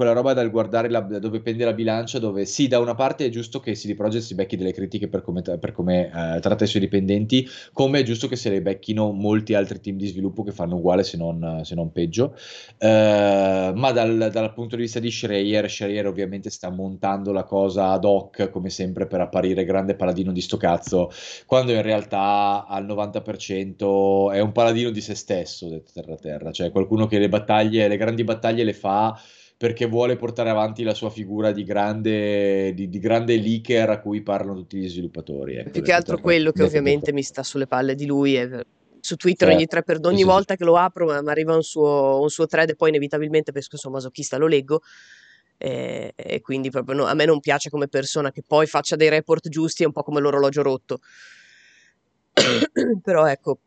quella 0.00 0.14
roba 0.14 0.32
dal 0.32 0.50
guardare 0.50 0.88
la, 0.88 1.00
dove 1.00 1.42
pende 1.42 1.62
la 1.62 1.74
bilancia, 1.74 2.18
dove 2.18 2.46
sì, 2.46 2.68
da 2.68 2.78
una 2.78 2.94
parte 2.94 3.26
è 3.26 3.28
giusto 3.28 3.60
che 3.60 3.72
CD 3.72 3.94
Projekt 3.94 4.24
si 4.24 4.34
becchi 4.34 4.56
delle 4.56 4.72
critiche 4.72 5.08
per 5.08 5.20
come, 5.20 5.42
per 5.42 5.72
come 5.72 6.06
eh, 6.06 6.40
tratta 6.40 6.64
i 6.64 6.66
suoi 6.66 6.80
dipendenti, 6.80 7.46
come 7.74 7.98
è 7.98 8.02
giusto 8.02 8.26
che 8.26 8.34
se 8.34 8.48
le 8.48 8.62
becchino 8.62 9.12
molti 9.12 9.52
altri 9.52 9.78
team 9.78 9.98
di 9.98 10.06
sviluppo 10.06 10.42
che 10.42 10.52
fanno 10.52 10.76
uguale 10.76 11.02
se 11.02 11.18
non, 11.18 11.60
se 11.64 11.74
non 11.74 11.92
peggio. 11.92 12.34
Eh, 12.78 13.72
ma 13.74 13.92
dal, 13.92 14.30
dal, 14.32 14.54
punto 14.54 14.76
di 14.76 14.80
vista 14.80 15.00
di 15.00 15.10
Schreier, 15.10 15.68
Schreier 15.68 16.06
ovviamente 16.06 16.48
sta 16.48 16.70
montando 16.70 17.30
la 17.30 17.44
cosa 17.44 17.90
ad 17.90 18.06
hoc, 18.06 18.48
come 18.48 18.70
sempre, 18.70 19.06
per 19.06 19.20
apparire 19.20 19.66
grande 19.66 19.96
paladino 19.96 20.32
di 20.32 20.40
sto 20.40 20.56
cazzo, 20.56 21.10
quando 21.44 21.72
in 21.72 21.82
realtà 21.82 22.64
al 22.66 22.86
90% 22.86 24.32
è 24.32 24.40
un 24.40 24.52
paladino 24.52 24.88
di 24.88 25.02
se 25.02 25.14
stesso, 25.14 25.68
detto 25.68 25.90
terra 25.92 26.16
terra, 26.16 26.52
cioè 26.52 26.70
qualcuno 26.70 27.06
che 27.06 27.18
le 27.18 27.28
battaglie, 27.28 27.86
le 27.86 27.98
grandi 27.98 28.24
battaglie 28.24 28.64
le 28.64 28.72
fa 28.72 29.20
perché 29.60 29.84
vuole 29.84 30.16
portare 30.16 30.48
avanti 30.48 30.82
la 30.82 30.94
sua 30.94 31.10
figura 31.10 31.52
di 31.52 31.64
grande, 31.64 32.72
di, 32.72 32.88
di 32.88 32.98
grande 32.98 33.36
leaker 33.36 33.90
a 33.90 34.00
cui 34.00 34.22
parlano 34.22 34.54
tutti 34.54 34.78
gli 34.78 34.88
sviluppatori. 34.88 35.56
Ecco, 35.56 35.70
Più 35.72 35.82
che 35.82 35.92
altro 35.92 36.18
quello 36.18 36.50
che 36.50 36.62
ovviamente 36.62 37.12
mi 37.12 37.22
sta 37.22 37.42
sulle 37.42 37.66
palle 37.66 37.94
di 37.94 38.06
lui 38.06 38.36
è 38.36 38.48
su 39.00 39.16
Twitter 39.16 39.50
eh, 39.50 39.54
ogni 39.56 39.66
tre 39.66 39.82
per 39.82 39.98
ogni 40.02 40.20
sì, 40.20 40.24
volta 40.24 40.56
che 40.56 40.64
lo 40.64 40.78
apro 40.78 41.04
mi 41.04 41.28
arriva 41.28 41.54
un 41.54 41.62
suo, 41.62 42.22
un 42.22 42.30
suo 42.30 42.46
thread 42.46 42.70
e 42.70 42.74
poi 42.74 42.88
inevitabilmente 42.88 43.52
perché 43.52 43.76
sono 43.76 43.96
masochista 43.96 44.38
lo 44.38 44.46
leggo. 44.46 44.80
E, 45.58 46.14
e 46.16 46.40
quindi 46.40 46.70
proprio 46.70 46.96
no, 46.96 47.04
a 47.04 47.12
me 47.12 47.26
non 47.26 47.40
piace 47.40 47.68
come 47.68 47.86
persona 47.86 48.32
che 48.32 48.42
poi 48.42 48.66
faccia 48.66 48.96
dei 48.96 49.10
report 49.10 49.50
giusti 49.50 49.82
è 49.82 49.86
un 49.86 49.92
po' 49.92 50.02
come 50.02 50.20
l'orologio 50.20 50.62
rotto. 50.62 51.00
Però 53.02 53.26
ecco 53.26 53.58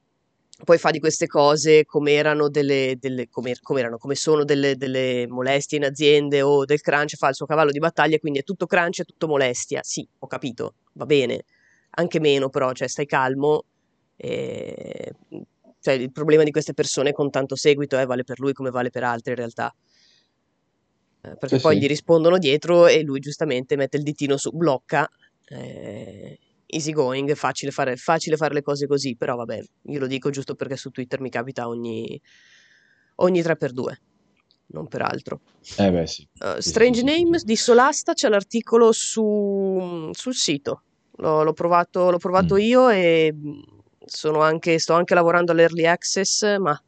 poi 0.63 0.77
fa 0.77 0.91
di 0.91 0.99
queste 0.99 1.27
cose 1.27 1.85
come 1.85 2.13
erano 2.13 2.47
delle, 2.47 2.95
delle 2.99 3.27
come, 3.29 3.55
come, 3.61 3.79
erano, 3.79 3.97
come 3.97 4.15
sono 4.15 4.43
delle, 4.43 4.75
delle, 4.75 5.25
molestie 5.27 5.77
in 5.77 5.85
aziende 5.85 6.41
o 6.41 6.63
del 6.63 6.81
crunch, 6.81 7.15
fa 7.15 7.29
il 7.29 7.35
suo 7.35 7.45
cavallo 7.45 7.71
di 7.71 7.79
battaglia, 7.79 8.19
quindi 8.19 8.39
è 8.39 8.43
tutto 8.43 8.67
crunch 8.67 8.99
e 8.99 9.03
tutto 9.03 9.27
molestia. 9.27 9.81
Sì, 9.83 10.07
ho 10.19 10.27
capito, 10.27 10.75
va 10.93 11.05
bene, 11.05 11.43
anche 11.91 12.19
meno 12.19 12.49
però, 12.49 12.71
cioè 12.73 12.87
stai 12.87 13.05
calmo. 13.05 13.65
E... 14.15 15.13
Cioè, 15.79 15.95
il 15.95 16.13
problema 16.13 16.43
di 16.43 16.51
queste 16.51 16.73
persone 16.73 17.11
con 17.11 17.29
tanto 17.29 17.57
seguito 17.57 17.99
eh, 17.99 18.05
vale 18.05 18.23
per 18.23 18.39
lui 18.39 18.53
come 18.53 18.69
vale 18.69 18.89
per 18.89 19.03
altri 19.03 19.31
in 19.31 19.37
realtà. 19.37 19.75
Eh, 21.23 21.35
perché 21.35 21.57
sì, 21.57 21.61
poi 21.61 21.75
sì. 21.75 21.81
gli 21.81 21.87
rispondono 21.87 22.37
dietro 22.37 22.87
e 22.87 23.01
lui 23.01 23.19
giustamente 23.19 23.75
mette 23.75 23.97
il 23.97 24.03
ditino 24.03 24.37
su 24.37 24.51
blocca. 24.51 25.09
Eh, 25.45 26.39
easy 26.73 26.91
going, 26.91 27.33
facile 27.35 27.71
fare, 27.71 27.95
facile 27.95 28.37
fare 28.37 28.53
le 28.53 28.61
cose 28.61 28.87
così, 28.87 29.15
però 29.15 29.35
vabbè, 29.35 29.63
io 29.83 29.99
lo 29.99 30.07
dico 30.07 30.29
giusto 30.29 30.55
perché 30.55 30.75
su 30.75 30.89
Twitter 30.89 31.21
mi 31.21 31.29
capita 31.29 31.67
ogni, 31.67 32.19
ogni 33.15 33.41
3x2, 33.41 33.93
non 34.67 34.87
per 34.87 35.01
altro. 35.01 35.41
Eh 35.77 35.91
beh 35.91 36.07
sì. 36.07 36.27
Uh, 36.39 36.59
Strange 36.59 36.99
sì, 36.99 37.05
Name 37.05 37.39
sì. 37.39 37.45
di 37.45 37.55
Solasta 37.55 38.13
c'è 38.13 38.29
l'articolo 38.29 38.91
su, 38.91 40.09
sul 40.11 40.35
sito, 40.35 40.83
l'ho, 41.17 41.43
l'ho 41.43 41.53
provato, 41.53 42.09
l'ho 42.09 42.17
provato 42.17 42.55
mm. 42.55 42.59
io 42.59 42.89
e 42.89 43.35
anche, 44.39 44.79
sto 44.79 44.93
anche 44.93 45.13
lavorando 45.13 45.51
all'early 45.51 45.85
access, 45.85 46.57
ma 46.57 46.79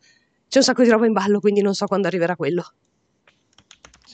c'è 0.47 0.57
un 0.57 0.63
sacco 0.63 0.83
di 0.83 0.89
roba 0.89 1.05
in 1.05 1.13
ballo, 1.13 1.39
quindi 1.39 1.61
non 1.61 1.73
so 1.73 1.85
quando 1.85 2.07
arriverà 2.07 2.35
quello. 2.35 2.73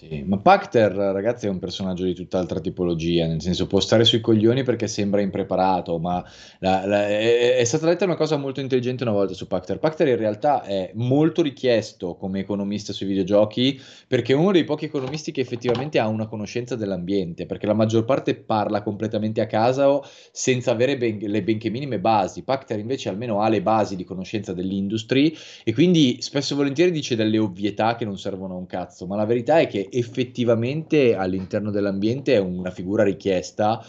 Sì, 0.01 0.23
ma 0.25 0.39
Pacter, 0.39 0.91
ragazzi, 0.93 1.45
è 1.45 1.49
un 1.49 1.59
personaggio 1.59 2.05
di 2.05 2.15
tutt'altra 2.15 2.59
tipologia, 2.59 3.27
nel 3.27 3.39
senso 3.39 3.67
può 3.67 3.79
stare 3.79 4.03
sui 4.03 4.19
coglioni 4.19 4.63
perché 4.63 4.87
sembra 4.87 5.21
impreparato, 5.21 5.99
ma 5.99 6.25
la, 6.57 6.87
la, 6.87 7.07
è, 7.07 7.57
è, 7.57 7.63
stata 7.65 7.85
detta 7.85 8.05
una 8.05 8.15
cosa 8.15 8.35
molto 8.35 8.61
intelligente 8.61 9.03
una 9.03 9.11
volta 9.11 9.35
su 9.35 9.45
Pacter. 9.45 9.77
Pacter 9.77 10.07
in 10.07 10.15
realtà 10.17 10.63
è 10.63 10.89
molto 10.95 11.43
richiesto 11.43 12.15
come 12.15 12.39
economista 12.39 12.93
sui 12.93 13.05
videogiochi 13.05 13.79
perché 14.07 14.33
è 14.33 14.35
uno 14.35 14.51
dei 14.51 14.63
pochi 14.63 14.85
economisti 14.85 15.31
che 15.31 15.41
effettivamente 15.41 15.99
ha 15.99 16.07
una 16.07 16.25
conoscenza 16.25 16.75
dell'ambiente, 16.75 17.45
perché 17.45 17.67
la 17.67 17.75
maggior 17.75 18.03
parte 18.03 18.33
parla 18.33 18.81
completamente 18.81 19.39
a 19.39 19.45
caso 19.45 20.03
senza 20.31 20.71
avere 20.71 20.97
ben, 20.97 21.19
le 21.19 21.43
benché 21.43 21.69
minime 21.69 21.99
basi. 21.99 22.41
Pacter 22.41 22.79
invece 22.79 23.09
almeno 23.09 23.41
ha 23.41 23.49
le 23.49 23.61
basi 23.61 23.95
di 23.95 24.03
conoscenza 24.03 24.51
dell'industry 24.51 25.31
e 25.63 25.75
quindi 25.75 26.23
spesso 26.23 26.53
e 26.53 26.57
volentieri 26.57 26.89
dice 26.89 27.15
delle 27.15 27.37
ovvietà 27.37 27.95
che 27.95 28.05
non 28.05 28.17
servono 28.17 28.55
a 28.55 28.57
un 28.57 28.65
cazzo, 28.65 29.05
ma 29.05 29.15
la 29.15 29.25
verità 29.25 29.59
è 29.59 29.67
che 29.67 29.89
effettivamente 29.91 31.15
all'interno 31.15 31.71
dell'ambiente 31.71 32.33
è 32.33 32.39
una 32.39 32.71
figura 32.71 33.03
richiesta 33.03 33.83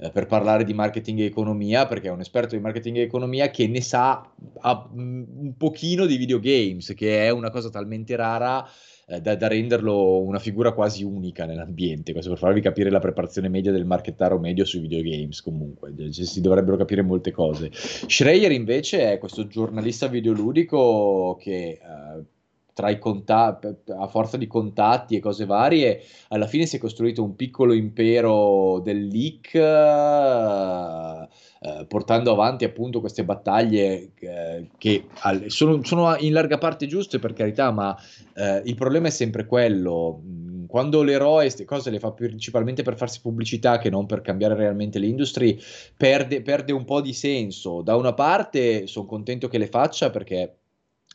eh, 0.00 0.10
per 0.10 0.26
parlare 0.26 0.64
di 0.64 0.74
marketing 0.74 1.20
e 1.20 1.24
economia, 1.24 1.86
perché 1.86 2.08
è 2.08 2.12
un 2.12 2.20
esperto 2.20 2.54
di 2.54 2.62
marketing 2.62 2.98
e 2.98 3.02
economia 3.02 3.50
che 3.50 3.66
ne 3.66 3.80
sa 3.80 4.30
a, 4.60 4.88
mm, 4.94 5.24
un 5.38 5.56
pochino 5.56 6.06
di 6.06 6.16
videogames, 6.16 6.92
che 6.94 7.26
è 7.26 7.30
una 7.30 7.50
cosa 7.50 7.68
talmente 7.68 8.14
rara 8.14 8.64
eh, 9.08 9.20
da, 9.20 9.34
da, 9.34 9.48
renderlo 9.48 10.20
una 10.20 10.38
figura 10.38 10.72
quasi 10.72 11.02
unica 11.02 11.46
nell'ambiente, 11.46 12.12
questo 12.12 12.30
per 12.30 12.38
farvi 12.38 12.60
capire 12.60 12.90
la 12.90 13.00
preparazione 13.00 13.48
media 13.48 13.72
del 13.72 13.86
marchettaro 13.86 14.38
medio 14.38 14.64
sui 14.64 14.80
videogames 14.80 15.40
comunque, 15.42 15.92
cioè, 16.12 16.24
si 16.24 16.40
dovrebbero 16.40 16.76
capire 16.76 17.02
molte 17.02 17.32
cose. 17.32 17.70
Schreier 17.72 18.52
invece 18.52 19.12
è 19.12 19.18
questo 19.18 19.46
giornalista 19.46 20.06
videoludico 20.06 21.36
che... 21.40 21.80
Eh, 21.82 22.36
tra 22.78 22.90
i 22.90 23.00
contatti, 23.00 23.66
a 23.88 24.06
forza 24.06 24.36
di 24.36 24.46
contatti 24.46 25.16
e 25.16 25.18
cose 25.18 25.46
varie, 25.46 26.00
alla 26.28 26.46
fine 26.46 26.64
si 26.64 26.76
è 26.76 26.78
costruito 26.78 27.24
un 27.24 27.34
piccolo 27.34 27.72
impero 27.72 28.80
del 28.84 29.08
leak, 29.08 29.52
eh, 29.54 31.28
eh, 31.60 31.86
portando 31.88 32.30
avanti 32.30 32.62
appunto 32.64 33.00
queste 33.00 33.24
battaglie 33.24 34.12
eh, 34.20 34.68
che 34.78 35.06
al, 35.22 35.46
sono, 35.48 35.82
sono, 35.82 36.14
in 36.18 36.32
larga 36.32 36.56
parte 36.56 36.86
giuste 36.86 37.18
per 37.18 37.32
carità, 37.32 37.72
ma 37.72 38.00
eh, 38.36 38.62
il 38.64 38.76
problema 38.76 39.08
è 39.08 39.10
sempre 39.10 39.44
quello. 39.44 40.22
Quando 40.68 41.02
l'eroe 41.02 41.46
queste 41.46 41.64
cose 41.64 41.90
le 41.90 41.98
fa 41.98 42.12
principalmente 42.12 42.84
per 42.84 42.96
farsi 42.96 43.20
pubblicità 43.20 43.78
che 43.78 43.90
non 43.90 44.06
per 44.06 44.20
cambiare 44.20 44.54
realmente 44.54 45.00
l'industria, 45.00 45.52
perde, 45.96 46.42
perde 46.42 46.70
un 46.72 46.84
po' 46.84 47.00
di 47.00 47.12
senso. 47.12 47.82
Da 47.82 47.96
una 47.96 48.12
parte 48.12 48.86
sono 48.86 49.06
contento 49.06 49.48
che 49.48 49.58
le 49.58 49.66
faccia 49.66 50.10
perché 50.10 50.58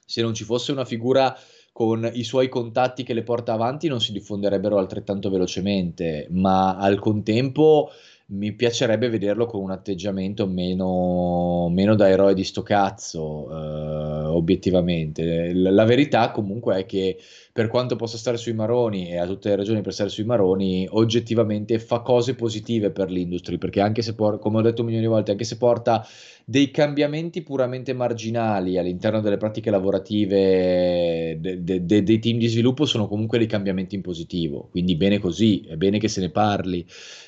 se 0.06 0.22
non 0.22 0.34
ci 0.34 0.44
fosse 0.44 0.72
una 0.72 0.86
figura 0.86 1.36
con 1.74 2.10
i 2.14 2.24
suoi 2.24 2.50
contatti 2.50 3.04
che 3.04 3.16
le 3.16 3.24
porta 3.24 3.54
avanti 3.54 3.88
non 3.88 4.00
si 4.00 4.12
diffonderebbero 4.12 4.78
altrettanto 4.78 5.30
velocemente, 5.32 6.28
ma 6.30 6.78
al 6.78 7.00
contempo 7.00 7.90
mi 8.28 8.54
piacerebbe 8.54 9.10
vederlo 9.10 9.46
con 9.48 9.62
un 9.62 9.72
atteggiamento 9.72 10.48
meno, 10.48 11.68
meno 11.70 11.96
da 11.96 12.10
eroe 12.10 12.36
di 12.36 12.44
sto 12.44 12.62
cazzo, 12.62 13.50
eh, 13.52 14.26
obiettivamente. 14.28 15.52
La 15.54 15.84
verità 15.84 16.32
comunque 16.32 16.78
è 16.78 16.86
che 16.86 17.18
per 17.54 17.68
quanto 17.68 17.96
possa 17.96 18.18
stare 18.18 18.38
sui 18.38 18.54
maroni 18.54 19.10
e 19.12 19.18
ha 19.18 19.28
tutte 19.28 19.50
le 19.50 19.56
ragioni 19.56 19.82
per 19.82 19.94
stare 19.94 20.10
sui 20.10 20.24
maroni, 20.24 20.88
oggettivamente 20.90 21.78
fa 21.78 22.00
cose 22.00 22.34
positive 22.34 22.90
per 22.90 23.12
l'industria, 23.12 23.60
perché 23.60 23.80
anche 23.80 24.02
se, 24.02 24.16
por- 24.16 24.40
come 24.40 24.58
ho 24.58 24.62
detto 24.62 24.82
un 24.82 24.88
milione 24.88 25.06
di 25.06 25.14
volte, 25.14 25.32
anche 25.32 25.44
se 25.44 25.58
porta 25.58 26.04
dei 26.46 26.72
cambiamenti 26.72 27.44
puramente 27.44 27.94
marginali 27.94 28.78
all'interno 28.80 29.22
delle 29.22 29.38
pratiche 29.38 29.70
lavorative 29.70 31.38
de- 31.40 31.64
de- 31.64 31.86
de- 31.86 32.04
dei 32.04 32.20
team 32.20 32.40
di 32.40 32.48
sviluppo, 32.48 32.86
sono 32.86 33.08
comunque 33.08 33.38
dei 33.38 33.48
cambiamenti 33.48 33.94
in 33.96 34.02
positivo, 34.02 34.68
quindi 34.72 34.96
bene 34.96 35.20
così, 35.20 35.62
è 35.62 35.76
bene 35.78 36.00
che 36.00 36.08
se 36.08 36.22
ne 36.22 36.30
parli. 36.32 36.86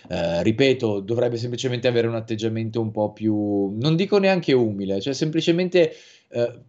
Eh, 0.10 0.44
ripeto, 0.44 1.00
dovrebbe 1.02 1.38
semplicemente 1.38 1.88
avere 1.88 2.08
un 2.08 2.16
atteggiamento 2.16 2.82
un 2.82 2.92
po' 2.92 3.12
più, 3.14 3.76
non 3.78 3.96
dico 3.96 4.18
neanche 4.18 4.54
umile, 4.54 5.00
cioè 5.02 5.14
semplicemente 5.14 5.94
eh, 6.30 6.60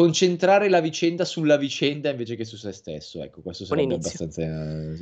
concentrare 0.00 0.70
la 0.70 0.80
vicenda 0.80 1.26
sulla 1.26 1.58
vicenda 1.58 2.08
invece 2.08 2.34
che 2.34 2.46
su 2.46 2.56
se 2.56 2.72
stesso. 2.72 3.22
Ecco, 3.22 3.42
questo 3.42 3.66
sarebbe 3.66 3.94
abbastanza. 3.94 4.42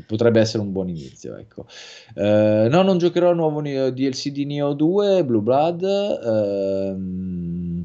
potrebbe 0.05 0.41
essere 0.41 0.61
un 0.61 0.73
buon 0.73 0.89
inizio. 0.89 1.37
Ecco. 1.37 1.67
Eh, 2.15 2.67
no, 2.69 2.83
non 2.83 2.99
giocherò 2.99 3.29
al 3.31 3.37
nuovo 3.37 3.63
DLC 3.63 4.31
di 4.31 4.45
Neo 4.45 4.73
2, 4.73 5.25
Blue 5.25 5.41
Blood. 5.41 5.83
Ehm... 6.25 7.85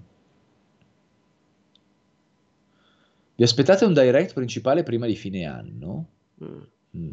Vi 3.36 3.44
aspettate 3.44 3.86
un 3.86 3.94
direct 3.94 4.34
principale 4.34 4.82
prima 4.82 5.06
di 5.06 5.16
fine 5.16 5.46
anno? 5.46 6.08
Mm. 6.44 6.62
Mm. 6.98 7.10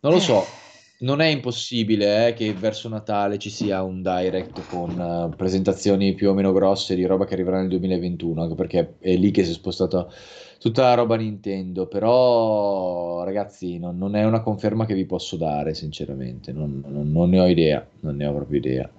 Non 0.00 0.12
lo 0.12 0.20
so, 0.20 0.44
non 0.98 1.20
è 1.20 1.26
impossibile 1.26 2.28
eh, 2.28 2.32
che 2.32 2.54
verso 2.54 2.88
Natale 2.88 3.38
ci 3.38 3.50
sia 3.50 3.82
un 3.82 4.00
direct 4.00 4.66
con 4.68 4.98
uh, 4.98 5.36
presentazioni 5.36 6.14
più 6.14 6.30
o 6.30 6.34
meno 6.34 6.52
grosse 6.52 6.94
di 6.94 7.04
roba 7.04 7.26
che 7.26 7.34
arriverà 7.34 7.58
nel 7.58 7.68
2021, 7.68 8.42
anche 8.42 8.54
perché 8.54 8.94
è 9.00 9.14
lì 9.14 9.30
che 9.30 9.44
si 9.44 9.50
è 9.50 9.54
spostata 9.54 10.06
tutta 10.58 10.82
la 10.82 10.94
roba 10.94 11.16
Nintendo. 11.16 11.86
Però, 11.86 13.24
ragazzi, 13.24 13.78
non, 13.78 13.98
non 13.98 14.16
è 14.16 14.24
una 14.24 14.40
conferma 14.40 14.86
che 14.86 14.94
vi 14.94 15.04
posso 15.04 15.36
dare, 15.36 15.74
sinceramente. 15.74 16.52
Non, 16.52 16.82
non, 16.86 17.12
non 17.12 17.28
ne 17.28 17.40
ho 17.40 17.46
idea, 17.46 17.86
non 18.00 18.16
ne 18.16 18.26
ho 18.26 18.34
proprio 18.34 18.58
idea. 18.58 18.90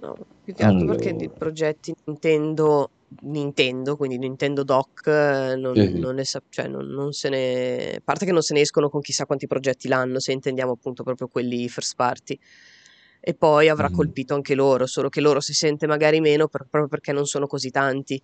No, 0.00 0.16
più 0.44 0.54
che 0.54 0.62
altro 0.62 0.80
allora... 0.80 0.96
perché 0.96 1.16
di 1.16 1.28
progetti 1.28 1.94
Nintendo 2.04 2.90
Nintendo, 3.22 3.96
quindi 3.96 4.18
Nintendo 4.18 4.62
Doc, 4.62 5.06
eh, 5.06 5.56
non, 5.56 5.74
sì. 5.74 5.98
non, 5.98 6.16
ne 6.16 6.24
sa- 6.24 6.42
cioè 6.48 6.68
non, 6.68 6.86
non, 6.86 7.12
se 7.12 7.28
ne... 7.28 7.94
a 7.96 8.00
parte 8.02 8.24
che 8.24 8.32
non 8.32 8.42
se 8.42 8.54
ne 8.54 8.60
escono 8.60 8.88
con 8.88 9.00
chissà 9.00 9.26
quanti 9.26 9.46
progetti 9.46 9.88
l'anno, 9.88 10.20
se 10.20 10.32
intendiamo 10.32 10.72
appunto 10.72 11.02
proprio 11.02 11.28
quelli 11.28 11.68
first 11.68 11.94
party. 11.96 12.38
E 13.20 13.34
poi 13.34 13.68
avrà 13.68 13.88
mm. 13.88 13.94
colpito 13.94 14.34
anche 14.34 14.54
loro, 14.54 14.86
solo 14.86 15.08
che 15.08 15.20
loro 15.20 15.40
si 15.40 15.54
sente 15.54 15.86
magari 15.86 16.20
meno 16.20 16.46
per, 16.48 16.66
proprio 16.68 16.88
perché 16.88 17.12
non 17.12 17.24
sono 17.26 17.46
così 17.46 17.70
tanti. 17.70 18.22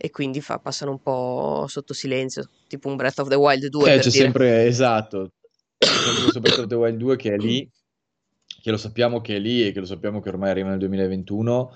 e 0.00 0.10
quindi 0.10 0.40
fa, 0.40 0.58
passano 0.58 0.92
un 0.92 1.02
po' 1.02 1.66
sotto 1.68 1.92
silenzio, 1.92 2.48
tipo 2.68 2.88
un 2.88 2.96
Breath 2.96 3.18
of 3.18 3.28
the 3.28 3.34
Wild 3.34 3.66
2. 3.66 3.82
Eh, 3.82 3.98
c'è 3.98 4.10
dire. 4.10 4.10
sempre, 4.10 4.66
esatto, 4.66 5.32
c'è 5.76 5.88
sempre 5.88 6.22
questo 6.22 6.40
Breath 6.40 6.58
of 6.58 6.66
the 6.66 6.74
Wild 6.76 6.96
2 6.96 7.16
che 7.16 7.34
è 7.34 7.36
lì, 7.36 7.68
che 8.62 8.70
lo 8.70 8.76
sappiamo 8.76 9.20
che 9.20 9.36
è 9.36 9.38
lì 9.38 9.66
e 9.66 9.72
che 9.72 9.80
lo 9.80 9.86
sappiamo 9.86 10.20
che 10.20 10.28
ormai 10.28 10.50
arriva 10.50 10.70
nel 10.70 10.78
2021, 10.78 11.72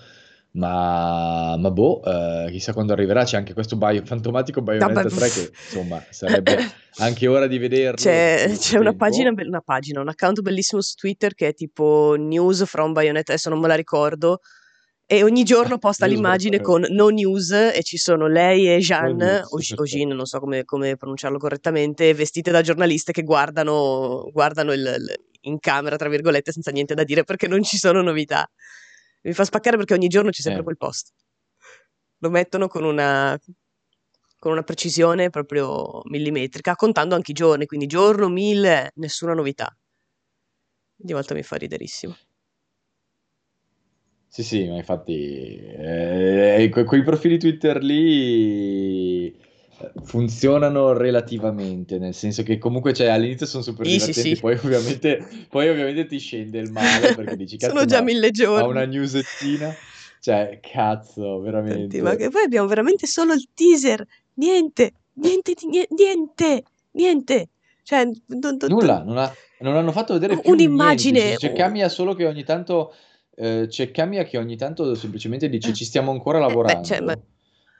ma, 0.53 1.57
ma 1.59 1.71
boh, 1.71 2.03
eh, 2.05 2.49
chissà 2.51 2.73
quando 2.73 2.93
arriverà, 2.93 3.25
c'è 3.25 3.37
anche 3.37 3.55
questo 3.55 3.77
bio, 3.77 4.05
fantomatico 4.05 4.61
Bayonetta 4.61 5.03
Vabbè, 5.03 5.15
3 5.15 5.29
che 5.31 5.51
insomma 5.65 6.05
sarebbe 6.11 6.59
anche 6.99 7.27
ora 7.27 7.47
di 7.47 7.59
vederlo. 7.59 7.97
C'è, 7.97 8.53
c'è 8.59 8.79
una 8.79 8.95
pagina, 8.95 9.33
una 9.35 9.61
pagina, 9.63 10.01
un 10.01 10.09
account 10.09 10.41
bellissimo 10.41 10.81
su 10.83 10.95
Twitter 10.95 11.35
che 11.35 11.49
è 11.49 11.55
tipo 11.55 12.15
News 12.19 12.65
from 12.67 12.93
Bayonetta, 12.93 13.33
adesso 13.33 13.49
non 13.49 13.61
me 13.61 13.69
la 13.69 13.75
ricordo, 13.75 14.41
e 15.07 15.23
ogni 15.23 15.43
giorno 15.45 15.79
posta 15.79 16.07
l'immagine 16.07 16.61
con 16.61 16.85
no 16.91 17.09
news 17.09 17.51
e 17.51 17.81
ci 17.83 17.97
sono 17.97 18.27
lei 18.29 18.73
e 18.73 18.79
Jeanne, 18.79 19.39
o, 19.41 19.47
o 19.49 19.57
perfetto. 19.57 19.85
Jean, 19.85 20.09
non 20.09 20.27
so 20.27 20.39
come, 20.39 20.65
come 20.65 20.97
pronunciarlo 20.97 21.39
correttamente, 21.39 22.13
vestite 22.15 22.51
da 22.51 22.61
giornaliste 22.61 23.13
che 23.13 23.23
guardano, 23.23 24.29
guardano 24.33 24.73
il, 24.73 24.81
il- 24.81 25.21
in 25.45 25.59
camera, 25.59 25.97
tra 25.97 26.09
virgolette, 26.09 26.53
senza 26.53 26.71
niente 26.71 26.95
da 26.95 27.03
dire 27.03 27.25
perché 27.25 27.49
non 27.49 27.65
ci 27.65 27.77
sono 27.77 28.01
novità. 28.01 28.49
Mi 29.23 29.33
fa 29.33 29.45
spaccare 29.45 29.77
perché 29.77 29.95
ogni 29.95 30.09
giorno 30.09 30.31
c'è 30.31 30.41
sempre 30.43 30.61
Eh. 30.61 30.65
quel 30.65 30.77
post. 30.77 31.13
Lo 32.19 32.31
mettono 32.31 32.69
con 32.69 32.85
una, 32.85 33.39
con 34.39 34.53
una 34.53 34.63
precisione 34.63 35.31
proprio 35.31 36.03
millimetrica, 36.05 36.75
contando 36.77 37.15
anche 37.15 37.33
i 37.33 37.35
giorni, 37.35 37.67
quindi 37.67 37.87
giorno, 37.87 38.29
mille, 38.29 38.93
nessuna 38.97 39.35
novità. 39.35 39.77
Di 40.97 41.13
volta 41.13 41.35
mi 41.35 41.43
fa 41.43 41.57
riderissimo. 41.57 42.17
Sì, 44.29 44.43
sì, 44.43 44.67
ma 44.67 44.77
infatti 44.77 45.59
eh, 45.59 46.69
que- 46.73 46.85
quei 46.85 47.03
profili 47.03 47.39
Twitter 47.39 47.83
lì 47.83 49.27
eh, 49.29 49.52
funzionano 50.05 50.93
relativamente, 50.93 51.99
nel 51.99 52.15
senso 52.15 52.43
che 52.43 52.59
comunque 52.59 52.93
cioè, 52.93 53.09
all'inizio 53.09 53.47
sono 53.47 53.63
super 53.63 53.87
Sì, 53.87 53.99
sì, 53.99 54.13
divertenti, 54.13 54.35
sì. 54.35 54.41
poi 54.41 54.55
ovviamente, 54.57 55.47
poi 55.49 55.69
ovviamente 55.69 56.07
ti 56.07 56.19
scende 56.19 56.59
il 56.59 56.71
male 56.71 57.15
perché 57.15 57.37
dici, 57.37 57.59
Sono 57.59 57.73
cazzo, 57.81 57.87
già 57.87 57.99
ma 57.99 58.05
mille 58.05 58.27
ha 58.27 58.65
una 58.65 58.81
giorni. 58.83 58.97
newsettina? 58.97 59.77
Cioè, 60.21 60.61
cazzo, 60.61 61.41
Senti, 61.41 62.01
ma 62.01 62.11
che 62.11 62.17
veramente. 62.17 62.29
poi 62.31 62.43
abbiamo 62.45 62.69
veramente 62.69 63.07
solo 63.07 63.33
il 63.33 63.49
teaser. 63.55 64.05
Niente, 64.35 64.93
niente, 65.15 65.55
niente, 65.91 66.63
niente. 66.93 67.49
Cioè, 67.83 68.05
non- 68.05 68.41
non- 68.41 68.57
Nulla, 68.69 69.03
non, 69.03 69.19
ha- 69.19 69.37
non 69.59 69.77
hanno 69.77 69.93
fatto 69.93 70.13
vedere 70.13 70.39
più 70.41 70.53
un'immagine. 70.53 71.37
C'è 71.37 71.53
Kamiya 71.53 71.89
solo 71.89 72.15
che 72.15 72.27
ogni 72.27 72.45
tanto, 72.45 72.95
eh, 73.35 73.67
c'è 73.69 73.91
Kamiya 73.91 74.25
che 74.25 74.39
ogni 74.39 74.57
tanto 74.57 74.95
semplicemente 74.95 75.49
dice 75.49 75.73
ci 75.73 75.85
stiamo 75.85 76.11
ancora 76.13 76.39
Eh, 76.39 76.41
beh, 76.63 76.83
cioè, 76.85 77.01
ma- 77.01 77.13
lavorando. 77.13 77.25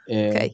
Eh, 0.05 0.29
ok. 0.29 0.53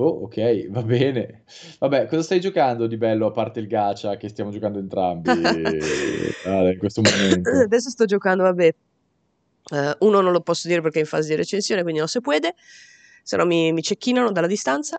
Boh, 0.00 0.22
ok, 0.22 0.68
va 0.72 0.82
bene. 0.82 1.44
Vabbè, 1.78 2.06
cosa 2.06 2.22
stai 2.22 2.40
giocando 2.40 2.86
di 2.86 2.96
bello 2.96 3.26
a 3.26 3.30
parte 3.32 3.60
il 3.60 3.66
gacha 3.66 4.16
che 4.16 4.30
stiamo 4.30 4.50
giocando 4.50 4.78
entrambi 4.78 5.30
Ale, 6.42 6.72
in 6.72 6.78
questo 6.78 7.02
momento? 7.02 7.50
Adesso 7.64 7.90
sto 7.90 8.06
giocando, 8.06 8.44
vabbè. 8.44 8.74
eh, 9.74 9.96
uno 9.98 10.20
non 10.22 10.32
lo 10.32 10.40
posso 10.40 10.68
dire 10.68 10.80
perché 10.80 10.98
è 10.98 11.02
in 11.02 11.06
fase 11.06 11.28
di 11.28 11.34
recensione, 11.34 11.82
quindi 11.82 11.98
non 11.98 12.08
si 12.08 12.20
può, 12.22 12.32
se 13.22 13.36
no 13.36 13.44
mi, 13.44 13.72
mi 13.74 13.82
cecchinano 13.82 14.32
dalla 14.32 14.46
distanza. 14.46 14.98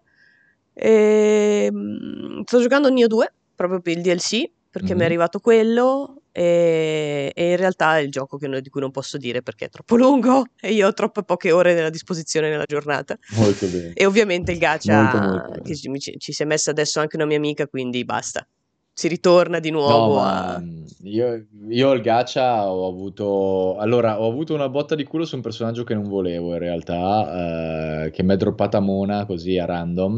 Ehm, 0.74 2.44
sto 2.46 2.62
giocando 2.62 2.90
Nioh 2.90 3.08
2, 3.08 3.34
proprio 3.56 3.82
per 3.82 3.98
il 3.98 4.04
DLC, 4.04 4.50
perché 4.70 4.94
mi 4.94 5.00
è 5.00 5.04
Mhm. 5.04 5.10
arrivato 5.10 5.40
quello 5.40 6.21
e, 6.32 7.32
e 7.36 7.50
in 7.52 7.58
realtà 7.58 7.98
è 7.98 8.02
il 8.02 8.10
gioco 8.10 8.38
che 8.38 8.48
non- 8.48 8.62
di 8.62 8.70
cui 8.70 8.82
non 8.82 8.92
posso 8.92 9.18
dire 9.18 9.42
perché 9.42 9.66
è 9.66 9.70
troppo 9.70 9.96
lungo 9.96 10.46
e 10.60 10.72
io 10.74 10.88
ho 10.88 10.94
troppe 10.94 11.24
poche 11.24 11.52
ore 11.52 11.84
a 11.84 11.90
disposizione 11.90 12.50
nella 12.50 12.66
giornata. 12.66 13.18
Molto 13.36 13.66
bene. 13.68 13.92
E 13.94 14.06
ovviamente 14.06 14.52
il 14.52 14.58
gacha 14.58 15.12
Molto, 15.12 15.50
molto 15.50 15.62
che 15.62 15.76
ci, 15.76 16.18
ci 16.18 16.32
si 16.34 16.42
è 16.42 16.46
messa 16.46 16.72
adesso 16.72 17.00
anche 17.00 17.16
una 17.16 17.26
mia 17.26 17.38
amica, 17.38 17.68
quindi 17.68 18.04
basta. 18.06 18.46
Si 18.94 19.08
ritorna 19.08 19.60
di 19.60 19.72
No, 19.72 19.78
nuovo 19.80 20.16
ma 20.16 20.56
a... 20.56 20.60
mm, 20.60 20.84
io, 21.04 21.46
io 21.70 21.90
al 21.90 22.02
gacha 22.02 22.70
ho 22.70 22.88
avuto... 22.88 23.78
Allora, 23.78 24.22
ho 24.22 24.28
avuto 24.30 24.54
una 24.54 24.70
botta 24.70 24.96
di 24.96 25.04
culo 25.06 25.26
su 25.26 25.36
un 25.36 25.42
personaggio 25.42 25.84
che 25.84 25.94
non 25.94 26.04
volevo 26.08 26.52
in 26.54 26.60
realtà, 26.60 28.04
eh, 28.06 28.12
che 28.12 28.22
mi 28.24 28.34
è 28.34 28.38
droppata 28.38 28.80
Mona 28.80 29.26
così 29.26 29.58
a 29.58 29.66
random. 29.66 30.16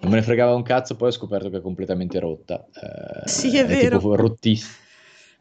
Non 0.00 0.10
me 0.10 0.16
ne 0.18 0.22
fregava 0.22 0.54
un 0.54 0.62
cazzo, 0.62 0.96
poi 0.96 1.08
ho 1.08 1.12
scoperto 1.12 1.48
che 1.50 1.58
è 1.58 1.60
completamente 1.60 2.18
rotta. 2.18 2.64
Eh, 2.74 3.28
Sì, 3.28 3.56
è 3.56 3.66
vero. 3.66 3.98
tipo 3.98 4.16
rottiss- 4.16 4.82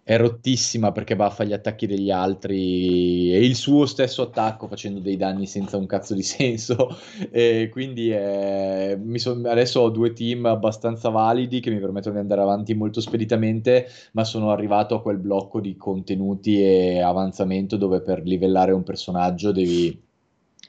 è 0.06 0.18
rottissima 0.18 0.92
perché 0.92 1.16
baffa 1.16 1.46
gli 1.46 1.54
attacchi 1.54 1.88
degli 1.88 2.12
altri 2.12 3.32
e 3.34 3.46
il 3.46 3.56
suo 3.56 3.86
stesso 3.86 4.24
attacco 4.24 4.68
facendo 4.68 5.00
dei 5.00 5.16
danni 5.16 5.48
senza 5.48 5.78
un 5.78 5.86
cazzo 5.86 6.14
di 6.14 6.24
senso. 6.24 6.98
E 7.32 7.70
quindi 7.72 8.10
mi 8.10 9.20
son- 9.20 9.46
adesso 9.46 9.80
ho 9.82 9.90
due 9.90 10.14
team 10.14 10.46
abbastanza 10.46 11.10
validi 11.10 11.60
che 11.60 11.70
mi 11.70 11.80
permettono 11.80 12.16
di 12.16 12.22
andare 12.22 12.42
avanti 12.42 12.74
molto 12.74 13.00
speditamente, 13.02 13.88
ma 14.14 14.24
sono 14.24 14.52
arrivato 14.52 14.96
a 14.96 15.02
quel 15.02 15.18
blocco 15.18 15.60
di 15.62 15.76
contenuti 15.78 16.62
e 16.62 17.02
avanzamento 17.02 17.78
dove 17.78 18.02
per 18.02 18.24
livellare 18.24 18.72
un 18.74 18.84
personaggio 18.84 19.52
devi, 19.52 20.02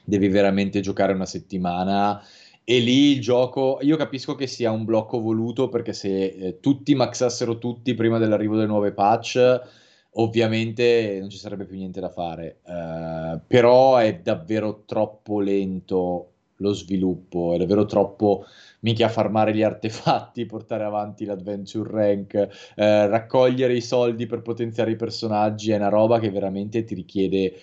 devi 0.03 0.27
veramente 0.29 0.79
giocare 0.79 1.13
una 1.13 1.25
settimana. 1.25 2.21
E 2.67 2.79
lì 2.79 3.11
il 3.11 3.21
gioco, 3.21 3.77
io 3.81 3.95
capisco 3.95 4.33
che 4.33 4.47
sia 4.47 4.71
un 4.71 4.85
blocco 4.85 5.19
voluto 5.21 5.69
perché 5.69 5.93
se 5.93 6.25
eh, 6.25 6.59
tutti 6.59 6.95
maxassero 6.95 7.59
tutti 7.59 7.93
prima 7.93 8.17
dell'arrivo 8.17 8.55
delle 8.55 8.65
nuove 8.65 8.91
patch, 8.91 9.61
ovviamente 10.13 11.17
non 11.19 11.29
ci 11.29 11.37
sarebbe 11.37 11.65
più 11.65 11.77
niente 11.77 11.99
da 11.99 12.09
fare. 12.09 12.61
Eh, 12.65 13.39
però 13.45 13.97
è 13.97 14.19
davvero 14.19 14.83
troppo 14.85 15.39
lento 15.41 16.31
lo 16.57 16.73
sviluppo, 16.73 17.53
è 17.53 17.57
davvero 17.57 17.85
troppo 17.85 18.45
mica 18.79 19.09
farmare 19.09 19.53
gli 19.53 19.61
artefatti, 19.61 20.45
portare 20.47 20.85
avanti 20.85 21.25
l'adventure 21.25 21.91
rank, 21.91 22.33
eh, 22.75 23.07
raccogliere 23.07 23.75
i 23.75 23.81
soldi 23.81 24.25
per 24.25 24.41
potenziare 24.41 24.89
i 24.89 24.95
personaggi, 24.95 25.69
è 25.69 25.75
una 25.75 25.89
roba 25.89 26.17
che 26.19 26.31
veramente 26.31 26.83
ti 26.83 26.95
richiede 26.95 27.53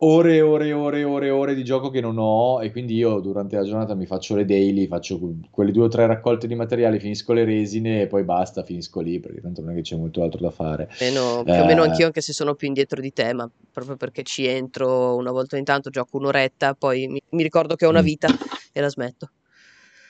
ore 0.00 0.36
e 0.36 0.42
ore 0.42 0.68
e 0.68 0.72
ore 0.74 0.98
e 1.00 1.04
ore 1.04 1.30
ore 1.30 1.54
di 1.54 1.64
gioco 1.64 1.88
che 1.90 2.00
non 2.00 2.16
ho 2.18 2.62
e 2.62 2.70
quindi 2.70 2.94
io 2.94 3.20
durante 3.20 3.56
la 3.56 3.62
giornata 3.64 3.94
mi 3.94 4.06
faccio 4.06 4.34
le 4.36 4.44
daily, 4.44 4.86
faccio 4.86 5.18
quelle 5.50 5.70
due 5.72 5.84
o 5.84 5.88
tre 5.88 6.06
raccolte 6.06 6.46
di 6.46 6.54
materiali, 6.54 6.98
finisco 7.00 7.32
le 7.32 7.44
resine 7.44 8.02
e 8.02 8.06
poi 8.06 8.24
basta, 8.24 8.62
finisco 8.62 9.00
lì 9.00 9.20
perché 9.20 9.40
tanto 9.40 9.62
non 9.62 9.70
è 9.72 9.74
che 9.74 9.80
c'è 9.82 9.96
molto 9.96 10.22
altro 10.22 10.40
da 10.40 10.50
fare. 10.50 10.88
Meno- 10.98 11.46
più 11.50 11.62
o 11.62 11.64
meno 11.66 11.82
Eh, 11.82 11.84
anch'io, 11.84 12.06
anche 12.06 12.22
se 12.22 12.32
sono 12.32 12.54
più 12.54 12.68
indietro 12.68 13.00
di 13.02 13.12
te, 13.12 13.34
ma 13.34 13.46
proprio 13.70 13.96
perché 13.96 14.22
ci 14.22 14.46
entro 14.46 15.14
una 15.16 15.30
volta 15.30 15.54
ogni 15.56 15.64
tanto, 15.64 15.90
gioco 15.90 16.16
un'oretta, 16.16 16.72
poi 16.74 17.06
mi, 17.06 17.20
mi 17.30 17.42
ricordo 17.42 17.74
che 17.76 17.84
ho 17.84 17.90
una 17.90 18.00
Mm. 18.00 18.04
vita 18.04 18.34
e 18.72 18.80
la 18.80 18.88
smetto. 18.88 19.28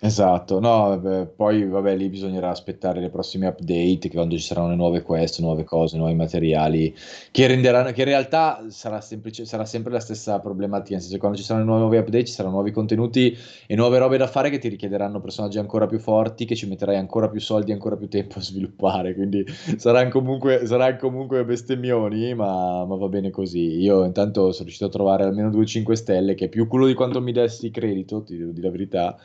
Esatto, 0.07 0.61
no, 0.61 0.89
vabbè, 0.91 1.27
poi 1.27 1.67
vabbè, 1.67 1.97
lì 1.97 2.09
bisognerà 2.09 2.51
aspettare 2.51 3.01
le 3.01 3.11
prossime 3.11 3.49
update, 3.49 4.09
che 4.09 4.11
quando 4.11 4.37
ci 4.37 4.43
saranno 4.43 4.69
le 4.69 4.77
nuove 4.77 5.03
quest, 5.03 5.41
nuove 5.41 5.65
cose, 5.65 5.97
nuovi 5.97 6.15
materiali, 6.15 6.95
che 7.33 7.47
renderanno, 7.49 7.91
che 7.91 8.03
in 8.03 8.07
realtà 8.07 8.65
sarà 8.69 9.01
semplice, 9.01 9.45
sarà 9.45 9.65
sempre 9.65 9.91
la 9.91 9.99
stessa 9.99 10.39
problematica, 10.39 10.93
nel 10.93 11.01
senso 11.01 11.15
che 11.15 11.19
quando 11.19 11.37
ci 11.37 11.43
saranno 11.43 11.77
nuove 11.77 11.99
update 11.99 12.25
ci 12.25 12.33
saranno 12.33 12.55
nuovi 12.55 12.71
contenuti 12.71 13.37
e 13.67 13.75
nuove 13.75 13.99
robe 13.99 14.17
da 14.17 14.29
fare 14.29 14.49
che 14.49 14.59
ti 14.59 14.69
richiederanno 14.69 15.21
personaggi 15.21 15.59
ancora 15.59 15.87
più 15.87 15.99
forti, 15.99 16.45
che 16.45 16.55
ci 16.55 16.69
metterai 16.69 16.97
ancora 16.97 17.29
più 17.29 17.41
soldi 17.41 17.73
e 17.73 17.75
ancora 17.75 17.97
più 17.97 18.07
tempo 18.09 18.39
a 18.39 18.43
sviluppare, 18.43 19.13
quindi 19.13 19.45
saranno 19.77 20.11
comunque, 20.11 20.67
saranno 20.67 20.99
comunque 20.99 21.45
bestemmioni, 21.45 22.33
ma, 22.33 22.85
ma 22.85 22.95
va 22.95 23.09
bene 23.09 23.31
così. 23.31 23.81
Io 23.81 24.05
intanto 24.05 24.53
sono 24.53 24.65
riuscito 24.65 24.85
a 24.85 24.91
trovare 24.91 25.25
almeno 25.25 25.51
due 25.51 25.67
5 25.67 25.97
stelle, 25.97 26.35
che 26.37 26.45
è 26.45 26.49
più 26.49 26.69
culo 26.69 26.87
di 26.87 26.95
quanto 26.95 27.21
mi 27.21 27.33
dessi 27.33 27.73
credito, 27.73 28.23
ti 28.23 28.37
devo 28.37 28.53
dire 28.53 28.67
la 28.67 28.73
verità. 28.73 29.19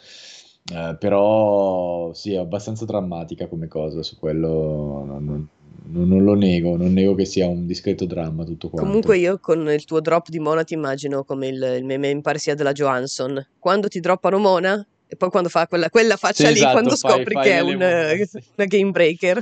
Eh, 0.70 0.96
però 1.00 2.14
sì, 2.14 2.34
è 2.34 2.38
abbastanza 2.38 2.86
drammatica 2.86 3.48
come 3.48 3.68
cosa, 3.68 4.04
su 4.04 4.18
quello 4.20 5.04
non, 5.06 5.26
non- 5.26 6.08
non- 6.08 6.24
lo 6.24 6.34
nego, 6.36 6.78
non 6.78 6.94
nego 6.94 7.16
che 7.16 7.26
sia 7.26 7.48
un 7.48 7.66
discreto 7.66 8.06
dramma 8.06 8.44
tutto 8.44 8.70
quanto. 8.70 8.86
Comunque 8.88 9.18
io 9.18 9.40
con 9.40 9.68
il 9.70 9.84
tuo 9.86 10.00
drop 10.00 10.30
di 10.30 10.40
Mona 10.40 10.64
ti 10.64 10.74
immagino 10.76 11.24
come 11.24 11.48
il, 11.48 11.76
il 11.78 11.84
meme 11.84 12.14
mi 12.14 12.22
pare 12.22 12.38
sia 12.38 12.56
della 12.56 12.72
Johansson. 12.72 13.46
Quando 13.60 13.88
ti 13.88 14.00
droppano 14.00 14.38
Mona 14.38 14.86
e 15.08 15.16
poi 15.18 15.30
quando 15.30 15.50
fa 15.50 15.68
quella, 15.68 15.90
quella 15.90 16.16
faccia 16.16 16.48
Sì, 16.48 16.54
lì, 16.54 16.60
esatto, 16.60 16.72
quando 16.72 16.96
fai- 16.96 17.12
scopri 17.12 17.34
fai 17.34 17.44
che 17.44 17.52
è 17.58 17.60
un, 17.62 17.82
eh, 17.82 18.26
sì. 18.30 18.44
una 18.56 18.68
game 18.68 18.92
breaker. 18.92 19.38
E 19.38 19.42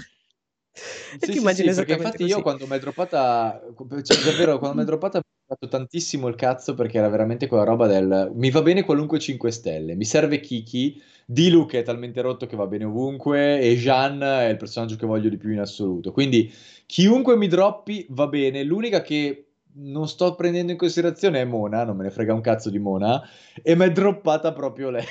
Sì, 1.19 1.25
ti 1.25 1.31
sì, 1.33 1.37
immagino 1.39 1.69
sì, 1.69 1.75
perché 1.75 1.91
esattamente 1.91 2.05
infatti 2.05 2.23
così. 2.23 2.35
io 2.37 2.41
quando 2.41 2.65
mi 2.67 2.75
è 2.75 2.79
droppata, 2.79 3.61
cioè 4.03 4.17
davvero 4.17 4.57
quando 4.57 4.77
mi 4.77 4.83
è 4.83 4.85
droppata 4.85 5.21
fatto 5.49 5.67
tantissimo 5.67 6.27
il 6.27 6.35
cazzo 6.35 6.75
perché 6.75 6.99
era 6.99 7.09
veramente 7.09 7.47
quella 7.47 7.63
roba 7.63 7.87
del 7.87 8.31
mi 8.35 8.51
va 8.51 8.61
bene 8.61 8.83
qualunque 8.83 9.17
5 9.17 9.49
stelle, 9.49 9.95
mi 9.95 10.05
serve 10.05 10.39
Kiki, 10.39 11.01
Dilu 11.25 11.65
che 11.65 11.79
è 11.79 11.83
talmente 11.83 12.21
rotto 12.21 12.45
che 12.45 12.55
va 12.55 12.67
bene 12.67 12.85
ovunque 12.85 13.59
e 13.59 13.75
Jean 13.75 14.21
è 14.21 14.49
il 14.49 14.57
personaggio 14.57 14.95
che 14.95 15.07
voglio 15.07 15.29
di 15.29 15.37
più 15.37 15.51
in 15.51 15.59
assoluto. 15.59 16.11
Quindi 16.11 16.53
chiunque 16.85 17.35
mi 17.35 17.47
droppi 17.47 18.05
va 18.09 18.27
bene, 18.27 18.63
l'unica 18.63 19.01
che 19.01 19.45
non 19.73 20.07
sto 20.07 20.35
prendendo 20.35 20.71
in 20.71 20.77
considerazione 20.77 21.41
è 21.41 21.45
Mona, 21.45 21.83
non 21.83 21.97
me 21.97 22.03
ne 22.03 22.11
frega 22.11 22.33
un 22.33 22.41
cazzo 22.41 22.69
di 22.69 22.79
Mona 22.79 23.21
e 23.63 23.75
mi 23.75 23.85
è 23.85 23.91
droppata 23.91 24.53
proprio 24.53 24.91
lei. 24.91 25.05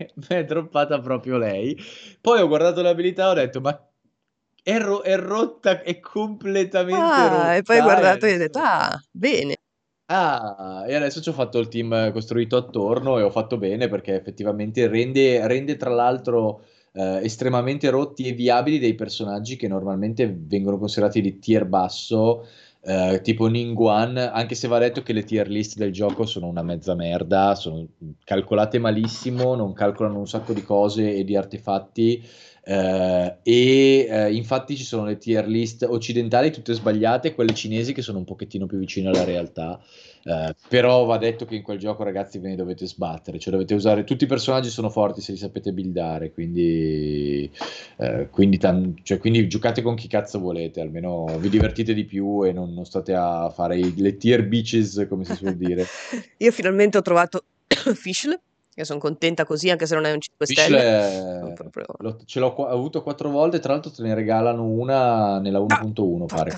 Mi 0.00 0.26
è 0.28 0.44
droppata 0.44 0.98
proprio 0.98 1.36
lei. 1.36 1.76
Poi 2.20 2.40
ho 2.40 2.48
guardato 2.48 2.80
l'abilità 2.80 3.26
e 3.26 3.30
ho 3.30 3.34
detto 3.34 3.60
ma 3.60 3.86
è, 4.62 4.78
ro- 4.78 5.02
è 5.02 5.16
rotta, 5.16 5.82
è 5.82 6.00
completamente 6.00 7.02
rotta. 7.02 7.42
Ah, 7.42 7.54
e 7.54 7.62
poi 7.62 7.76
hai 7.76 7.82
guardato 7.82 8.24
e 8.24 8.28
hai 8.28 8.34
eh, 8.34 8.38
detto, 8.38 8.58
ah, 8.62 9.00
bene. 9.10 9.59
Ah, 10.12 10.84
e 10.88 10.94
adesso 10.96 11.20
ci 11.20 11.28
ho 11.28 11.32
fatto 11.32 11.60
il 11.60 11.68
team 11.68 12.10
costruito 12.10 12.56
attorno 12.56 13.18
e 13.18 13.22
ho 13.22 13.30
fatto 13.30 13.58
bene 13.58 13.86
perché 13.86 14.14
effettivamente 14.16 14.88
rende, 14.88 15.46
rende 15.46 15.76
tra 15.76 15.90
l'altro 15.90 16.64
eh, 16.92 17.20
estremamente 17.22 17.88
rotti 17.90 18.26
e 18.26 18.32
viabili 18.32 18.80
dei 18.80 18.96
personaggi 18.96 19.54
che 19.54 19.68
normalmente 19.68 20.26
vengono 20.36 20.78
considerati 20.78 21.20
di 21.20 21.38
tier 21.38 21.64
basso, 21.64 22.44
eh, 22.82 23.20
tipo 23.22 23.46
Ningguan, 23.46 24.16
anche 24.16 24.56
se 24.56 24.66
va 24.66 24.80
detto 24.80 25.02
che 25.02 25.12
le 25.12 25.22
tier 25.22 25.46
list 25.48 25.76
del 25.76 25.92
gioco 25.92 26.26
sono 26.26 26.48
una 26.48 26.62
mezza 26.64 26.96
merda, 26.96 27.54
sono 27.54 27.86
calcolate 28.24 28.80
malissimo, 28.80 29.54
non 29.54 29.72
calcolano 29.72 30.18
un 30.18 30.26
sacco 30.26 30.52
di 30.52 30.64
cose 30.64 31.14
e 31.14 31.22
di 31.22 31.36
artefatti 31.36 32.20
eh, 32.70 33.38
e 33.42 34.06
eh, 34.08 34.32
infatti 34.32 34.76
ci 34.76 34.84
sono 34.84 35.04
le 35.04 35.18
tier 35.18 35.44
list 35.48 35.82
occidentali 35.82 36.52
tutte 36.52 36.72
sbagliate, 36.72 37.34
quelle 37.34 37.52
cinesi 37.52 37.92
che 37.92 38.00
sono 38.00 38.18
un 38.18 38.24
pochettino 38.24 38.66
più 38.66 38.78
vicine 38.78 39.08
alla 39.08 39.24
realtà. 39.24 39.80
Eh, 40.22 40.54
però 40.68 41.04
va 41.04 41.18
detto 41.18 41.46
che 41.46 41.56
in 41.56 41.62
quel 41.62 41.78
gioco, 41.78 42.04
ragazzi, 42.04 42.38
ve 42.38 42.50
ne 42.50 42.54
dovete 42.54 42.86
sbattere, 42.86 43.40
cioè 43.40 43.52
dovete 43.52 43.74
usare 43.74 44.04
tutti 44.04 44.22
i 44.22 44.28
personaggi 44.28 44.68
sono 44.68 44.88
forti 44.88 45.20
se 45.20 45.32
li 45.32 45.38
sapete 45.38 45.72
buildare. 45.72 46.30
Quindi, 46.30 47.50
eh, 47.96 48.28
quindi, 48.30 48.56
tan- 48.58 48.94
cioè, 49.02 49.18
quindi 49.18 49.48
giocate 49.48 49.82
con 49.82 49.96
chi 49.96 50.06
cazzo 50.06 50.38
volete, 50.38 50.80
almeno 50.80 51.24
vi 51.40 51.48
divertite 51.48 51.92
di 51.92 52.04
più 52.04 52.44
e 52.46 52.52
non, 52.52 52.72
non 52.72 52.84
state 52.84 53.14
a 53.14 53.50
fare 53.50 53.78
i- 53.78 53.94
le 53.96 54.16
tier 54.16 54.46
bitches, 54.46 55.06
come 55.08 55.24
si 55.24 55.34
suol 55.34 55.56
dire. 55.56 55.84
Io 56.38 56.52
finalmente 56.52 56.98
ho 56.98 57.02
trovato 57.02 57.46
Fischl 57.66 58.38
che 58.72 58.84
sono 58.84 58.98
contenta 58.98 59.44
così, 59.44 59.68
anche 59.68 59.86
se 59.86 59.94
non 59.94 60.04
è 60.04 60.12
un 60.12 60.20
5 60.20 60.46
stelle. 60.46 61.52
Proprio... 61.54 61.86
Lo, 61.98 62.18
ce 62.24 62.38
l'ho 62.40 62.54
avuto 62.66 63.02
quattro 63.02 63.28
volte, 63.28 63.58
tra 63.58 63.72
l'altro 63.72 63.90
te 63.90 64.02
ne 64.02 64.14
regalano 64.14 64.64
una 64.64 65.38
nella 65.40 65.58
1.1, 65.58 66.22
ah, 66.22 66.26
pare. 66.26 66.56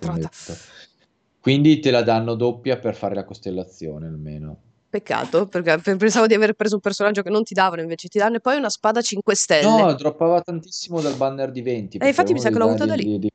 Quindi 1.41 1.81
te 1.81 1.91
la 1.91 2.03
danno 2.03 2.35
doppia 2.35 2.79
per 2.79 2.95
fare 2.95 3.15
la 3.15 3.25
costellazione 3.25 4.07
almeno. 4.07 4.57
Peccato, 4.89 5.47
perché 5.47 5.97
pensavo 5.97 6.27
di 6.27 6.35
aver 6.35 6.53
preso 6.53 6.75
un 6.75 6.81
personaggio 6.81 7.23
che 7.23 7.31
non 7.31 7.45
ti 7.45 7.55
davano, 7.55 7.81
invece 7.81 8.09
ti 8.09 8.19
danno 8.19 8.37
e 8.37 8.41
poi 8.41 8.59
una 8.59 8.69
spada 8.69 9.01
5 9.01 9.35
stelle. 9.35 9.83
No, 9.83 9.95
droppava 9.95 10.43
tantissimo 10.43 11.01
dal 11.01 11.17
banner 11.17 11.51
di 11.51 11.63
20. 11.63 11.97
E 11.97 12.05
eh, 12.05 12.09
infatti 12.09 12.35
mi 12.35 12.39
sa 12.39 12.51
che 12.51 12.59
l'ho 12.59 12.67
avuto 12.67 12.85
da 12.85 12.95
lì. 12.95 13.19
Di, 13.19 13.19
di 13.19 13.31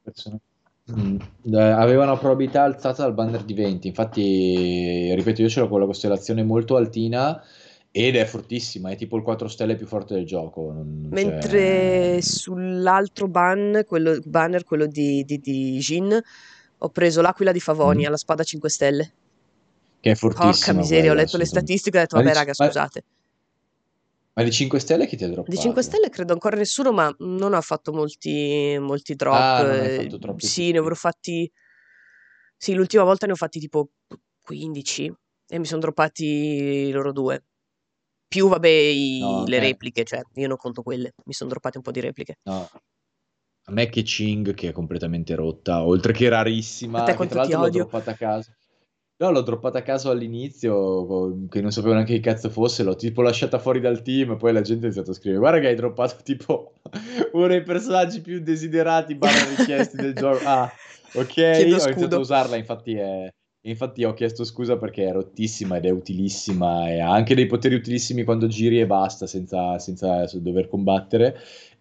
mm, 0.94 1.18
aveva 1.56 2.04
una 2.04 2.16
probabilità 2.16 2.62
alzata 2.62 3.02
dal 3.02 3.16
banner 3.16 3.44
di 3.44 3.56
20. 3.56 3.88
Infatti, 3.88 5.14
ripeto, 5.16 5.42
io 5.42 5.50
ce 5.50 5.62
l'ho 5.62 5.68
con 5.68 5.80
la 5.80 5.88
costellazione 5.88 6.44
molto 6.44 6.76
altina 6.76 7.44
ed 7.98 8.16
è 8.16 8.26
fortissima, 8.26 8.92
è 8.92 8.96
tipo 8.96 9.18
il 9.18 9.24
4 9.24 9.48
stelle 9.48 9.76
più 9.76 9.88
forte 9.88 10.14
del 10.14 10.24
gioco. 10.24 10.72
Mentre 11.10 12.22
sull'altro 12.22 13.28
ban, 13.28 13.84
quello, 13.88 14.20
banner, 14.24 14.64
quello 14.64 14.86
di, 14.86 15.24
di, 15.24 15.40
di 15.40 15.80
Jin, 15.80 16.22
ho 16.78 16.90
preso 16.90 17.22
l'aquila 17.22 17.52
di 17.52 17.60
Favonia, 17.60 18.10
mm. 18.10 18.12
la 18.12 18.18
spada 18.18 18.44
5 18.44 18.70
stelle. 18.70 19.14
Che 20.00 20.12
è 20.12 20.14
fortissima. 20.14 20.52
Porca 20.52 20.74
miseria, 20.74 21.06
quella, 21.06 21.14
ho 21.14 21.24
letto 21.24 21.38
le 21.38 21.46
statistiche 21.46 21.98
e 21.98 22.00
ho 22.00 22.04
detto, 22.04 22.18
vabbè 22.18 22.34
raga, 22.36 22.54
scusate. 22.54 23.04
Ma 24.34 24.44
di 24.44 24.52
5 24.52 24.80
stelle 24.80 25.08
chi 25.08 25.18
ti 25.18 25.24
ha 25.24 25.30
droppato? 25.30 25.50
Di 25.50 25.58
5 25.58 25.82
stelle 25.82 26.10
credo 26.12 26.34
ancora 26.34 26.56
nessuno, 26.56 26.92
ma 26.92 27.12
non 27.18 27.56
ho 27.56 27.62
fatto 27.62 27.92
molti, 27.92 28.78
molti 28.80 29.16
drop. 29.16 29.34
Ah, 29.34 29.66
fatto 30.04 30.20
troppi. 30.20 30.46
Sì, 30.46 30.70
ne 30.70 30.78
avrò 30.78 30.94
fatti... 30.94 31.52
Sì, 32.56 32.76
l'ultima 32.76 33.04
volta 33.04 33.26
ne 33.26 33.32
ho 33.32 33.36
fatti 33.36 33.60
tipo 33.60 33.90
15 34.44 35.14
e 35.48 35.58
mi 35.58 35.66
sono 35.66 35.82
droppati 35.82 36.92
loro 36.92 37.12
due. 37.12 37.44
Più, 38.28 38.50
vabbè, 38.50 38.68
i, 38.68 39.20
no, 39.20 39.46
le 39.46 39.60
repliche, 39.60 40.04
cioè 40.04 40.22
io 40.36 40.48
non 40.48 40.58
conto 40.58 40.82
quelle, 40.82 41.14
mi 41.26 41.34
sono 41.34 41.50
droppate 41.50 41.78
un 41.78 41.84
po' 41.84 41.92
di 41.92 42.02
repliche. 42.02 42.36
No. 42.44 42.70
A 43.70 43.72
me 43.72 43.90
che 43.90 44.02
Ching, 44.02 44.54
che 44.54 44.70
è 44.70 44.72
completamente 44.72 45.36
rotta, 45.36 45.86
oltre 45.86 46.14
che 46.14 46.30
rarissima, 46.30 47.04
che 47.04 47.28
tra 47.28 47.42
l'altro 47.42 47.62
l'ho 47.62 47.70
droppata 47.70 48.12
a 48.12 48.16
caso. 48.16 48.52
No, 49.20 49.32
l'ho 49.32 49.42
droppata 49.42 49.80
a 49.80 49.82
caso 49.82 50.12
all'inizio, 50.12 51.48
che 51.50 51.60
non 51.60 51.72
sapevo 51.72 51.94
neanche 51.94 52.14
che 52.14 52.20
cazzo 52.20 52.50
fosse, 52.50 52.84
l'ho 52.84 52.96
tipo 52.96 53.22
lasciata 53.22 53.58
fuori 53.58 53.80
dal 53.80 54.04
team, 54.04 54.38
poi 54.38 54.54
la 54.54 54.62
gente 54.62 54.82
ha 54.82 54.86
iniziato 54.86 55.12
a 55.12 55.16
scrivere, 55.16 55.40
guarda 55.40 55.60
che 55.60 55.68
hai 55.68 55.76
droppato 55.76 56.22
tipo 56.24 56.74
uno 57.34 57.48
dei 57.48 57.64
personaggi 57.64 58.22
più 58.22 58.40
desiderati, 58.42 59.16
barra 59.16 59.56
richiesti 59.56 59.98
del 59.98 60.14
gioco. 60.14 60.46
Ah, 60.46 60.72
ok, 61.16 61.26
Chiedo 61.26 61.76
ho 61.76 61.80
scudo. 61.80 61.90
iniziato 61.90 62.16
a 62.16 62.20
usarla, 62.20 62.56
infatti 62.58 62.94
è 62.94 63.28
infatti 63.70 64.04
ho 64.04 64.14
chiesto 64.14 64.44
scusa 64.44 64.78
perché 64.78 65.08
è 65.08 65.12
rottissima 65.12 65.78
ed 65.78 65.86
è 65.86 65.90
utilissima 65.90 66.90
e 66.90 67.00
ha 67.00 67.12
anche 67.12 67.36
dei 67.36 67.46
poteri 67.46 67.76
utilissimi 67.76 68.24
quando 68.24 68.48
giri 68.48 68.80
e 68.80 68.86
basta 68.86 69.28
senza, 69.28 69.78
senza 69.80 70.26
dover 70.36 70.68
combattere. 70.68 71.38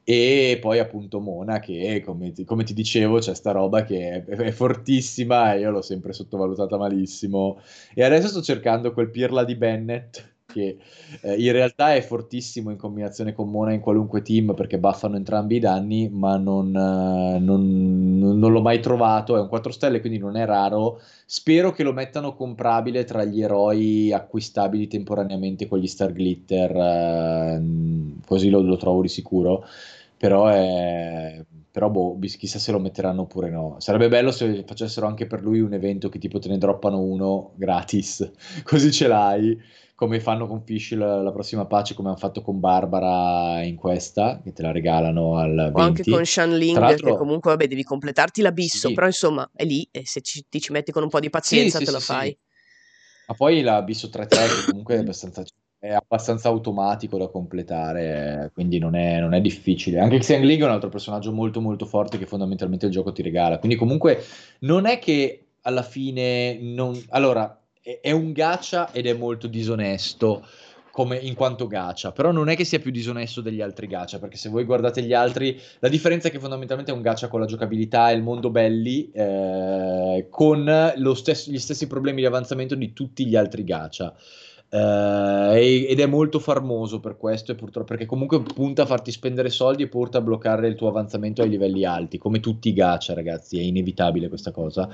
E 0.08 0.58
poi 0.60 0.78
appunto 0.78 1.18
Mona 1.18 1.58
che 1.58 2.00
come 2.04 2.30
ti, 2.30 2.44
come 2.44 2.62
ti 2.62 2.74
dicevo 2.74 3.18
c'è 3.18 3.34
sta 3.34 3.50
roba 3.50 3.82
che 3.82 4.24
è, 4.24 4.24
è, 4.24 4.52
fortissima 4.52 5.54
e 5.54 5.60
io 5.60 5.70
l'ho 5.70 5.82
sempre 5.82 6.12
sottovalutata 6.12 6.76
malissimo. 6.76 7.60
E 7.94 8.04
adesso 8.04 8.28
sto 8.28 8.42
cercando 8.42 8.92
quel 8.92 9.10
pirla 9.10 9.44
di 9.44 9.56
Bennett 9.56 10.35
che 10.56 10.78
eh, 11.20 11.34
in 11.34 11.52
realtà 11.52 11.94
è 11.94 12.00
fortissimo 12.00 12.70
in 12.70 12.78
combinazione 12.78 13.34
con 13.34 13.50
Mona 13.50 13.72
in 13.72 13.80
qualunque 13.80 14.22
team 14.22 14.54
perché 14.54 14.78
buffano 14.78 15.16
entrambi 15.16 15.56
i 15.56 15.60
danni, 15.60 16.08
ma 16.08 16.36
non, 16.38 16.68
uh, 16.68 17.38
non, 17.42 18.18
non, 18.18 18.52
l'ho 18.52 18.62
mai 18.62 18.80
trovato. 18.80 19.36
È 19.36 19.40
un 19.40 19.48
4 19.48 19.72
stelle, 19.72 20.00
quindi 20.00 20.18
non 20.18 20.36
è 20.36 20.46
raro. 20.46 21.00
Spero 21.26 21.72
che 21.72 21.82
lo 21.82 21.92
mettano 21.92 22.34
comprabile 22.34 23.04
tra 23.04 23.24
gli 23.24 23.42
eroi 23.42 24.12
acquistabili 24.12 24.88
temporaneamente 24.88 25.66
con 25.68 25.78
gli 25.78 25.86
Star 25.86 26.12
Glitter, 26.12 27.60
uh, 27.60 28.20
così 28.26 28.48
lo, 28.48 28.60
lo 28.62 28.76
trovo 28.76 29.02
di 29.02 29.08
sicuro. 29.08 29.64
Però 30.16 30.46
è 30.48 31.44
però 31.76 31.90
boh, 31.90 32.18
chissà 32.18 32.58
se 32.58 32.72
lo 32.72 32.78
metteranno 32.78 33.22
oppure 33.22 33.50
no. 33.50 33.76
Sarebbe 33.80 34.08
bello 34.08 34.30
se 34.30 34.64
facessero 34.66 35.06
anche 35.06 35.26
per 35.26 35.42
lui 35.42 35.60
un 35.60 35.74
evento 35.74 36.08
che 36.08 36.18
tipo 36.18 36.38
te 36.38 36.48
ne 36.48 36.56
droppano 36.56 37.00
uno 37.00 37.52
gratis, 37.56 38.32
così 38.64 38.90
ce 38.90 39.06
l'hai 39.06 39.60
come 39.96 40.20
fanno 40.20 40.46
con 40.46 40.62
Fish 40.62 40.92
la, 40.92 41.22
la, 41.22 41.32
prossima 41.32 41.64
patch, 41.64 41.94
come 41.94 42.08
hanno 42.08 42.18
fatto 42.18 42.42
con 42.42 42.60
Barbara 42.60 43.62
in 43.62 43.76
questa, 43.76 44.40
che 44.44 44.52
te 44.52 44.60
la 44.60 44.70
regalano 44.70 45.38
al 45.38 45.54
20. 45.54 45.72
O 45.72 45.82
anche 45.82 46.04
con 46.04 46.24
Shanling, 46.24 46.96
che 46.96 47.16
comunque 47.16 47.50
vabbè 47.52 47.66
devi 47.66 47.82
completarti 47.82 48.42
l'abisso, 48.42 48.88
sì. 48.88 48.94
però 48.94 49.06
insomma 49.06 49.50
è 49.54 49.64
lì 49.64 49.88
e 49.90 50.02
se 50.04 50.20
ci, 50.20 50.44
ti 50.50 50.60
ci 50.60 50.70
metti 50.70 50.92
con 50.92 51.02
un 51.02 51.08
po' 51.08 51.18
di 51.18 51.30
pazienza 51.30 51.78
sì, 51.78 51.84
te 51.84 51.90
sì, 51.90 51.96
lo 51.96 52.00
fai. 52.00 52.38
Ma 53.28 53.34
poi 53.34 53.62
l'abisso 53.62 54.08
3-3 54.08 54.28
che 54.28 54.70
comunque 54.70 54.96
è 54.96 54.98
abbastanza, 54.98 55.42
è 55.78 55.92
abbastanza, 55.94 56.48
automatico 56.50 57.16
da 57.16 57.28
completare, 57.28 58.50
quindi 58.52 58.78
non 58.78 58.96
è, 58.96 59.18
non 59.18 59.32
è 59.32 59.40
difficile. 59.40 59.98
Anche 59.98 60.18
Xiangling 60.18 60.60
è 60.60 60.64
un 60.66 60.72
altro 60.72 60.90
personaggio 60.90 61.32
molto 61.32 61.62
molto 61.62 61.86
forte 61.86 62.18
che 62.18 62.26
fondamentalmente 62.26 62.84
il 62.84 62.92
gioco 62.92 63.12
ti 63.12 63.22
regala, 63.22 63.58
quindi 63.58 63.78
comunque 63.78 64.22
non 64.60 64.84
è 64.84 64.98
che 64.98 65.46
alla 65.62 65.82
fine 65.82 66.58
non... 66.60 67.02
Allora, 67.08 67.60
è 68.00 68.10
un 68.10 68.32
gacha 68.32 68.90
ed 68.92 69.06
è 69.06 69.12
molto 69.12 69.46
disonesto 69.46 70.44
come 70.90 71.18
in 71.18 71.34
quanto 71.34 71.66
gacha, 71.66 72.10
però 72.10 72.32
non 72.32 72.48
è 72.48 72.56
che 72.56 72.64
sia 72.64 72.78
più 72.78 72.90
disonesto 72.90 73.42
degli 73.42 73.60
altri 73.60 73.86
gacha, 73.86 74.18
perché 74.18 74.38
se 74.38 74.48
voi 74.48 74.64
guardate 74.64 75.02
gli 75.02 75.12
altri, 75.12 75.60
la 75.80 75.90
differenza 75.90 76.28
è 76.28 76.30
che 76.30 76.38
fondamentalmente 76.38 76.90
è 76.90 76.94
un 76.94 77.02
gacha 77.02 77.28
con 77.28 77.38
la 77.38 77.44
giocabilità 77.44 78.10
e 78.10 78.14
il 78.14 78.22
mondo 78.22 78.48
belli, 78.48 79.10
eh, 79.12 80.26
con 80.30 80.94
stesso, 81.14 81.50
gli 81.50 81.58
stessi 81.58 81.86
problemi 81.86 82.22
di 82.22 82.26
avanzamento 82.26 82.74
di 82.74 82.94
tutti 82.94 83.26
gli 83.26 83.36
altri 83.36 83.62
gacha. 83.62 84.14
Uh, 84.68 85.54
ed 85.54 86.00
è 86.00 86.06
molto 86.06 86.40
farmoso 86.40 86.98
per 86.98 87.16
questo, 87.16 87.54
purtroppo, 87.54 87.86
perché 87.86 88.04
comunque 88.04 88.42
punta 88.42 88.82
a 88.82 88.86
farti 88.86 89.12
spendere 89.12 89.48
soldi 89.48 89.84
e 89.84 89.88
porta 89.88 90.18
a 90.18 90.20
bloccare 90.20 90.66
il 90.66 90.74
tuo 90.74 90.88
avanzamento 90.88 91.40
ai 91.40 91.48
livelli 91.48 91.84
alti, 91.84 92.18
come 92.18 92.40
tutti 92.40 92.70
i 92.70 92.72
gacha, 92.72 93.14
ragazzi, 93.14 93.58
è 93.58 93.62
inevitabile 93.62 94.28
questa 94.28 94.50
cosa. 94.50 94.88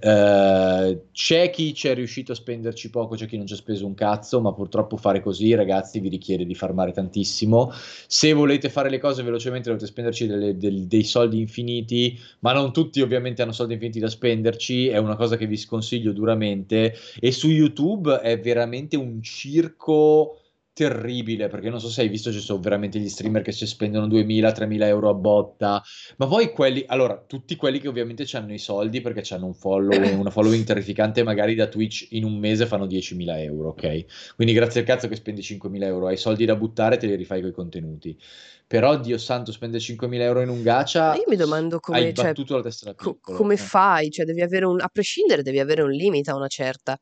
Uh, 0.00 1.00
c'è 1.10 1.50
chi 1.50 1.72
ci 1.72 1.88
è 1.88 1.94
riuscito 1.94 2.32
a 2.32 2.34
spenderci 2.34 2.90
poco, 2.90 3.14
c'è 3.14 3.26
chi 3.26 3.38
non 3.38 3.46
ci 3.46 3.54
ha 3.54 3.56
speso 3.56 3.86
un 3.86 3.94
cazzo, 3.94 4.42
ma 4.42 4.52
purtroppo 4.52 4.98
fare 4.98 5.20
così, 5.20 5.54
ragazzi, 5.54 6.00
vi 6.00 6.10
richiede 6.10 6.44
di 6.44 6.54
farmare 6.54 6.92
tantissimo. 6.92 7.72
Se 8.06 8.32
volete 8.34 8.68
fare 8.68 8.90
le 8.90 8.98
cose 8.98 9.22
velocemente, 9.22 9.68
dovete 9.68 9.86
spenderci 9.86 10.26
delle, 10.26 10.56
del, 10.58 10.86
dei 10.86 11.04
soldi 11.04 11.40
infiniti, 11.40 12.18
ma 12.40 12.52
non 12.52 12.72
tutti 12.72 13.00
ovviamente 13.00 13.40
hanno 13.40 13.52
soldi 13.52 13.72
infiniti 13.72 14.00
da 14.00 14.08
spenderci, 14.08 14.88
è 14.88 14.98
una 14.98 15.16
cosa 15.16 15.36
che 15.36 15.46
vi 15.46 15.56
sconsiglio 15.56 16.12
duramente. 16.12 16.94
E 17.18 17.32
su 17.32 17.48
YouTube 17.48 18.20
è 18.20 18.38
veramente 18.38 18.96
un 18.96 19.13
circo 19.22 20.38
terribile 20.74 21.46
perché 21.46 21.70
non 21.70 21.80
so 21.80 21.88
se 21.88 22.02
hai 22.02 22.08
visto 22.08 22.32
ci 22.32 22.40
sono 22.40 22.60
veramente 22.60 22.98
gli 22.98 23.08
streamer 23.08 23.42
che 23.42 23.52
si 23.52 23.64
spendono 23.64 24.08
2000-3000 24.08 24.82
euro 24.86 25.08
a 25.08 25.14
botta. 25.14 25.82
Ma 26.16 26.26
poi 26.26 26.50
quelli 26.50 26.84
allora 26.88 27.16
tutti 27.26 27.54
quelli 27.56 27.78
che 27.78 27.88
ovviamente 27.88 28.26
hanno 28.36 28.52
i 28.52 28.58
soldi 28.58 29.00
perché 29.00 29.32
hanno 29.32 29.46
un 29.46 29.54
follow 29.54 29.92
una 30.18 30.30
following 30.30 30.64
terrificante 30.64 31.22
magari 31.22 31.54
da 31.54 31.68
Twitch 31.68 32.08
in 32.10 32.24
un 32.24 32.36
mese 32.38 32.66
fanno 32.66 32.86
10.000 32.86 33.40
euro 33.40 33.68
ok? 33.68 34.34
Quindi 34.34 34.52
grazie 34.52 34.80
al 34.80 34.86
cazzo 34.86 35.08
che 35.08 35.14
spendi 35.14 35.40
5.000 35.40 35.82
euro 35.84 36.08
hai 36.08 36.16
soldi 36.16 36.44
da 36.44 36.56
buttare 36.56 36.96
te 36.96 37.06
li 37.06 37.14
rifai 37.14 37.40
con 37.40 37.50
i 37.50 37.52
contenuti. 37.52 38.18
Però 38.66 38.98
Dio 38.98 39.18
santo 39.18 39.52
spende 39.52 39.78
5.000 39.78 40.20
euro 40.22 40.40
in 40.40 40.48
un 40.48 40.62
gacha 40.62 41.14
io 41.14 41.24
mi 41.28 41.36
domando 41.36 41.78
come 41.78 41.98
hai 41.98 42.14
cioè, 42.14 42.26
battuto 42.26 42.56
la 42.56 42.62
testa 42.62 42.86
da 42.86 42.94
piccolo, 42.94 43.18
co- 43.20 43.32
come 43.36 43.54
eh. 43.54 43.58
fai? 43.58 44.10
Cioè 44.10 44.24
devi 44.24 44.42
avere 44.42 44.64
un 44.64 44.80
a 44.80 44.88
prescindere 44.88 45.42
devi 45.42 45.60
avere 45.60 45.82
un 45.82 45.90
limite 45.90 46.32
a 46.32 46.34
una 46.34 46.48
certa 46.48 46.98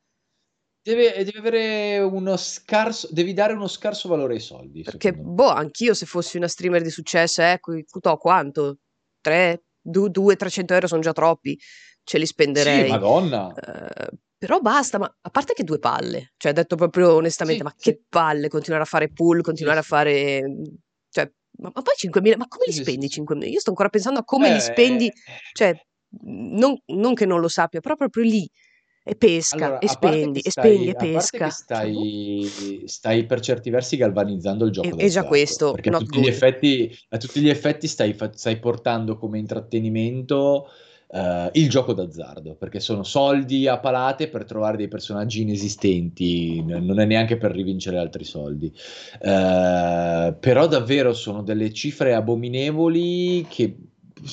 Deve, 0.85 1.25
deve, 1.25 1.39
avere 1.39 1.99
uno 2.01 2.37
scarso, 2.37 3.09
devi 3.13 3.33
dare 3.33 3.53
uno 3.53 3.69
scarso 3.69 4.09
valore 4.09 4.35
ai 4.35 4.41
soldi. 4.41 4.83
Perché, 4.83 5.13
boh, 5.13 5.49
anch'io 5.49 5.95
se 5.95 6.07
fossi 6.07 6.37
una 6.37 6.49
streamer 6.49 6.83
di 6.83 6.91
successo, 6.91 7.41
ecco, 7.41 7.73
eh, 7.73 7.85
quanto? 8.19 8.79
3, 9.21 9.63
2, 9.81 10.37
300 10.37 10.75
euro 10.75 10.89
sono 10.89 11.01
già 11.01 11.13
troppi, 11.13 11.57
ce 12.03 12.19
li 12.19 12.27
spenderei. 12.27 12.85
Sì, 12.85 12.91
madonna. 12.91 13.47
Uh, 13.47 14.17
Però 14.37 14.59
basta, 14.59 14.99
ma 14.99 15.17
a 15.21 15.31
parte 15.31 15.55
che 15.55 15.63
due 15.63 15.79
palle, 15.79 16.33
cioè 16.37 16.53
detto 16.53 16.75
proprio 16.75 17.15
onestamente, 17.15 17.61
Sì, 17.61 17.65
ma 17.69 17.75
sì. 17.77 17.91
che 17.91 18.03
palle 18.09 18.49
continuare 18.49 18.83
a 18.83 18.87
fare 18.87 19.09
pool, 19.09 19.41
continuare 19.41 19.79
a 19.79 19.83
fare, 19.83 20.43
cioè, 21.11 21.31
ma, 21.59 21.71
ma 21.73 21.83
poi 21.83 21.95
5.000, 21.97 22.37
ma 22.37 22.49
come 22.49 22.65
li 22.67 22.73
spendi 22.73 23.09
sì. 23.09 23.21
5.000? 23.21 23.49
Io 23.49 23.61
sto 23.61 23.71
ancora 23.71 23.89
pensando 23.89 24.19
a 24.19 24.25
come 24.25 24.49
li 24.49 24.57
Eh, 24.57 24.61
spendi, 24.61 25.07
eh, 25.07 25.13
cioè, 25.53 25.81
non, 26.25 26.77
non 26.87 27.15
che 27.15 27.25
non 27.25 27.39
lo 27.39 27.47
sappia, 27.47 27.79
però 27.79 27.95
proprio 27.95 28.25
lì, 28.25 28.51
e 29.05 29.15
pesca, 29.17 29.57
Allora, 29.57 29.79
e 29.79 29.89
a 29.89 29.97
parte 29.97 30.29
spendi, 30.29 30.41
e 30.41 30.51
spendi, 30.51 30.89
stai, 30.89 30.93
e 30.93 30.95
a 30.99 31.07
parte 31.09 31.41
che 31.41 31.51
pesca, 31.51 31.51
cioè, 31.71 31.89
boh. 31.89 32.07
stai, 32.07 32.83
stai 32.87 33.27
per 33.27 33.41
certi 33.41 33.71
versi 33.71 33.97
galvanizzando 33.97 34.65
il 34.65 34.71
E, 34.81 34.89
gioco 34.89 34.97
e 34.97 35.09
già 35.09 35.25
d'azzardo, 35.25 35.27
questo, 35.27 35.71
perché 35.71 35.89
a 35.91 35.93
not 35.93 36.03
tutti 36.05 36.21
gli 36.21 36.27
good. 36.27 36.29
effetti, 36.29 36.97
a 37.11 37.17
tutti 37.19 37.41
gli 37.41 37.49
effetti 37.49 37.87
stai, 37.89 38.15
fa- 38.15 38.33
stai 38.33 38.59
portando 38.59 39.17
come 39.17 39.39
intrattenimento 39.39 40.69
eh, 41.09 41.51
il 41.55 41.69
gioco 41.69 41.93
d'azzardo, 41.93 42.55
perché 42.57 42.81
sono 42.81 43.03
soldi 43.03 43.67
a 43.69 43.79
palate 43.79 44.29
per 44.29 44.45
trovare 44.45 44.77
dei 44.77 44.89
personaggi 44.89 45.43
inesistenti, 45.43 46.63
n- 46.63 46.85
non 46.85 46.99
è 47.01 47.05
neanche 47.05 47.37
per 47.37 47.53
rivincere 47.53 47.99
altri 47.99 48.25
soldi. 48.25 48.73
Eh, 49.21 50.37
però 50.39 50.67
davvero 50.67 51.13
sono 51.13 51.43
delle 51.43 51.73
cifre 51.73 52.15
abominevoli 52.15 53.47
che 53.49 53.77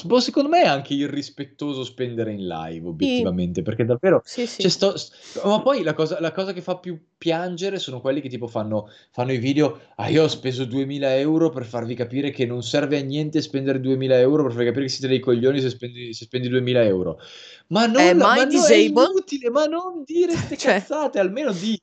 boh, 0.05 0.19
secondo 0.19 0.49
me 0.49 0.61
è 0.61 0.67
anche 0.67 0.93
irrispettoso 0.93 1.83
spendere 1.83 2.31
in 2.33 2.45
live, 2.47 2.87
Sì, 2.97 3.21
obiettivamente, 3.21 3.61
perché 3.61 3.85
davvero 3.85 4.23
sì, 4.23 4.45
cioè, 4.57 4.69
sì. 4.69 4.69
sto- 4.69 4.97
st- 4.97 5.41
ma 5.45 5.61
poi 5.61 5.83
la 5.83 5.93
cosa, 5.93 6.19
la 6.19 6.31
cosa 6.31 6.53
che 6.53 6.61
fa 6.61 6.77
più 6.77 6.99
piangere 7.17 7.79
sono 7.79 7.99
quelli 8.01 8.21
che 8.21 8.29
tipo 8.29 8.47
fanno, 8.47 8.89
fanno 9.11 9.31
i 9.31 9.37
video, 9.37 9.79
ah 9.95 10.09
io 10.09 10.23
ho 10.23 10.27
speso 10.27 10.65
2000 10.65 11.15
euro 11.17 11.49
per 11.49 11.65
farvi 11.65 11.95
capire 11.95 12.29
che 12.31 12.45
non 12.45 12.61
serve 12.63 12.99
a 12.99 13.03
niente 13.03 13.41
spendere 13.41 13.79
2000 13.79 14.19
euro 14.19 14.43
per 14.43 14.51
farvi 14.51 14.65
capire 14.67 14.85
che 14.85 14.91
siete 14.91 15.07
dei 15.07 15.19
coglioni 15.19 15.59
se 15.61 15.69
spendi, 15.69 16.13
se 16.13 16.25
spendi 16.25 16.49
2000 16.49 16.83
euro. 16.83 17.19
Ma 17.67 17.85
non, 17.85 18.17
ma 18.17 18.33
mai 18.33 18.45
no, 18.45 18.65
è 18.65 18.75
inutile, 18.75 19.49
ma 19.49 19.65
non 19.65 20.03
dire 20.03 20.35
ste 20.35 20.55
Cioè, 20.57 20.83
cazzate, 20.85 21.19
almeno 21.19 21.51
di... 21.53 21.79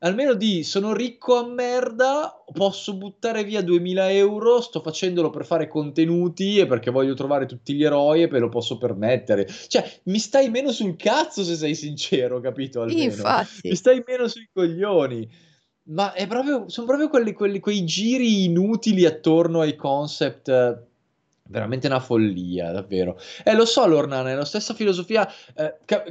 Almeno 0.00 0.34
di 0.34 0.62
sono 0.62 0.92
ricco 0.94 1.34
a 1.34 1.44
merda, 1.44 2.44
posso 2.52 2.96
buttare 2.96 3.42
via 3.42 3.62
2000 3.62 4.12
euro, 4.12 4.60
sto 4.60 4.80
facendolo 4.80 5.28
per 5.30 5.44
fare 5.44 5.66
contenuti 5.66 6.58
e 6.58 6.66
perché 6.66 6.92
voglio 6.92 7.14
trovare 7.14 7.46
tutti 7.46 7.74
gli 7.74 7.82
eroi 7.82 8.22
e 8.22 8.30
me 8.30 8.38
lo 8.38 8.48
posso 8.48 8.78
permettere. 8.78 9.48
Cioè, 9.48 10.00
mi 10.04 10.20
stai 10.20 10.50
meno 10.50 10.70
sul 10.70 10.94
cazzo 10.94 11.42
se 11.42 11.56
sei 11.56 11.74
sincero, 11.74 12.38
capito? 12.38 12.82
Almeno. 12.82 12.98
Mi 12.98 13.04
infatti. 13.06 13.74
stai 13.74 14.00
meno 14.06 14.28
sui 14.28 14.48
coglioni. 14.52 15.28
Ma 15.88 16.12
è 16.12 16.28
proprio, 16.28 16.68
sono 16.68 16.86
proprio 16.86 17.08
quelli, 17.08 17.32
quelli- 17.32 17.58
quei 17.58 17.84
giri 17.84 18.44
inutili 18.44 19.04
attorno 19.04 19.62
ai 19.62 19.74
concept. 19.74 20.86
Veramente 21.50 21.86
una 21.86 21.98
follia, 21.98 22.70
davvero. 22.72 23.18
Eh, 23.42 23.54
lo 23.54 23.64
so, 23.64 23.86
Lornana, 23.86 24.30
è 24.30 24.34
la 24.34 24.44
stessa 24.44 24.74
filosofia. 24.74 25.26
eh, 25.54 25.78
eh, 25.86 26.02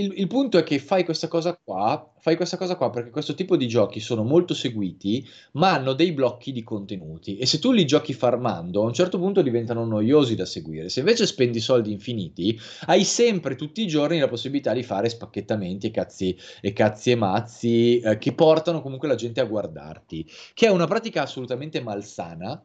il, 0.00 0.12
il 0.16 0.26
punto 0.28 0.56
è 0.56 0.62
che 0.62 0.78
fai 0.78 1.04
questa 1.04 1.26
cosa 1.26 1.58
qua, 1.60 2.12
fai 2.20 2.36
questa 2.36 2.56
cosa 2.56 2.76
qua 2.76 2.90
perché 2.90 3.10
questo 3.10 3.34
tipo 3.34 3.56
di 3.56 3.66
giochi 3.66 3.98
sono 3.98 4.22
molto 4.22 4.54
seguiti, 4.54 5.26
ma 5.54 5.72
hanno 5.72 5.94
dei 5.94 6.12
blocchi 6.12 6.52
di 6.52 6.62
contenuti. 6.62 7.38
E 7.38 7.46
se 7.46 7.58
tu 7.58 7.72
li 7.72 7.84
giochi 7.84 8.14
farmando, 8.14 8.82
a 8.82 8.86
un 8.86 8.92
certo 8.92 9.18
punto 9.18 9.42
diventano 9.42 9.84
noiosi 9.84 10.36
da 10.36 10.44
seguire. 10.46 10.88
Se 10.88 11.00
invece 11.00 11.26
spendi 11.26 11.58
soldi 11.58 11.90
infiniti, 11.90 12.56
hai 12.86 13.02
sempre 13.02 13.56
tutti 13.56 13.82
i 13.82 13.88
giorni 13.88 14.20
la 14.20 14.28
possibilità 14.28 14.72
di 14.72 14.84
fare 14.84 15.08
spacchettamenti 15.08 15.88
e 15.88 15.90
cazzi 15.90 16.38
e, 16.60 16.72
cazzi 16.72 17.10
e 17.10 17.16
mazzi 17.16 17.98
eh, 17.98 18.18
che 18.18 18.32
portano 18.32 18.80
comunque 18.80 19.08
la 19.08 19.16
gente 19.16 19.40
a 19.40 19.44
guardarti, 19.44 20.24
che 20.54 20.66
è 20.66 20.70
una 20.70 20.86
pratica 20.86 21.22
assolutamente 21.22 21.80
malsana, 21.80 22.64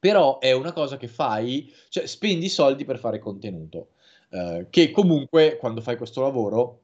però 0.00 0.38
è 0.38 0.50
una 0.52 0.72
cosa 0.72 0.96
che 0.96 1.06
fai, 1.06 1.72
cioè 1.90 2.06
spendi 2.06 2.48
soldi 2.48 2.84
per 2.84 2.98
fare 2.98 3.20
contenuto, 3.20 3.90
eh, 4.30 4.66
che 4.70 4.90
comunque 4.90 5.56
quando 5.58 5.80
fai 5.82 5.96
questo 5.96 6.22
lavoro, 6.22 6.80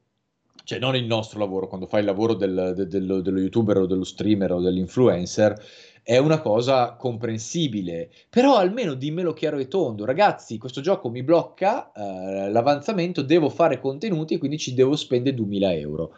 cioè 0.63 0.79
non 0.79 0.95
il 0.95 1.05
nostro 1.05 1.39
lavoro, 1.39 1.67
quando 1.67 1.87
fai 1.87 2.01
il 2.01 2.05
lavoro 2.05 2.33
del- 2.35 2.73
de- 2.75 2.87
dello, 2.87 3.21
dello 3.21 3.39
youtuber 3.39 3.77
o 3.77 3.85
dello 3.85 4.03
streamer 4.03 4.51
o 4.53 4.61
dell'influencer, 4.61 5.59
è 6.03 6.17
una 6.17 6.39
cosa 6.41 6.95
comprensibile, 6.95 8.09
però 8.29 8.55
almeno 8.55 8.93
dimmelo 8.93 9.33
chiaro 9.33 9.57
e 9.57 9.67
tondo, 9.67 10.05
ragazzi, 10.05 10.57
questo 10.57 10.79
gioco 10.81 11.09
mi 11.09 11.23
blocca 11.23 11.91
eh, 11.91 12.49
l'avanzamento, 12.49 13.21
devo 13.21 13.49
fare 13.49 13.79
contenuti 13.79 14.35
e 14.35 14.37
quindi 14.37 14.57
ci 14.57 14.73
devo 14.73 14.95
spendere 14.95 15.35
2000 15.35 15.73
euro. 15.73 16.13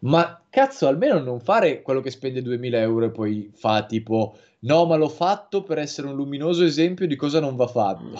Ma 0.00 0.42
cazzo, 0.48 0.86
almeno 0.86 1.18
non 1.20 1.40
fare 1.40 1.82
quello 1.82 2.00
che 2.00 2.10
spende 2.10 2.42
2000 2.42 2.80
euro 2.80 3.06
e 3.06 3.10
poi 3.10 3.50
fa 3.54 3.84
tipo, 3.84 4.36
no, 4.60 4.86
ma 4.86 4.96
l'ho 4.96 5.08
fatto 5.08 5.62
per 5.62 5.78
essere 5.78 6.08
un 6.08 6.14
luminoso 6.16 6.64
esempio 6.64 7.06
di 7.06 7.16
cosa 7.16 7.40
non 7.40 7.56
va 7.56 7.66
fatto. 7.66 8.18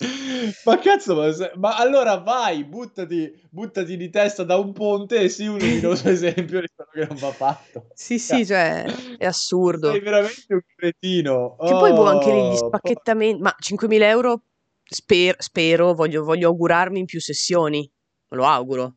Ma 0.64 0.78
cazzo, 0.78 1.14
ma, 1.14 1.28
ma 1.56 1.76
allora 1.76 2.16
vai, 2.16 2.64
buttati, 2.64 3.30
buttati 3.50 3.96
di 3.98 4.08
testa 4.08 4.42
da 4.44 4.56
un 4.56 4.72
ponte 4.72 5.18
e 5.20 5.28
sii 5.28 5.48
un 5.48 5.58
luminoso 5.58 6.08
esempio 6.08 6.60
di 6.60 6.68
quello 6.74 6.90
che 6.92 7.06
non 7.06 7.18
va 7.18 7.34
fatto. 7.34 7.86
Sì, 7.94 8.18
sì, 8.18 8.38
Cazzo. 8.38 8.46
cioè, 8.46 8.84
è 8.84 8.92
Sei 9.18 9.26
assurdo. 9.26 9.90
veramente 10.00 10.54
un 10.54 10.60
cretino. 10.74 11.56
Che 11.62 11.76
poi 11.76 11.92
boh, 11.92 12.04
anche 12.06 12.30
lì 12.30 12.44
gli 12.44 12.54
Oh, 12.54 12.56
spacchettamenti, 12.56 13.42
ma 13.42 13.54
5.000 13.58 14.08
euro 14.08 14.42
sper- 14.82 15.40
spero, 15.42 15.92
voglio, 15.94 16.24
voglio 16.24 16.48
augurarmi 16.48 16.98
in 17.00 17.04
più 17.04 17.20
sessioni, 17.20 17.90
lo 18.28 18.46
auguro. 18.46 18.94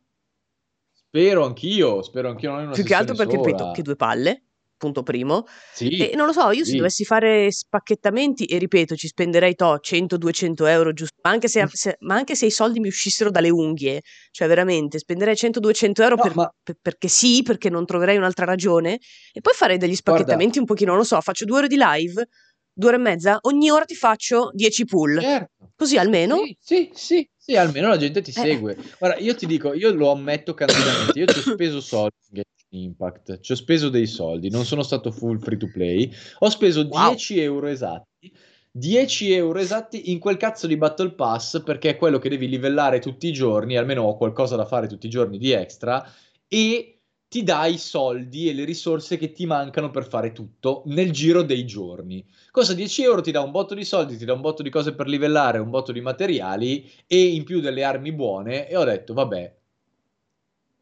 spero 0.92 1.46
anch'io, 1.46 2.02
spero 2.02 2.30
anch'io, 2.30 2.50
non 2.52 2.60
in 2.62 2.66
una 2.68 2.76
Più 2.76 2.84
che 2.84 2.94
altro 2.96 3.16
perché, 3.16 3.36
ripeto, 3.38 3.72
che 3.72 3.82
sola. 3.82 3.84
due 3.84 3.96
palle, 3.96 4.44
punto 4.84 5.04
primo. 5.04 5.46
Sì, 5.74 5.88
E 5.98 6.14
non 6.16 6.26
lo 6.26 6.34
so, 6.34 6.50
io 6.52 6.64
se 6.66 6.72
sì. 6.72 6.78
dovessi 6.78 7.06
fare 7.06 7.52
spacchettamenti, 7.52 8.46
e 8.46 8.58
ripeto, 8.58 8.96
ci 8.96 9.08
spenderei 9.08 9.56
to 9.56 9.78
100-200 9.80 10.66
euro 10.66 10.92
giusto, 10.92 11.16
ma 11.24 11.30
anche 11.32 11.48
se, 11.48 11.66
se- 11.72 11.96
ma 12.00 12.16
anche 12.16 12.36
se 12.36 12.48
i 12.48 12.52
soldi 12.52 12.80
mi 12.80 12.88
uscissero 12.88 13.30
dalle 13.32 13.50
unghie, 13.50 14.02
cioè 14.32 14.48
veramente, 14.48 15.00
spenderei 15.00 15.36
100-200 15.36 16.02
euro 16.04 16.16
No, 16.16 16.22
per- 16.24 16.36
ma 16.36 16.50
per- 16.62 16.78
perché 16.82 17.08
sì, 17.08 17.42
perché 17.44 17.70
non 17.70 17.86
troverei 17.86 18.18
un'altra 18.18 18.46
ragione, 18.46 19.00
e 19.32 19.40
poi 19.42 19.54
farei 19.54 19.78
degli 19.78 19.96
guarda, 20.04 20.12
spacchettamenti 20.14 20.60
un 20.60 20.66
pochino, 20.66 20.90
non 20.92 21.00
lo 21.00 21.06
so, 21.06 21.20
faccio 21.22 21.46
due 21.46 21.58
ore 21.60 21.68
di 21.68 21.78
live, 21.78 22.28
due 22.74 22.88
ore 22.90 22.98
e 22.98 23.00
mezza, 23.02 23.38
ogni 23.42 23.70
ora 23.70 23.86
ti 23.86 23.96
faccio 23.96 24.50
10 24.54 24.86
pull, 24.86 25.20
certo. 25.22 25.72
così 25.76 25.98
almeno... 25.98 26.38
Sì, 26.38 26.58
sì, 26.60 26.90
sì, 26.94 27.30
sì, 27.38 27.56
almeno 27.56 27.88
la 27.90 27.98
gente 27.98 28.22
ti 28.22 28.32
Eh, 28.32 28.34
segue. 28.34 28.76
Guarda, 28.98 29.20
io 29.22 29.36
ti 29.36 29.46
dico, 29.46 29.74
io 29.74 29.94
lo 29.94 30.12
ammetto 30.12 30.54
candidamente, 30.54 31.20
io 31.20 31.28
ci 31.28 31.40
ho 31.40 31.42
speso 31.54 31.80
soldi 31.82 32.42
Impact, 32.74 33.40
ci 33.40 33.52
ho 33.52 33.56
speso 33.56 33.90
dei 33.90 34.08
soldi, 34.08 34.50
non 34.50 34.66
sono 34.66 34.84
stato 34.84 35.12
full 35.12 35.40
free 35.40 35.58
to 35.58 35.70
play, 35.72 36.12
ho 36.40 36.50
speso 36.50 36.88
wow, 36.90 37.10
10 37.10 37.40
euro 37.40 37.68
esatti, 37.68 38.34
10 38.72 39.32
euro 39.34 39.60
esatti 39.60 40.12
in 40.12 40.18
quel 40.18 40.38
cazzo 40.38 40.66
di 40.66 40.78
Battle 40.78 41.14
Pass 41.14 41.62
perché 41.62 41.92
è 41.92 41.98
quello 41.98 42.18
che 42.18 42.30
devi 42.30 42.50
livellare 42.50 43.00
tutti 43.00 43.28
i 43.28 43.34
giorni, 43.34 43.78
almeno 43.78 44.04
ho 44.04 44.18
qualcosa 44.18 44.56
da 44.56 44.66
fare 44.66 44.88
tutti 44.88 45.06
i 45.06 45.12
giorni 45.12 45.38
di 45.38 45.52
extra 45.52 46.04
e 46.48 46.98
ti 47.28 47.44
dà 47.44 47.66
i 47.66 47.78
soldi 47.80 48.48
e 48.50 48.54
le 48.54 48.64
risorse 48.64 49.18
che 49.18 49.32
ti 49.32 49.48
mancano 49.48 49.90
per 49.90 50.08
fare 50.08 50.32
tutto 50.32 50.84
nel 50.86 51.12
giro 51.12 51.42
dei 51.42 51.66
giorni. 51.66 52.24
Cosa 52.52 52.74
10 52.74 53.04
euro 53.04 53.22
ti 53.22 53.32
dà 53.32 53.42
un 53.42 53.50
botto 53.50 53.74
di 53.74 53.84
soldi, 53.86 54.18
ti 54.18 54.26
dà 54.26 54.34
un 54.34 54.42
botto 54.42 54.62
di 54.62 54.70
cose 54.70 54.94
per 54.94 55.08
livellare, 55.08 55.58
un 55.58 55.72
botto 55.72 55.92
di 55.92 56.02
materiali 56.02 56.88
e 57.08 57.24
in 57.24 57.44
più 57.44 57.60
delle 57.60 57.84
armi 57.84 58.12
buone 58.12 58.68
e 58.68 58.76
ho 58.76 58.84
detto 58.84 59.14
vabbè, 59.14 59.62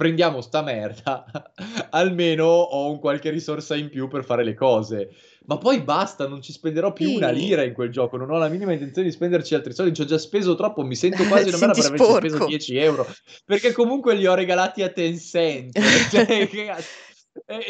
prendiamo 0.01 0.41
sta 0.41 0.63
merda, 0.63 1.23
almeno 1.91 2.45
ho 2.45 2.89
un 2.89 2.97
qualche 2.97 3.29
risorsa 3.29 3.75
in 3.75 3.89
più 3.89 4.07
per 4.07 4.23
fare 4.23 4.43
le 4.43 4.55
cose. 4.55 5.09
Ma 5.45 5.59
poi 5.59 5.81
basta, 5.81 6.27
non 6.27 6.41
ci 6.41 6.51
spenderò 6.51 6.91
più 6.91 7.11
una 7.11 7.29
lira 7.29 7.61
in 7.61 7.73
quel 7.73 7.91
gioco, 7.91 8.17
non 8.17 8.31
ho 8.31 8.39
la 8.39 8.47
minima 8.47 8.73
intenzione 8.73 9.07
di 9.09 9.13
spenderci 9.13 9.53
altri 9.53 9.73
soldi, 9.73 9.93
ci 9.93 10.01
ho 10.01 10.05
già 10.05 10.17
speso 10.17 10.55
troppo, 10.55 10.81
mi 10.83 10.95
sento 10.95 11.23
quasi 11.29 11.49
una 11.49 11.57
merda 11.57 11.73
per 11.73 11.85
averci 11.85 12.13
speso 12.13 12.35
sporco. 12.35 12.45
10 12.47 12.77
euro, 12.77 13.07
perché 13.45 13.73
comunque 13.73 14.15
li 14.15 14.25
ho 14.25 14.33
regalati 14.33 14.81
a 14.81 14.89
Tencent, 14.89 15.77
cioè, 16.09 16.47
che 16.47 16.73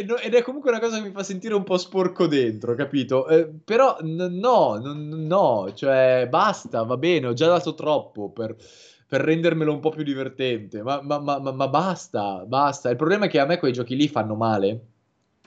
no- 0.05 0.17
Ed 0.17 0.33
è 0.33 0.41
comunque 0.41 0.69
una 0.71 0.79
cosa 0.79 1.01
che 1.01 1.07
mi 1.07 1.11
fa 1.11 1.23
sentire 1.23 1.53
un 1.53 1.63
po' 1.63 1.77
sporco 1.77 2.27
dentro, 2.27 2.75
capito? 2.75 3.27
Eh, 3.27 3.49
però 3.63 3.97
no, 4.03 4.77
n- 4.77 5.25
no, 5.27 5.73
cioè 5.75 6.27
basta, 6.29 6.83
va 6.83 6.95
bene, 6.95 7.27
ho 7.27 7.33
già 7.33 7.47
dato 7.47 7.73
troppo 7.73 8.31
per, 8.31 8.55
per 9.11 9.19
rendermelo 9.19 9.73
un 9.73 9.81
po' 9.81 9.89
più 9.89 10.03
divertente, 10.03 10.81
ma, 10.81 11.01
ma- 11.01 11.19
ma- 11.19 11.39
ma- 11.51 11.67
basta, 11.67 12.45
basta. 12.47 12.89
Il 12.89 12.95
problema 12.95 13.25
è 13.25 13.29
che 13.29 13.39
a 13.39 13.45
me 13.45 13.57
quei 13.59 13.73
giochi 13.73 13.97
lì 13.97 14.07
fanno 14.07 14.35
male, 14.35 14.85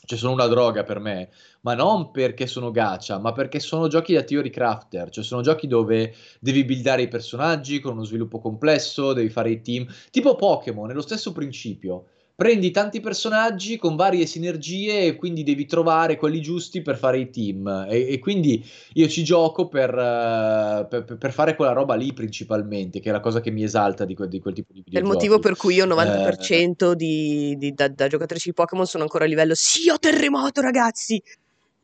cioè 0.05 0.19
sono 0.19 0.35
una 0.35 0.47
droga 0.49 0.83
per 0.85 0.99
me, 0.99 1.31
ma 1.63 1.73
non 1.73 2.11
perché 2.11 2.47
sono 2.47 2.71
gacha, 2.71 3.19
ma 3.19 3.33
perché 3.33 3.61
sono 3.61 3.89
giochi 3.89 4.13
da 4.13 4.23
theory 4.23 4.51
crafter, 4.51 5.09
cioè 5.09 5.25
sono 5.25 5.41
giochi 5.41 5.67
dove 5.67 6.15
devi 6.41 6.63
buildare 6.67 7.03
i 7.03 7.09
personaggi 7.09 7.81
con 7.81 7.93
uno 7.95 8.05
sviluppo 8.05 8.39
complesso, 8.39 9.15
devi 9.15 9.31
fare 9.31 9.51
i 9.53 9.63
team, 9.63 9.87
tipo 10.11 10.37
Pokémon, 10.37 10.91
è 10.91 10.93
lo 10.93 11.01
stesso 11.01 11.33
principio. 11.33 12.09
Prendi 12.37 12.73
tanti 12.73 12.99
personaggi 12.99 13.77
con 13.77 13.95
varie 13.95 14.27
sinergie 14.27 15.03
e 15.07 15.15
quindi 15.15 15.45
devi 15.45 15.67
trovare 15.67 16.17
quelli 16.17 16.41
giusti 16.41 16.83
per 16.83 16.97
fare 16.99 17.21
i 17.21 17.31
team. 17.31 17.87
E, 17.89 18.13
e 18.13 18.19
quindi 18.19 18.65
io 18.95 19.07
ci 19.07 19.23
gioco 19.23 19.69
per, 19.69 19.91
eh, 19.91 20.87
per- 20.89 21.17
per 21.17 21.33
fare 21.33 21.55
quella 21.55 21.71
roba 21.71 21.95
lì 21.95 22.13
principalmente, 22.13 22.99
che 22.99 23.11
è 23.11 23.13
la 23.13 23.21
cosa 23.21 23.41
che 23.41 23.53
mi 23.53 23.63
esalta 23.63 24.05
di, 24.05 24.17
que- 24.17 24.27
di 24.27 24.41
quel 24.41 24.53
tipo 24.53 24.73
di 24.73 24.83
È 24.91 24.99
il 24.99 25.05
motivo 25.05 25.39
per 25.39 25.55
cui 25.55 25.75
io 25.77 25.85
il 25.85 25.91
Eh, 25.93 25.95
90% 25.95 26.95
di, 26.95 27.55
di- 27.57 27.73
da, 27.73 27.87
da 27.87 28.09
giocatrice 28.09 28.49
di 28.49 28.55
Pokémon 28.55 28.87
sono 28.87 29.05
ancora 29.05 29.25
a 29.25 29.29
livello 29.29 29.55
sì, 29.55 29.89
ho 29.89 29.99
terremoto, 30.01 30.61
ragazzi! 30.61 31.23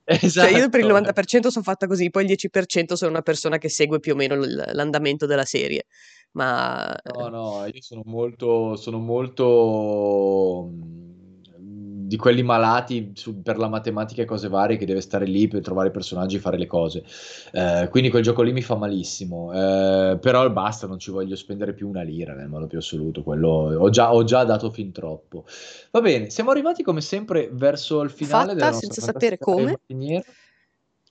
Cioè, 0.05 0.51
io 0.51 0.69
per 0.69 0.81
il 0.81 0.87
esatto. 0.87 0.87
90% 0.89 1.51
sono 1.51 1.63
fatta 1.65 1.87
così, 1.87 2.11
poi 2.11 2.23
il 2.23 2.29
10% 2.29 2.97
sono 2.97 3.11
una 3.13 3.23
persona 3.23 3.59
che 3.59 3.69
segue 3.69 4.01
più 4.01 4.15
o 4.15 4.17
meno 4.17 4.35
l- 4.35 4.71
l'andamento 4.73 5.27
della 5.27 5.45
serie. 5.45 5.85
Ma... 6.33 6.95
No, 7.03 7.29
no, 7.29 7.65
io 7.67 7.81
sono 7.81 8.03
molto, 8.05 8.77
sono 8.77 8.99
molto 8.99 10.69
mh, 10.71 12.07
di 12.07 12.17
quelli 12.17 12.43
malati 12.43 13.13
su- 13.15 13.41
per 13.43 13.57
la 13.57 13.69
matematica 13.69 14.23
e 14.23 14.25
cose 14.27 14.49
varie 14.49 14.77
che 14.77 14.85
deve 14.85 15.01
stare 15.01 15.25
lì 15.25 15.49
per 15.49 15.63
trovare 15.63 15.89
i 15.89 15.91
personaggi 15.93 16.37
e 16.37 16.41
fare 16.41 16.59
le 16.59 16.67
cose. 16.67 17.03
Eh, 17.53 17.89
quindi 17.91 18.11
quel 18.11 18.23
gioco 18.23 18.43
lì 18.43 18.53
mi 18.53 18.61
fa 18.63 18.77
malissimo. 18.77 19.53
Eh, 19.53 20.19
però 20.21 20.49
basta, 20.51 20.87
non 20.87 20.99
ci 20.99 21.11
voglio 21.11 21.37
spendere 21.37 21.73
più 21.73 21.89
una 21.89 22.03
lira 22.03 22.35
nel 22.35 22.49
modo 22.49 22.67
più 22.67 22.79
assoluto. 22.79 23.23
Quello 23.23 23.49
ho 23.49 23.89
già, 23.91 24.13
ho 24.13 24.23
già 24.25 24.45
dato 24.45 24.71
fin 24.71 24.93
troppo. 24.93 25.45
Va 25.91 26.01
bene, 26.01 26.31
siamo 26.31 26.51
arrivati 26.51 26.83
come 26.83 27.01
sempre 27.01 27.49
verso 27.53 28.03
il 28.03 28.11
finale 28.11 28.55
della 28.55 28.71
Fatta 28.71 28.71
nostra 28.73 28.95
senza 28.95 29.13
sapere 29.13 29.39
come. 29.39 29.71
mattiniera. 29.73 30.25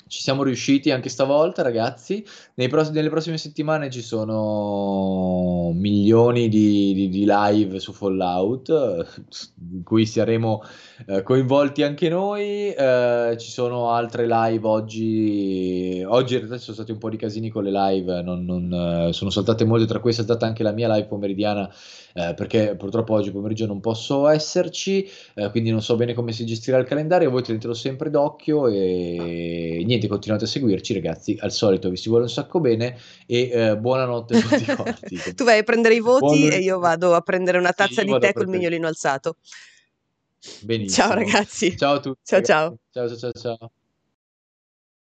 Ci 0.10 0.22
siamo 0.24 0.42
riusciti 0.42 0.90
anche 0.90 1.08
stavolta, 1.08 1.62
ragazzi. 1.62 2.26
Pross- 2.68 2.90
nelle 2.90 3.10
prossime 3.10 3.38
settimane 3.38 3.92
ci 3.92 4.02
sono 4.02 5.72
milioni 5.76 6.50
di, 6.50 6.94
di- 6.96 7.10
di 7.10 7.26
live 7.28 7.80
su 7.80 7.94
Fallout, 7.94 8.70
in 9.72 9.84
cui 9.84 10.08
saremo 10.08 10.64
eh, 11.06 11.22
coinvolti 11.22 11.84
anche 11.84 12.10
noi. 12.10 12.74
Eh, 12.74 13.36
ci 13.38 13.52
sono 13.52 13.92
altre 13.92 14.26
live 14.28 14.68
oggi. 14.68 16.04
Oggi 16.08 16.34
in 16.34 16.40
realtà 16.40 16.58
ci 16.58 16.64
sono 16.64 16.76
stati 16.78 16.92
un 16.92 16.98
po' 16.98 17.10
di 17.10 17.18
casini 17.18 17.50
con 17.50 17.64
le 17.64 17.72
live, 17.72 18.24
non- 18.24 18.46
non, 18.46 18.74
eh, 19.10 19.14
sono 19.14 19.30
saltate 19.30 19.64
molte, 19.64 19.86
tra 19.86 20.00
cui 20.00 20.10
è 20.10 20.14
saltata 20.14 20.48
anche 20.48 20.64
la 20.64 20.72
mia 20.72 20.92
live 20.92 21.06
pomeridiana, 21.08 21.72
eh, 22.14 22.34
perché 22.36 22.76
purtroppo 22.76 23.14
oggi 23.14 23.32
pomeriggio 23.32 23.66
non 23.66 23.80
posso 23.80 24.28
esserci, 24.28 25.08
eh, 25.36 25.50
quindi 25.52 25.72
non 25.72 25.82
so 25.82 25.96
bene 25.96 26.14
come 26.14 26.32
si 26.32 26.46
gestirà 26.46 26.78
il 26.78 26.86
calendario. 26.86 27.30
Voi 27.30 27.44
tenetelo 27.44 27.74
sempre 27.74 28.10
d'occhio 28.10 28.68
e 28.68 29.82
niente, 29.86 30.08
continuate 30.08 30.46
a 30.46 30.48
seguirci, 30.48 30.94
ragazzi. 30.94 31.38
Al 31.40 31.52
solito 31.52 31.90
vi 31.90 31.98
si 31.98 32.10
vuole 32.10 32.24
un 32.24 32.30
sacco 32.30 32.60
bene 32.60 32.98
e 33.26 33.50
eh, 33.52 33.78
buonanotte 33.78 34.34
a 34.36 34.38
tutti 34.40 34.66
quanti. 34.76 35.22
Tu 35.36 35.44
vai 35.44 35.60
a 35.60 35.64
prendere 35.64 35.96
i 35.96 36.00
voti 36.00 36.26
Buon 36.26 36.52
e 36.52 36.60
io 36.60 36.80
vado 36.80 37.14
a 37.16 37.22
prendere 37.22 37.58
una 37.58 37.72
Sì, 37.72 37.76
tazza 37.76 38.02
io 38.02 38.08
di 38.14 38.18
tè 38.18 38.34
col 38.34 38.48
mignolino 38.48 38.88
alzato. 38.88 39.38
Benissimo. 40.64 41.08
Ciao 41.08 41.14
ragazzi. 41.16 41.78
Ciao 41.78 41.96
a 41.96 42.00
tutti. 42.00 42.22
Ciao, 42.24 42.40
ragazzi. 42.40 42.52
ciao. 42.52 42.78
Ciao 42.92 43.08
ciao 43.08 43.18
ciao 43.18 43.32
ciao. 43.58 43.72